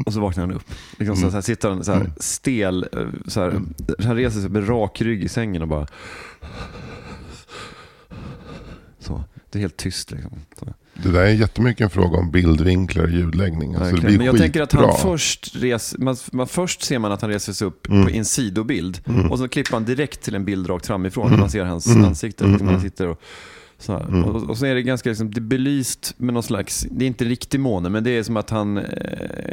och 0.06 0.12
så 0.12 0.20
vaknar 0.20 0.46
han 0.46 0.54
upp. 0.54 0.70
Liksom 0.98 1.16
så, 1.16 1.30
här, 1.30 1.40
sitter 1.40 1.68
han 1.68 1.84
så 1.84 1.92
här, 1.92 2.10
stel, 2.16 2.86
eh, 2.92 3.06
så 3.26 3.40
här, 3.40 3.60
han 3.98 4.16
reser 4.16 4.40
sig 4.40 4.50
med 4.50 4.68
rak 4.68 5.00
rygg 5.00 5.24
i 5.24 5.28
sängen 5.28 5.62
och 5.62 5.68
bara... 5.68 5.86
Så, 9.00 9.24
det 9.50 9.58
är 9.58 9.60
helt 9.60 9.76
tyst 9.76 10.10
liksom. 10.10 10.30
Det 11.02 11.10
där 11.10 11.20
är 11.20 11.28
jättemycket 11.28 11.80
en 11.80 11.90
fråga 11.90 12.18
om 12.18 12.30
bildvinklar 12.30 13.04
och 13.04 13.10
ljudläggning. 13.10 13.74
Alltså 13.74 13.96
det 13.96 14.02
blir 14.02 14.16
Men 14.16 14.26
jag 14.26 14.38
tänker 14.38 14.62
att 14.62 14.72
han 14.72 14.96
först 15.02 15.56
res, 15.56 15.94
man, 15.98 16.16
man, 16.32 16.48
först 16.48 16.82
ser 16.82 16.98
man 16.98 17.12
att 17.12 17.20
han 17.22 17.30
reser 17.30 17.52
sig 17.52 17.66
upp 17.66 17.88
Mm. 17.88 18.04
på 18.04 18.10
en 18.10 18.24
sidobild 18.24 19.00
och 19.30 19.38
så 19.38 19.48
klipper 19.48 19.72
man 19.72 19.84
direkt 19.84 20.22
till 20.22 20.34
en 20.34 20.44
bild 20.44 20.70
rakt 20.70 20.86
framifrån 20.86 21.30
när 21.30 21.38
man 21.38 21.50
ser 21.50 21.64
hans 21.64 21.88
ansikte. 21.96 22.44
Liksom, 22.46 22.66
när 22.66 22.72
han 22.72 22.82
sitter 22.82 23.06
och, 23.06 23.20
så 23.78 23.92
här. 23.92 24.28
Och, 24.28 24.50
och 24.50 24.58
så 24.58 24.66
är 24.66 24.74
det 24.74 24.82
ganska 24.82 25.08
liksom, 25.08 25.30
det 25.30 25.40
belyst 25.40 26.14
med 26.16 26.34
någon 26.34 26.42
slags, 26.42 26.86
det 26.90 27.04
är 27.04 27.06
inte 27.06 27.24
riktig 27.24 27.60
måne, 27.60 27.88
men 27.88 28.04
det 28.04 28.10
är 28.10 28.22
som 28.22 28.36
att 28.36 28.50
han, 28.50 28.78
eh, 28.78 28.84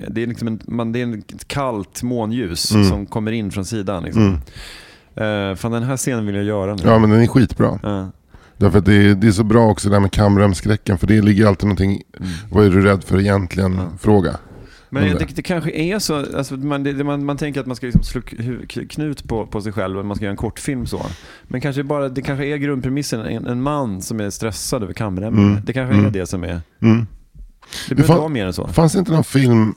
det 0.07 0.23
är 0.23 0.27
liksom 0.27 0.47
en, 0.47 0.59
man, 0.65 0.91
det 0.91 1.01
är 1.01 1.17
ett 1.17 1.47
kallt 1.47 2.03
månljus 2.03 2.61
som 2.89 3.05
kommer 3.05 3.31
in 3.31 3.51
från 3.51 3.65
sidan. 3.65 4.03
Liksom. 4.03 4.39
Eh, 5.15 5.55
fan 5.55 5.71
den 5.71 5.83
här 5.83 5.97
scenen 5.97 6.25
vill 6.25 6.35
jag 6.35 6.43
göra 6.43 6.75
nu. 6.75 6.81
Ja 6.85 6.99
men 6.99 7.09
den 7.09 7.21
är 7.21 7.27
skitbra. 7.27 7.79
Ja. 7.83 8.11
Därför 8.57 8.79
att 8.79 8.85
det 8.85 8.93
är, 8.93 9.15
det 9.15 9.27
är 9.27 9.31
så 9.31 9.43
bra 9.43 9.67
också 9.67 9.89
det 9.89 9.95
där 9.95 9.99
med 9.99 10.11
kamremsskräcken. 10.11 10.97
För 10.97 11.07
det 11.07 11.21
ligger 11.21 11.45
alltid 11.47 11.65
någonting, 11.65 12.01
vad 12.51 12.65
är 12.65 12.69
du 12.69 12.81
rädd 12.81 13.03
för 13.03 13.19
egentligen? 13.19 13.81
Fråga. 13.99 14.38
Men 14.95 15.03
Undrar. 15.12 15.19
det, 15.27 15.36
det 15.36 15.41
kanske 15.41 15.71
är 15.71 15.99
så, 15.99 16.15
alltså 16.38 16.55
man, 16.55 16.84
det, 16.84 17.03
man, 17.03 17.25
man 17.25 17.38
tänker 17.38 17.60
att 17.60 17.65
man 17.67 17.75
ska 17.75 17.86
liksom 17.86 18.03
slå 18.03 18.21
knut 18.89 19.23
på, 19.27 19.45
på 19.47 19.62
sig 19.62 19.71
själv 19.71 19.97
och 19.99 20.05
man 20.05 20.15
ska 20.15 20.25
göra 20.25 20.31
en 20.31 20.38
kortfilm 20.38 20.86
så. 20.86 21.05
Men 21.43 21.62
kanske 21.62 21.84
bara, 21.84 22.10
det 22.10 22.21
kanske 22.21 22.45
är 22.45 22.58
grundpremissen, 22.58 23.19
en, 23.21 23.47
en 23.47 23.62
man 23.62 24.01
som 24.01 24.19
är 24.19 24.29
stressad 24.29 24.84
över 24.84 24.93
kamremmen. 24.93 25.51
Mm. 25.51 25.62
Det 25.65 25.73
kanske 25.73 25.93
Mm. 25.93 26.05
är 26.05 26.12
det 26.12 26.25
som 26.25 26.43
är... 26.43 26.62
Mm. 26.81 27.08
Det 27.89 27.95
behöver 27.95 28.13
inte 28.13 28.19
vara 28.19 28.29
mer 28.29 28.45
än 28.45 28.53
så. 28.53 28.67
Fanns 28.67 28.93
det 28.93 28.99
inte 28.99 29.12
någon 29.12 29.23
film 29.23 29.73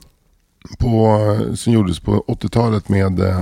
på, 0.79 1.19
som 1.55 1.73
gjordes 1.73 1.99
på 1.99 2.23
80-talet 2.27 2.89
med 2.89 3.19
eh, 3.19 3.41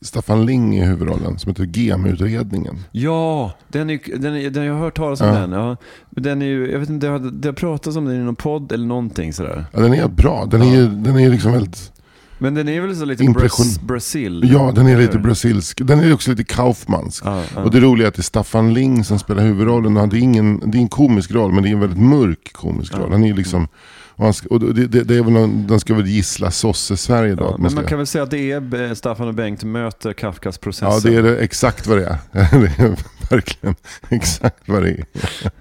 Staffan 0.00 0.46
Ling 0.46 0.76
i 0.76 0.84
huvudrollen 0.84 1.38
som 1.38 1.50
heter 1.50 1.64
GM-utredningen? 1.64 2.78
Ja, 2.92 3.52
den 3.68 3.90
är, 3.90 4.18
den 4.18 4.36
är, 4.36 4.50
den, 4.50 4.64
jag 4.64 4.74
har 4.74 4.80
hört 4.80 4.96
talas 4.96 5.20
om 5.20 5.26
Ja. 5.28 5.34
den. 5.34 5.52
Ja. 5.52 5.76
Den 6.10 6.42
är 6.42 6.46
ju, 6.46 6.70
jag 6.72 6.78
vet 6.78 6.88
inte, 6.90 7.06
det 7.06 7.12
har, 7.12 7.18
det 7.18 7.48
har 7.48 7.52
pratats 7.52 7.96
om 7.96 8.04
den 8.04 8.14
i 8.14 8.18
någon 8.18 8.36
podd 8.36 8.72
eller 8.72 8.86
någonting 8.86 9.32
sådär. 9.32 9.64
Ja, 9.72 9.80
den 9.80 9.94
är 9.94 10.08
bra. 10.08 10.46
Den 10.50 10.62
är, 10.62 10.74
ju- 10.76 10.88
den 10.88 11.18
är 11.18 11.30
liksom 11.30 11.52
väldigt... 11.52 11.90
Men 12.38 12.54
den 12.54 12.68
är 12.68 12.80
väl 12.80 12.96
så 12.96 13.04
lite 13.04 13.22
Impression- 13.24 13.62
Bras, 13.64 13.80
Brasil? 13.80 14.50
Ja, 14.52 14.72
den 14.74 14.86
är 14.86 14.98
lite 14.98 15.18
brasilsk. 15.18 15.80
Den 15.86 16.00
är 16.00 16.14
också 16.14 16.30
lite 16.30 16.44
Kaufmansk. 16.44 17.24
Ja, 17.26 17.42
ja. 17.54 17.62
Och 17.62 17.70
det 17.70 17.80
roliga 17.80 18.06
är 18.06 18.08
att 18.08 18.14
det 18.14 18.20
är 18.20 18.22
Staffan 18.22 18.74
Ling 18.74 19.04
som 19.04 19.18
spelar 19.18 19.42
huvudrollen. 19.42 19.96
Och 19.96 20.08
det, 20.08 20.16
är 20.16 20.20
ingen, 20.20 20.70
det 20.70 20.78
är 20.78 20.82
en 20.82 20.88
komisk 20.88 21.30
roll, 21.30 21.52
men 21.52 21.62
det 21.62 21.68
är 21.68 21.72
en 21.72 21.80
väldigt 21.80 21.98
mörk 21.98 22.52
komisk 22.52 22.94
roll. 22.94 23.12
Han 23.12 23.24
är 23.24 23.34
liksom... 23.34 23.68
Och, 24.16 24.24
han 24.24 24.34
ska, 24.34 24.48
och 24.48 24.60
det, 24.60 24.86
det, 24.86 25.04
det 25.04 25.16
är 25.16 25.22
väl 25.22 25.32
någon, 25.32 25.66
den 25.66 25.80
ska 25.80 25.94
väl 25.94 26.06
gissla 26.06 26.50
sosse-Sverige 26.50 27.34
då. 27.34 27.44
Ja, 27.44 27.50
man 27.50 27.60
men 27.60 27.70
ska, 27.70 27.80
man 27.80 27.88
kan 27.88 27.98
väl 27.98 28.06
säga 28.06 28.24
att 28.24 28.30
det 28.30 28.52
är 28.52 28.82
eh, 28.82 28.94
Staffan 28.94 29.28
och 29.28 29.34
Bengt 29.34 29.64
möter 29.64 30.12
Kafkas 30.12 30.58
processen. 30.58 30.88
ja, 30.92 31.00
det 31.10 31.16
är 31.16 31.22
det, 31.22 31.38
exakt 31.38 31.86
vad 31.86 31.98
det 31.98 32.06
är. 32.06 32.18
det 32.32 32.82
är 32.82 32.96
verkligen 33.30 33.74
exakt 34.08 34.68
vad 34.68 34.82
det 34.82 34.90
är. 34.90 35.04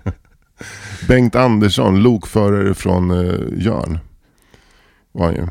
Bengt 1.08 1.36
Andersson, 1.36 2.04
lokförare 2.04 2.74
från 2.74 3.12
uh, 3.12 3.64
Jörn. 3.64 4.00
Var 5.12 5.26
han 5.26 5.36
ju. 5.36 5.48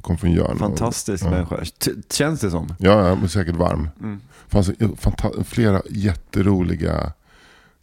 Kom 0.00 0.18
från 0.18 0.32
Jörn. 0.32 0.58
Fantastisk 0.58 1.24
Ja. 1.24 1.30
människa. 1.30 1.56
T- 1.84 1.90
Känns 2.10 2.40
det 2.40 2.50
som. 2.50 2.74
Ja, 2.78 3.08
jag 3.08 3.22
är 3.22 3.26
säkert 3.28 3.56
varm. 3.56 3.88
Mm. 4.02 4.20
Fanns 4.48 4.68
fanta- 4.78 5.44
flera 5.44 5.82
jätteroliga 5.90 7.12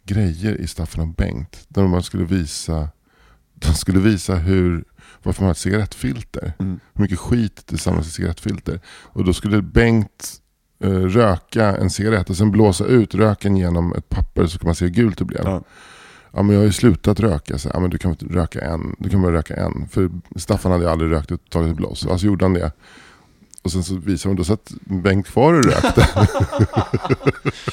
grejer 0.06 0.54
i 0.54 0.66
Staffan 0.66 1.00
och 1.00 1.14
Bengt. 1.14 1.64
Där 1.68 1.82
man 1.86 2.02
skulle 2.02 2.24
visa, 2.24 2.88
de 3.66 3.74
skulle 3.74 4.00
visa 4.00 4.34
hur, 4.34 4.84
varför 5.22 5.42
man 5.42 5.46
har 5.46 5.52
ett 5.52 5.58
cigarettfilter. 5.58 6.52
Mm. 6.58 6.80
Hur 6.94 7.02
mycket 7.02 7.18
skit 7.18 7.62
det 7.66 7.78
samlas 7.78 8.06
i 8.06 8.10
cigarettfilter. 8.10 8.80
Och 8.86 9.24
då 9.24 9.32
skulle 9.32 9.62
Bengt 9.62 10.40
eh, 10.84 10.90
röka 10.90 11.76
en 11.76 11.90
cigarett 11.90 12.30
och 12.30 12.36
sen 12.36 12.50
blåsa 12.50 12.84
ut 12.84 13.14
röken 13.14 13.56
genom 13.56 13.94
ett 13.94 14.08
papper 14.08 14.46
så 14.46 14.58
kan 14.58 14.68
man 14.68 14.74
se 14.74 14.84
hur 14.84 14.92
gult 14.92 15.18
det 15.18 15.24
blev. 15.24 15.42
Ja. 15.44 15.62
Ja. 16.32 16.42
men 16.42 16.54
jag 16.54 16.60
har 16.60 16.66
ju 16.66 16.72
slutat 16.72 17.20
röka. 17.20 17.58
Så, 17.58 17.70
ja, 17.74 17.80
men 17.80 17.90
du 17.90 17.98
kan 17.98 18.10
väl 18.10 18.28
röka 18.30 18.60
en. 18.60 18.96
Du 18.98 19.08
kan 19.08 19.22
bara 19.22 19.32
röka 19.32 19.56
en. 19.56 19.88
För 19.88 20.10
Staffan 20.36 20.72
hade 20.72 20.84
ju 20.84 20.90
aldrig 20.90 21.10
rökt 21.10 21.30
och 21.30 21.40
tagit 21.50 21.70
ett 21.70 21.76
blås. 21.76 22.06
Alltså 22.06 22.26
gjorde 22.26 22.44
han 22.44 22.54
det. 22.54 22.72
Och 23.64 23.72
sen 23.72 23.84
så 23.84 23.94
visade 23.94 24.30
hon, 24.30 24.36
då 24.36 24.44
satt 24.44 24.72
Bengt 24.80 25.26
kvar 25.26 25.54
och 25.54 25.64
rökte. 25.64 26.08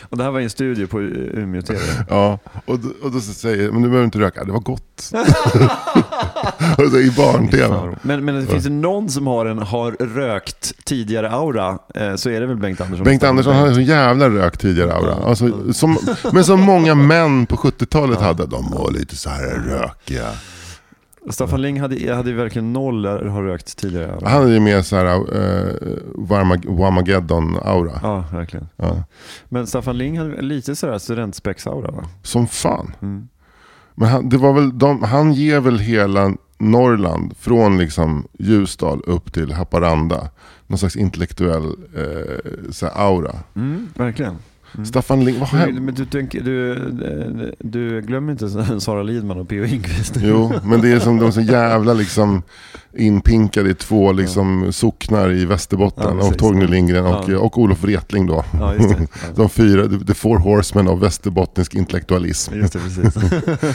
Och 0.10 0.18
det 0.18 0.24
här 0.24 0.32
var 0.32 0.40
i 0.40 0.44
en 0.44 0.50
studio 0.50 0.88
på 0.88 1.02
Umeå 1.02 1.62
TV. 1.62 1.80
Ja, 2.10 2.40
och 2.66 2.80
då, 2.80 2.90
och 3.02 3.12
då 3.12 3.20
så 3.20 3.34
säger 3.34 3.64
jag, 3.64 3.74
men 3.74 3.82
du 3.82 3.90
behöver 3.90 4.06
inte 4.06 4.20
röka, 4.20 4.44
det 4.44 4.52
var 4.52 4.60
gott. 4.60 5.12
och 6.78 6.92
så 6.92 7.00
I 7.00 7.12
barn-tv. 7.12 7.98
Men, 8.02 8.26
men 8.26 8.48
finns 8.48 8.64
det 8.64 8.70
någon 8.70 9.10
som 9.10 9.28
har 9.28 9.46
en 9.46 9.60
har 9.60 9.92
rökt 9.92 10.86
tidigare 10.86 11.32
aura 11.32 11.80
eh, 11.96 12.16
så 12.16 12.30
är 12.30 12.42
det 12.42 12.48
väl 12.48 12.58
Bengt 12.58 12.82
Andersson. 12.82 13.04
Bengt 13.04 13.24
Andersson 13.24 13.56
hade 13.56 13.76
så 13.76 13.82
jävla 13.82 14.30
rök 14.30 14.58
tidigare 14.58 14.94
aura. 14.94 15.14
Alltså, 15.14 15.74
som, 15.74 15.98
men 16.34 16.44
som 16.44 16.60
många 16.60 16.96
män 16.96 17.46
på 17.46 17.56
70-talet 17.56 18.20
hade. 18.20 18.46
De 18.46 18.72
var 18.72 18.92
lite 18.92 19.16
så 19.16 19.30
här 19.30 19.64
rökiga. 19.68 20.28
Staffan 21.30 21.62
Ling 21.62 21.82
hade, 21.82 22.16
hade 22.16 22.34
verkligen 22.34 22.74
noll 22.74 23.06
har 23.06 23.44
rökt 23.44 23.78
tidigare. 23.78 24.20
Han 24.24 24.32
hade 24.32 24.54
ju 24.54 24.60
mer 24.60 24.82
så 24.82 24.96
här 24.96 25.06
uh, 25.06 25.74
Wamageddon-aura. 26.66 28.00
Ja, 28.02 28.26
verkligen. 28.32 28.68
Ja. 28.76 29.04
Men 29.50 29.68
Staffan 29.68 29.98
Ling 29.98 30.20
hade 30.20 30.42
lite 30.42 30.76
sådär 30.76 30.98
studentspex-aura 30.98 31.92
va? 31.92 32.04
Som 32.24 32.48
fan. 32.48 32.96
Mm. 33.02 33.28
Men 33.96 34.10
han, 34.10 34.30
det 34.30 34.38
var 34.38 34.54
väl 34.54 34.80
de, 34.80 35.04
han 35.04 35.34
ger 35.34 35.60
väl 35.60 35.80
hela 35.80 36.34
Norrland 36.58 37.38
från 37.38 37.78
liksom 37.78 38.28
Ljusdal 38.40 39.02
upp 39.06 39.34
till 39.34 39.52
Haparanda. 39.52 40.30
Någon 40.68 40.78
slags 40.78 40.96
intellektuell 40.96 41.66
eh, 41.96 42.72
så 42.72 42.86
här 42.86 42.94
aura. 42.96 43.36
Mm, 43.56 43.88
verkligen. 43.96 44.36
Staffan 44.86 45.26
Ling, 45.26 45.40
vad 45.40 45.50
har 45.50 45.68
Men, 45.68 45.96
du, 45.96 46.06
du, 46.06 46.28
du, 46.42 47.56
du 47.60 48.02
glömmer 48.02 48.32
inte 48.32 48.80
Sara 48.80 49.04
Lidman 49.04 49.40
och 49.40 49.50
P.O. 49.50 49.64
Enquist? 49.64 50.16
Jo, 50.22 50.54
men 50.64 50.82
det 50.82 50.92
är 50.92 51.00
som 51.00 51.20
de 51.20 51.28
är 51.28 51.32
så 51.32 51.42
jävla 51.42 51.94
liksom 51.94 52.44
inpinkade 52.98 53.70
i 53.70 53.74
två 53.74 54.12
liksom 54.12 54.74
socknar 54.74 55.32
i 55.32 55.46
Västerbotten. 55.46 56.18
Ja, 56.20 56.28
och. 56.28 56.38
Torgny 56.38 56.68
Lindgren 56.68 57.06
och, 57.06 57.30
Ja. 57.30 57.40
och 57.40 57.58
Olof 57.58 57.84
Wretling 57.84 58.28
då. 58.28 58.44
Ja, 58.60 58.74
det. 58.78 58.84
Ja. 59.00 59.08
De 59.36 59.50
fyra, 59.50 60.00
the, 60.08 60.14
four 60.14 60.38
horsemen 60.38 60.88
av 60.88 61.00
västerbottnisk 61.00 61.76
intellektualism. 61.76 62.54
Just 62.56 62.74
det, 62.74 62.80
precis. 62.80 63.16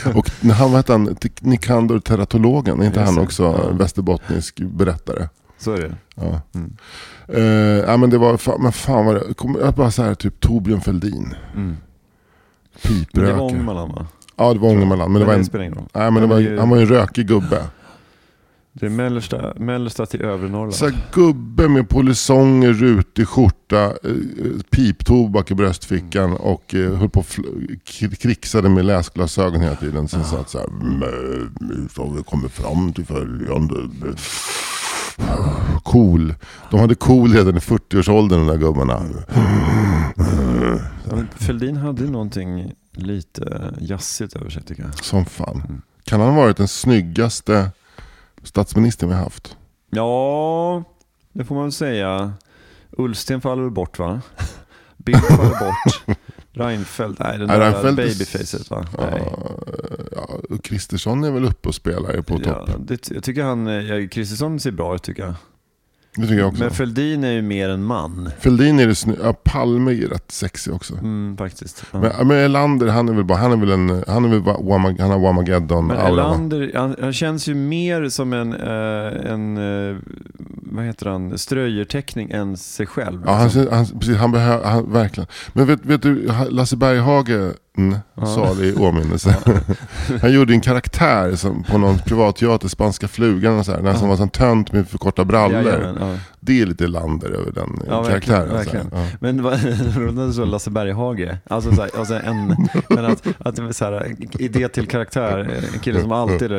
Och 0.14 0.30
han, 0.52 0.70
vad 0.70 0.76
hette 0.76 0.92
han, 0.92 1.16
Nikander 1.40 1.98
teratologen, 1.98 2.80
är 2.80 2.86
inte 2.86 3.00
Just 3.00 3.12
han 3.12 3.24
också 3.24 3.42
Ja. 3.42 3.76
västerbottnisk 3.76 4.60
berättare? 4.60 5.28
Så 5.58 5.72
är 5.72 5.80
det. 5.80 5.94
Ja. 6.14 6.40
Mm. 6.54 6.72
Eh, 7.28 7.42
ja 7.90 7.96
men 7.96 8.10
det 8.10 8.18
var, 8.18 8.36
fan, 8.36 8.62
men 8.62 8.72
fan 8.72 9.06
vad 9.06 9.14
det, 9.14 9.34
kom, 9.34 9.56
jag 9.60 9.74
bara 9.74 9.90
så 9.90 10.02
här 10.02 10.14
typ 10.14 10.40
Torbjörn 10.40 10.80
Fälldin, 10.80 11.34
Mm. 11.54 11.66
Men 11.66 11.76
piprökare. 12.82 13.26
det 13.32 13.38
var 13.38 13.44
Ångermanland 13.50 13.92
va? 13.92 14.06
Ja 14.36 14.52
det 14.54 14.58
var 14.60 14.68
Ångermanland, 14.68 15.12
men 15.12 15.20
det 15.20 15.26
var 15.26 15.34
en, 15.34 15.44
spelar 15.44 15.64
ingen 15.64 15.74
roll. 15.78 15.88
nej, 15.94 16.10
men 16.10 16.22
det 16.22 16.28
var, 16.28 16.38
ju- 16.38 16.58
han 16.58 16.68
var 16.68 16.76
ju 16.76 16.82
en 16.82 16.88
rökig 16.88 17.26
gubbe. 17.28 17.62
Det 18.72 18.86
är 18.86 18.90
mellersta, 18.90 19.54
mellersta 19.56 20.06
till 20.06 20.22
övre 20.22 20.48
Norrland. 20.48 20.74
Så 20.74 20.90
gubbe 21.12 21.68
med 21.68 21.88
polisonger, 21.88 22.72
rutig 22.72 23.28
skjorta, 23.28 23.84
eh, 23.84 23.90
piptobak 24.70 25.50
i 25.50 25.54
bröstfickan 25.54 26.32
och 26.32 26.74
eh, 26.74 26.94
höll 26.94 27.08
på 27.10 27.20
och 27.20 27.26
fl- 27.26 27.78
k- 28.00 28.16
krixade 28.20 28.68
med 28.68 28.84
läsglasögon 28.84 29.60
hela 29.60 29.74
tiden. 29.76 30.08
Sen 30.08 30.24
sa 30.24 30.38
att 30.38 30.50
så 30.50 30.58
här, 30.58 30.66
"Men, 30.68 31.00
vi 32.16 32.22
kommit 32.22 32.52
fram 32.52 32.92
till 32.92 33.04
följande. 33.06 33.74
Cool. 35.82 36.34
De 36.70 36.80
hade 36.80 36.94
cool 36.94 37.32
redan 37.32 37.56
i 37.56 37.58
40-årsåldern 37.58 38.38
de 38.38 38.46
där 38.46 38.56
gubbarna. 38.56 39.02
Men 41.04 41.28
Fälldin 41.36 41.76
hade 41.76 42.02
någonting 42.02 42.72
lite 42.92 43.74
jazzigt 43.80 44.36
över 44.36 44.50
sig 44.50 44.62
tycker 44.62 44.82
jag. 44.82 45.04
Som 45.04 45.24
fan. 45.24 45.82
Kan 46.04 46.20
han 46.20 46.34
ha 46.34 46.36
varit 46.42 46.56
den 46.56 46.68
snyggaste 46.68 47.70
statsministern 48.42 49.08
vi 49.08 49.14
har 49.14 49.22
haft? 49.22 49.56
Ja, 49.90 50.84
det 51.32 51.44
får 51.44 51.54
man 51.54 51.64
väl 51.64 51.72
säga. 51.72 52.32
Ullsten 52.90 53.40
faller 53.40 53.70
bort 53.70 53.98
va? 53.98 54.20
Bildt 54.96 55.26
faller 55.26 55.50
bort. 55.58 56.18
Reinfeldt, 56.52 57.18
nej 57.18 57.38
den 57.38 57.46
Nej, 57.46 57.58
där 57.58 57.70
Reinfeldt 57.72 57.96
babyfacet 57.96 58.70
va? 58.70 58.86
Nej. 58.98 59.32
Och 60.56 60.64
Kristersson 60.64 61.24
är 61.24 61.30
väl 61.30 61.44
uppe 61.44 61.68
och 61.68 61.74
spelar 61.74 62.22
på 62.22 62.38
topp. 62.38 62.68
Ja, 62.68 62.74
det, 62.78 63.10
jag 63.10 63.22
tycker 63.22 63.42
han, 63.42 63.66
ja, 63.66 64.08
Kristersson 64.08 64.60
ser 64.60 64.70
bra 64.70 64.94
ut 64.94 65.02
tycker 65.02 65.22
jag. 65.22 65.34
Det 66.16 66.22
tycker 66.22 66.38
jag 66.38 66.48
också. 66.48 66.62
Men 66.62 66.70
Fälldin 66.70 67.24
är 67.24 67.32
ju 67.32 67.42
mer 67.42 67.68
en 67.68 67.84
man. 67.84 68.30
Fälldin 68.38 68.78
är 68.78 68.86
det 68.86 68.94
snygg. 68.94 69.16
Ja, 69.22 69.32
Palme 69.32 69.92
är 69.92 70.08
rätt 70.08 70.30
sexig 70.30 70.74
också. 70.74 70.94
Mm, 70.94 71.36
faktiskt. 71.36 71.84
Ja. 71.92 72.00
Men, 72.00 72.28
men 72.28 72.36
Erlander, 72.36 72.86
han 72.86 73.08
är 73.08 73.12
väl 73.12 73.24
bara, 73.24 73.38
han 73.38 73.52
är 73.52 73.56
väl 73.56 73.70
en, 73.70 74.04
han 74.08 74.24
är 74.24 74.28
väl 74.28 74.42
bara, 74.42 74.56
Wamag- 74.56 75.00
han 75.00 75.10
har 75.10 75.18
Wamageddon 75.18 75.86
Men? 75.86 75.96
Erlander, 75.96 76.70
han, 76.74 76.96
han 77.00 77.12
känns 77.12 77.48
ju 77.48 77.54
mer 77.54 78.08
som 78.08 78.32
en, 78.32 78.52
eh, 78.52 79.32
en 79.32 79.56
eh, 79.56 79.96
vad 80.72 80.84
heter 80.84 81.06
han, 81.06 81.38
ströjerteckning 81.38 82.30
än 82.30 82.56
sig 82.56 82.86
själv. 82.86 83.22
Ja, 83.26 83.32
han, 83.32 83.44
liksom. 83.44 83.66
han, 83.70 83.86
precis, 83.86 84.16
han 84.16 84.32
behöver, 84.32 84.64
han, 84.64 84.92
verkligen. 84.92 85.28
Men 85.52 85.66
vet, 85.66 85.84
vet 85.84 86.02
du, 86.02 86.28
Lasse 86.50 86.76
Berghagen 87.76 87.98
Ja. 88.14 88.26
salig 88.26 88.68
i 88.68 88.74
åminnelse. 88.74 89.36
han 90.20 90.32
gjorde 90.32 90.52
en 90.52 90.60
karaktär 90.60 91.36
som, 91.36 91.62
på 91.62 91.78
någon 91.78 91.98
privatteater, 91.98 92.68
Spanska 92.68 93.08
flugan 93.08 93.58
och 93.58 93.64
så 93.64 93.72
här, 93.72 93.80
när 93.82 93.94
som 93.94 94.08
var 94.08 94.22
en 94.22 94.28
tönt 94.28 94.72
med 94.72 94.88
för 94.88 94.98
korta 94.98 95.24
brallor. 95.24 95.96
Ja. 96.00 96.16
Det 96.46 96.62
är 96.62 96.66
lite 96.66 96.86
Lander 96.86 97.28
över 97.30 97.52
den 97.52 97.78
Ja, 97.88 98.04
karaktären. 98.04 98.52
verkligen, 98.52 98.90
så 98.90 98.96
här. 98.96 99.04
Ja. 99.04 99.16
Men 99.20 99.42
vad- 99.42 99.60
så 100.34 100.44
Lasse 100.44 100.70
Berghage, 100.70 101.28
alltså, 101.50 101.74
så 101.74 101.80
här, 101.82 101.90
alltså 101.98 102.14
en, 102.14 102.56
men 102.88 103.04
att, 103.04 103.26
att 103.38 103.76
så 103.76 103.84
här, 103.84 104.14
idé 104.38 104.68
till 104.68 104.86
karaktär, 104.86 105.38
en 105.74 105.78
kille 105.80 106.00
som 106.00 106.12
alltid, 106.12 106.50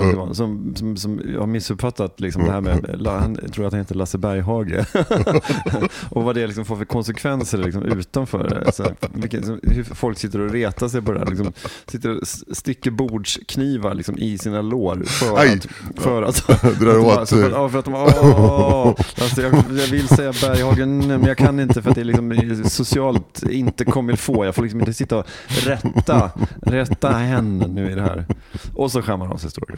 också 0.00 0.16
vara, 0.16 0.34
som, 0.34 0.74
som, 0.76 0.96
som 0.96 1.20
har 1.38 1.46
missuppfattat 1.46 2.20
liksom 2.20 2.44
det 2.44 2.52
här 2.52 2.60
med, 2.60 2.96
han 3.20 3.38
tror 3.52 3.66
att 3.66 3.72
han 3.72 3.80
heter 3.80 3.94
Lasse 3.94 4.18
Berghage. 4.18 4.86
och 6.10 6.24
vad 6.24 6.34
det 6.34 6.46
liksom 6.46 6.64
får 6.64 6.76
för 6.76 6.84
konsekvenser 6.84 7.58
liksom 7.58 7.82
utanför. 7.82 8.70
Så, 8.72 8.82
här, 8.82 8.94
vilket, 9.14 9.48
hur 9.62 9.84
folk 9.94 10.18
sitter 10.18 10.40
och 10.40 10.50
retar 10.50 10.88
sig 10.88 11.02
på 11.02 11.12
det 11.12 11.18
här. 11.18 11.26
Liksom, 11.26 11.52
sitter 11.86 12.10
och 12.18 12.26
sticker 12.56 12.90
bordsknivar 12.90 13.94
liksom, 13.94 14.18
i 14.18 14.38
sina 14.38 14.62
lår 14.62 15.02
för 15.06 15.38
Aj. 15.38 15.54
att, 15.54 15.66
för 16.02 16.22
att, 16.22 16.28
åt, 16.28 17.28
så 17.28 17.36
för, 17.36 17.46
att- 17.46 17.52
ja, 17.52 17.68
för 17.68 17.78
att 17.78 17.84
de, 17.84 17.94
åh, 17.94 18.94
alltså 19.38 19.56
jag, 19.56 19.78
jag 19.78 19.86
vill 19.86 20.08
säga 20.08 20.32
Berghagen 20.32 20.98
men 21.08 21.24
jag 21.24 21.38
kan 21.38 21.60
inte 21.60 21.82
för 21.82 21.90
att 21.90 21.96
det 21.96 22.00
är 22.00 22.04
liksom 22.04 22.64
socialt 22.70 23.42
inte 23.42 23.84
kommer 23.84 24.16
få. 24.16 24.44
Jag 24.44 24.54
får 24.54 24.62
liksom 24.62 24.80
inte 24.80 24.94
sitta 24.94 25.18
och 25.18 25.26
rätta, 25.48 26.30
rätta 26.62 27.10
henne 27.10 27.66
nu 27.68 27.90
i 27.90 27.94
det 27.94 28.02
här. 28.02 28.26
Och 28.74 28.92
så 28.92 29.02
skämmer 29.02 29.26
de 29.26 29.38
sig 29.38 29.50
stort. 29.50 29.70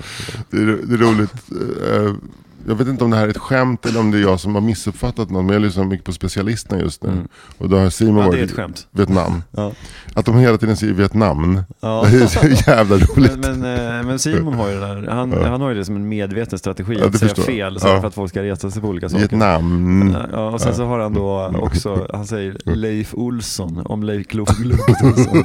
Det, 0.51 0.57
är, 0.57 0.67
det 0.67 0.95
är 0.95 0.99
roligt. 0.99 1.35
Eh, 1.51 2.15
eh, 2.64 2.68
jag 2.68 2.75
vet 2.75 2.88
inte 2.88 3.05
om 3.05 3.11
det 3.11 3.16
här 3.16 3.25
är 3.25 3.29
ett 3.31 3.38
skämt 3.38 3.87
eller 3.87 4.01
om 4.01 4.11
det 4.11 4.18
är 4.18 4.22
jag 4.22 4.40
som 4.40 4.55
har 4.55 4.62
missuppfattat 4.62 5.31
något. 5.31 5.44
Men 5.44 5.53
jag 5.53 5.62
lyssnar 5.62 5.85
mycket 5.85 6.07
på 6.07 6.12
specialisterna 6.12 6.83
just 6.83 7.03
nu. 7.03 7.11
Och 7.59 7.68
då 7.68 7.77
har 7.79 7.90
Simon 7.90 8.12
Mm. 8.12 8.25
Ja, 8.25 8.57
varit 8.57 8.81
i. 8.81 8.87
Vietnam. 8.90 9.42
Ja. 9.51 9.72
Att 10.14 10.27
de 10.27 10.37
hela 10.38 10.59
tiden 10.59 10.77
säger 10.77 10.92
Vietnam. 10.92 11.63
Ja. 11.81 12.06
Det 12.10 12.17
är 12.23 12.27
så 12.27 12.71
jävla 12.71 12.96
roligt. 12.96 13.38
Men, 13.38 13.60
men, 13.60 13.98
eh, 13.98 14.06
men 14.06 14.19
Simon 14.19 14.54
har 14.54 14.69
ju 14.69 14.75
det 14.75 14.81
där. 14.81 15.06
Han, 15.10 15.33
han 15.33 15.60
har 15.60 15.69
ju 15.69 15.75
det 15.75 15.85
som 15.85 15.96
en 15.96 16.08
medveten 16.08 16.58
strategi 16.58 16.92
att 17.02 17.19
säga 17.19 17.29
förstår 17.29 17.42
fel 17.42 17.81
så 17.81 17.87
för 17.87 18.06
att 18.06 18.15
folk 18.15 18.31
ska 18.31 18.42
reta 18.42 18.71
sig 18.71 18.83
på 18.83 18.88
olika 18.88 19.08
saker. 19.08 19.21
Vietnam. 19.29 20.17
Ja, 20.33 20.48
och 20.50 20.60
sen 20.60 20.75
så 20.75 20.85
har 20.85 20.98
han 20.98 21.15
då 21.15 21.54
också, 21.60 22.06
han 22.13 22.27
säger 22.27 22.56
Leif 22.65 23.15
Olsson 23.15 23.83
om 23.85 24.02
Leif 24.02 24.35
Lof 24.35 24.48
Olsson. 25.04 25.44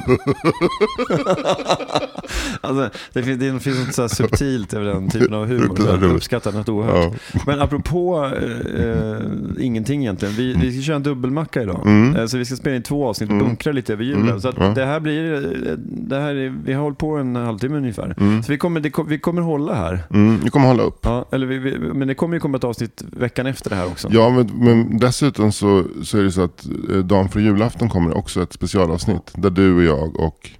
alltså, 2.60 2.90
det 3.12 3.22
finns, 3.22 3.40
det 3.40 3.60
finns 3.60 3.86
något 3.86 3.94
så 3.94 4.08
subtilt 4.08 4.74
över 4.74 4.86
den 4.86 5.10
typen 5.10 5.34
av 5.34 5.46
humor. 5.46 5.78
Jag 5.88 6.02
uppskattar 6.02 6.52
något 6.52 6.68
oerhört. 6.68 7.07
Men 7.46 7.60
apropå 7.60 8.24
eh, 8.24 8.84
eh, 8.84 9.16
ingenting 9.60 10.00
egentligen. 10.00 10.34
Vi, 10.34 10.54
vi 10.54 10.72
ska 10.72 10.82
köra 10.82 10.96
en 10.96 11.02
dubbelmacka 11.02 11.62
idag. 11.62 11.82
Mm. 11.86 12.16
Eh, 12.16 12.26
så 12.26 12.38
vi 12.38 12.44
ska 12.44 12.56
spela 12.56 12.76
in 12.76 12.82
två 12.82 13.08
avsnitt 13.08 13.30
och 13.30 13.38
bunkra 13.38 13.72
lite 13.72 13.92
över 13.92 14.04
julen. 14.04 14.28
Mm. 14.28 14.40
Så 14.40 14.52
Ja. 14.58 14.72
det 14.74 14.84
här 14.84 15.00
blir, 15.00 15.34
eh, 15.34 15.72
det 15.78 16.20
här 16.20 16.34
är, 16.34 16.54
vi 16.64 16.72
har 16.72 16.82
hållit 16.82 16.98
på 16.98 17.16
en 17.16 17.36
halvtimme 17.36 17.76
ungefär. 17.76 18.14
Mm. 18.20 18.42
Så 18.42 18.52
vi 18.52 18.58
kommer, 18.58 18.80
det, 18.80 18.92
vi 19.08 19.18
kommer 19.18 19.42
hålla 19.42 19.74
här. 19.74 19.98
Mm, 20.10 20.36
ni 20.36 20.50
kommer 20.50 20.66
hålla 20.66 20.82
upp. 20.82 20.98
Ja, 21.02 21.24
eller 21.32 21.46
vi, 21.46 21.58
vi, 21.58 21.78
men 21.78 22.08
det 22.08 22.14
kommer 22.14 22.34
ju 22.36 22.40
komma 22.40 22.56
ett 22.56 22.64
avsnitt 22.64 23.02
veckan 23.12 23.46
efter 23.46 23.70
det 23.70 23.76
här 23.76 23.86
också. 23.86 24.08
Ja, 24.10 24.30
men, 24.30 24.46
men 24.64 24.98
dessutom 24.98 25.52
så, 25.52 25.84
så 26.02 26.18
är 26.18 26.22
det 26.22 26.32
så 26.32 26.42
att 26.42 26.66
eh, 26.92 26.96
dagen 26.98 27.28
för 27.28 27.40
julafton 27.40 27.88
kommer 27.88 28.16
också 28.16 28.42
ett 28.42 28.52
specialavsnitt. 28.52 29.32
Där 29.34 29.50
du 29.50 29.74
och 29.76 29.82
jag 29.82 30.16
och 30.20 30.50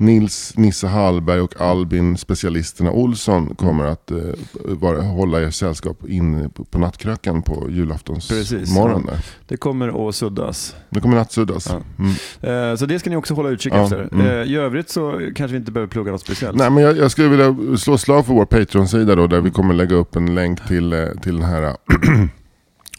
Nils, 0.00 0.52
Nisse 0.56 0.86
Hallberg 0.86 1.40
och 1.40 1.60
Albin, 1.60 2.16
specialisterna 2.18 2.90
Olsson, 2.92 3.54
kommer 3.54 3.84
att 3.84 4.10
eh, 4.10 4.18
vara, 4.64 5.00
hålla 5.02 5.40
er 5.42 5.50
sällskap 5.50 6.08
in 6.08 6.50
på, 6.50 6.64
på 6.64 6.78
nattkröken 6.78 7.42
på 7.42 7.66
julaftons 7.70 8.28
Precis, 8.28 8.74
morgon. 8.74 9.04
ja. 9.12 9.18
Det 9.48 9.56
kommer 9.56 10.08
att 10.08 10.14
suddas. 10.14 10.76
Det 10.90 11.00
kommer 11.00 11.16
nattsuddas. 11.16 11.68
Ja. 11.70 11.80
Mm. 11.98 12.70
Eh, 12.72 12.76
Så 12.76 12.86
det 12.86 12.98
ska 12.98 13.10
ni 13.10 13.16
också 13.16 13.34
hålla 13.34 13.48
utkik 13.48 13.72
Ja, 13.72 13.82
efter. 13.82 14.08
mm. 14.12 14.26
Eh, 14.26 14.32
I 14.52 14.56
övrigt 14.56 14.90
så 14.90 15.12
kanske 15.36 15.52
vi 15.52 15.56
inte 15.56 15.72
behöver 15.72 15.90
plugga 15.90 16.12
något 16.12 16.20
speciellt. 16.20 16.56
Nej, 16.58 16.70
men 16.70 16.82
jag, 16.82 16.96
jag 16.96 17.10
skulle 17.10 17.28
vilja 17.28 17.76
slå 17.78 17.98
slag 17.98 18.26
för 18.26 18.34
vår 18.34 18.44
Patreon-sida 18.46 19.14
då, 19.14 19.26
där 19.26 19.40
vi 19.40 19.50
kommer 19.50 19.74
lägga 19.74 19.96
upp 19.96 20.16
en 20.16 20.34
länk 20.34 20.66
till, 20.68 20.92
eh, 20.92 21.06
till 21.22 21.34
den 21.36 21.44
här. 21.44 21.76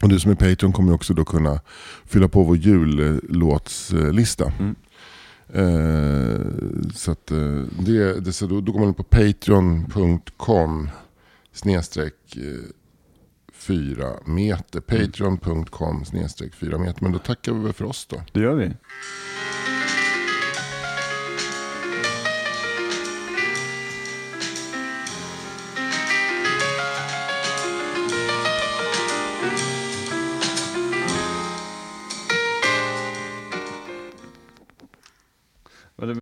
Och 0.02 0.08
du 0.08 0.20
som 0.20 0.30
är 0.30 0.34
Patreon 0.34 0.72
kommer 0.72 0.92
också 0.94 1.14
då 1.14 1.24
kunna 1.24 1.60
fylla 2.06 2.28
på 2.28 2.42
vår 2.42 2.56
jullåtslista. 2.56 4.52
Mm. 4.58 4.74
Eh, 5.54 6.40
så 6.94 7.12
att, 7.12 7.30
eh, 7.30 7.62
det, 7.78 8.20
det, 8.20 8.32
så 8.32 8.46
då, 8.46 8.60
då 8.60 8.72
går 8.72 8.80
man 8.80 8.88
in 8.88 8.94
på 8.94 9.02
patreon.com 9.02 10.90
snedstreck 11.52 12.36
eh, 12.36 12.42
fyra 13.52 14.08
meter. 14.24 14.80
Patreon.com 14.80 16.04
snedstreck 16.04 16.54
fyra 16.54 16.78
meter. 16.78 17.02
Men 17.02 17.12
då 17.12 17.18
tackar 17.18 17.52
vi 17.52 17.60
väl 17.60 17.72
för 17.72 17.84
oss 17.84 18.06
då. 18.06 18.22
Det 18.32 18.40
gör 18.40 18.54
vi. 18.54 18.70
Whether 36.00 36.18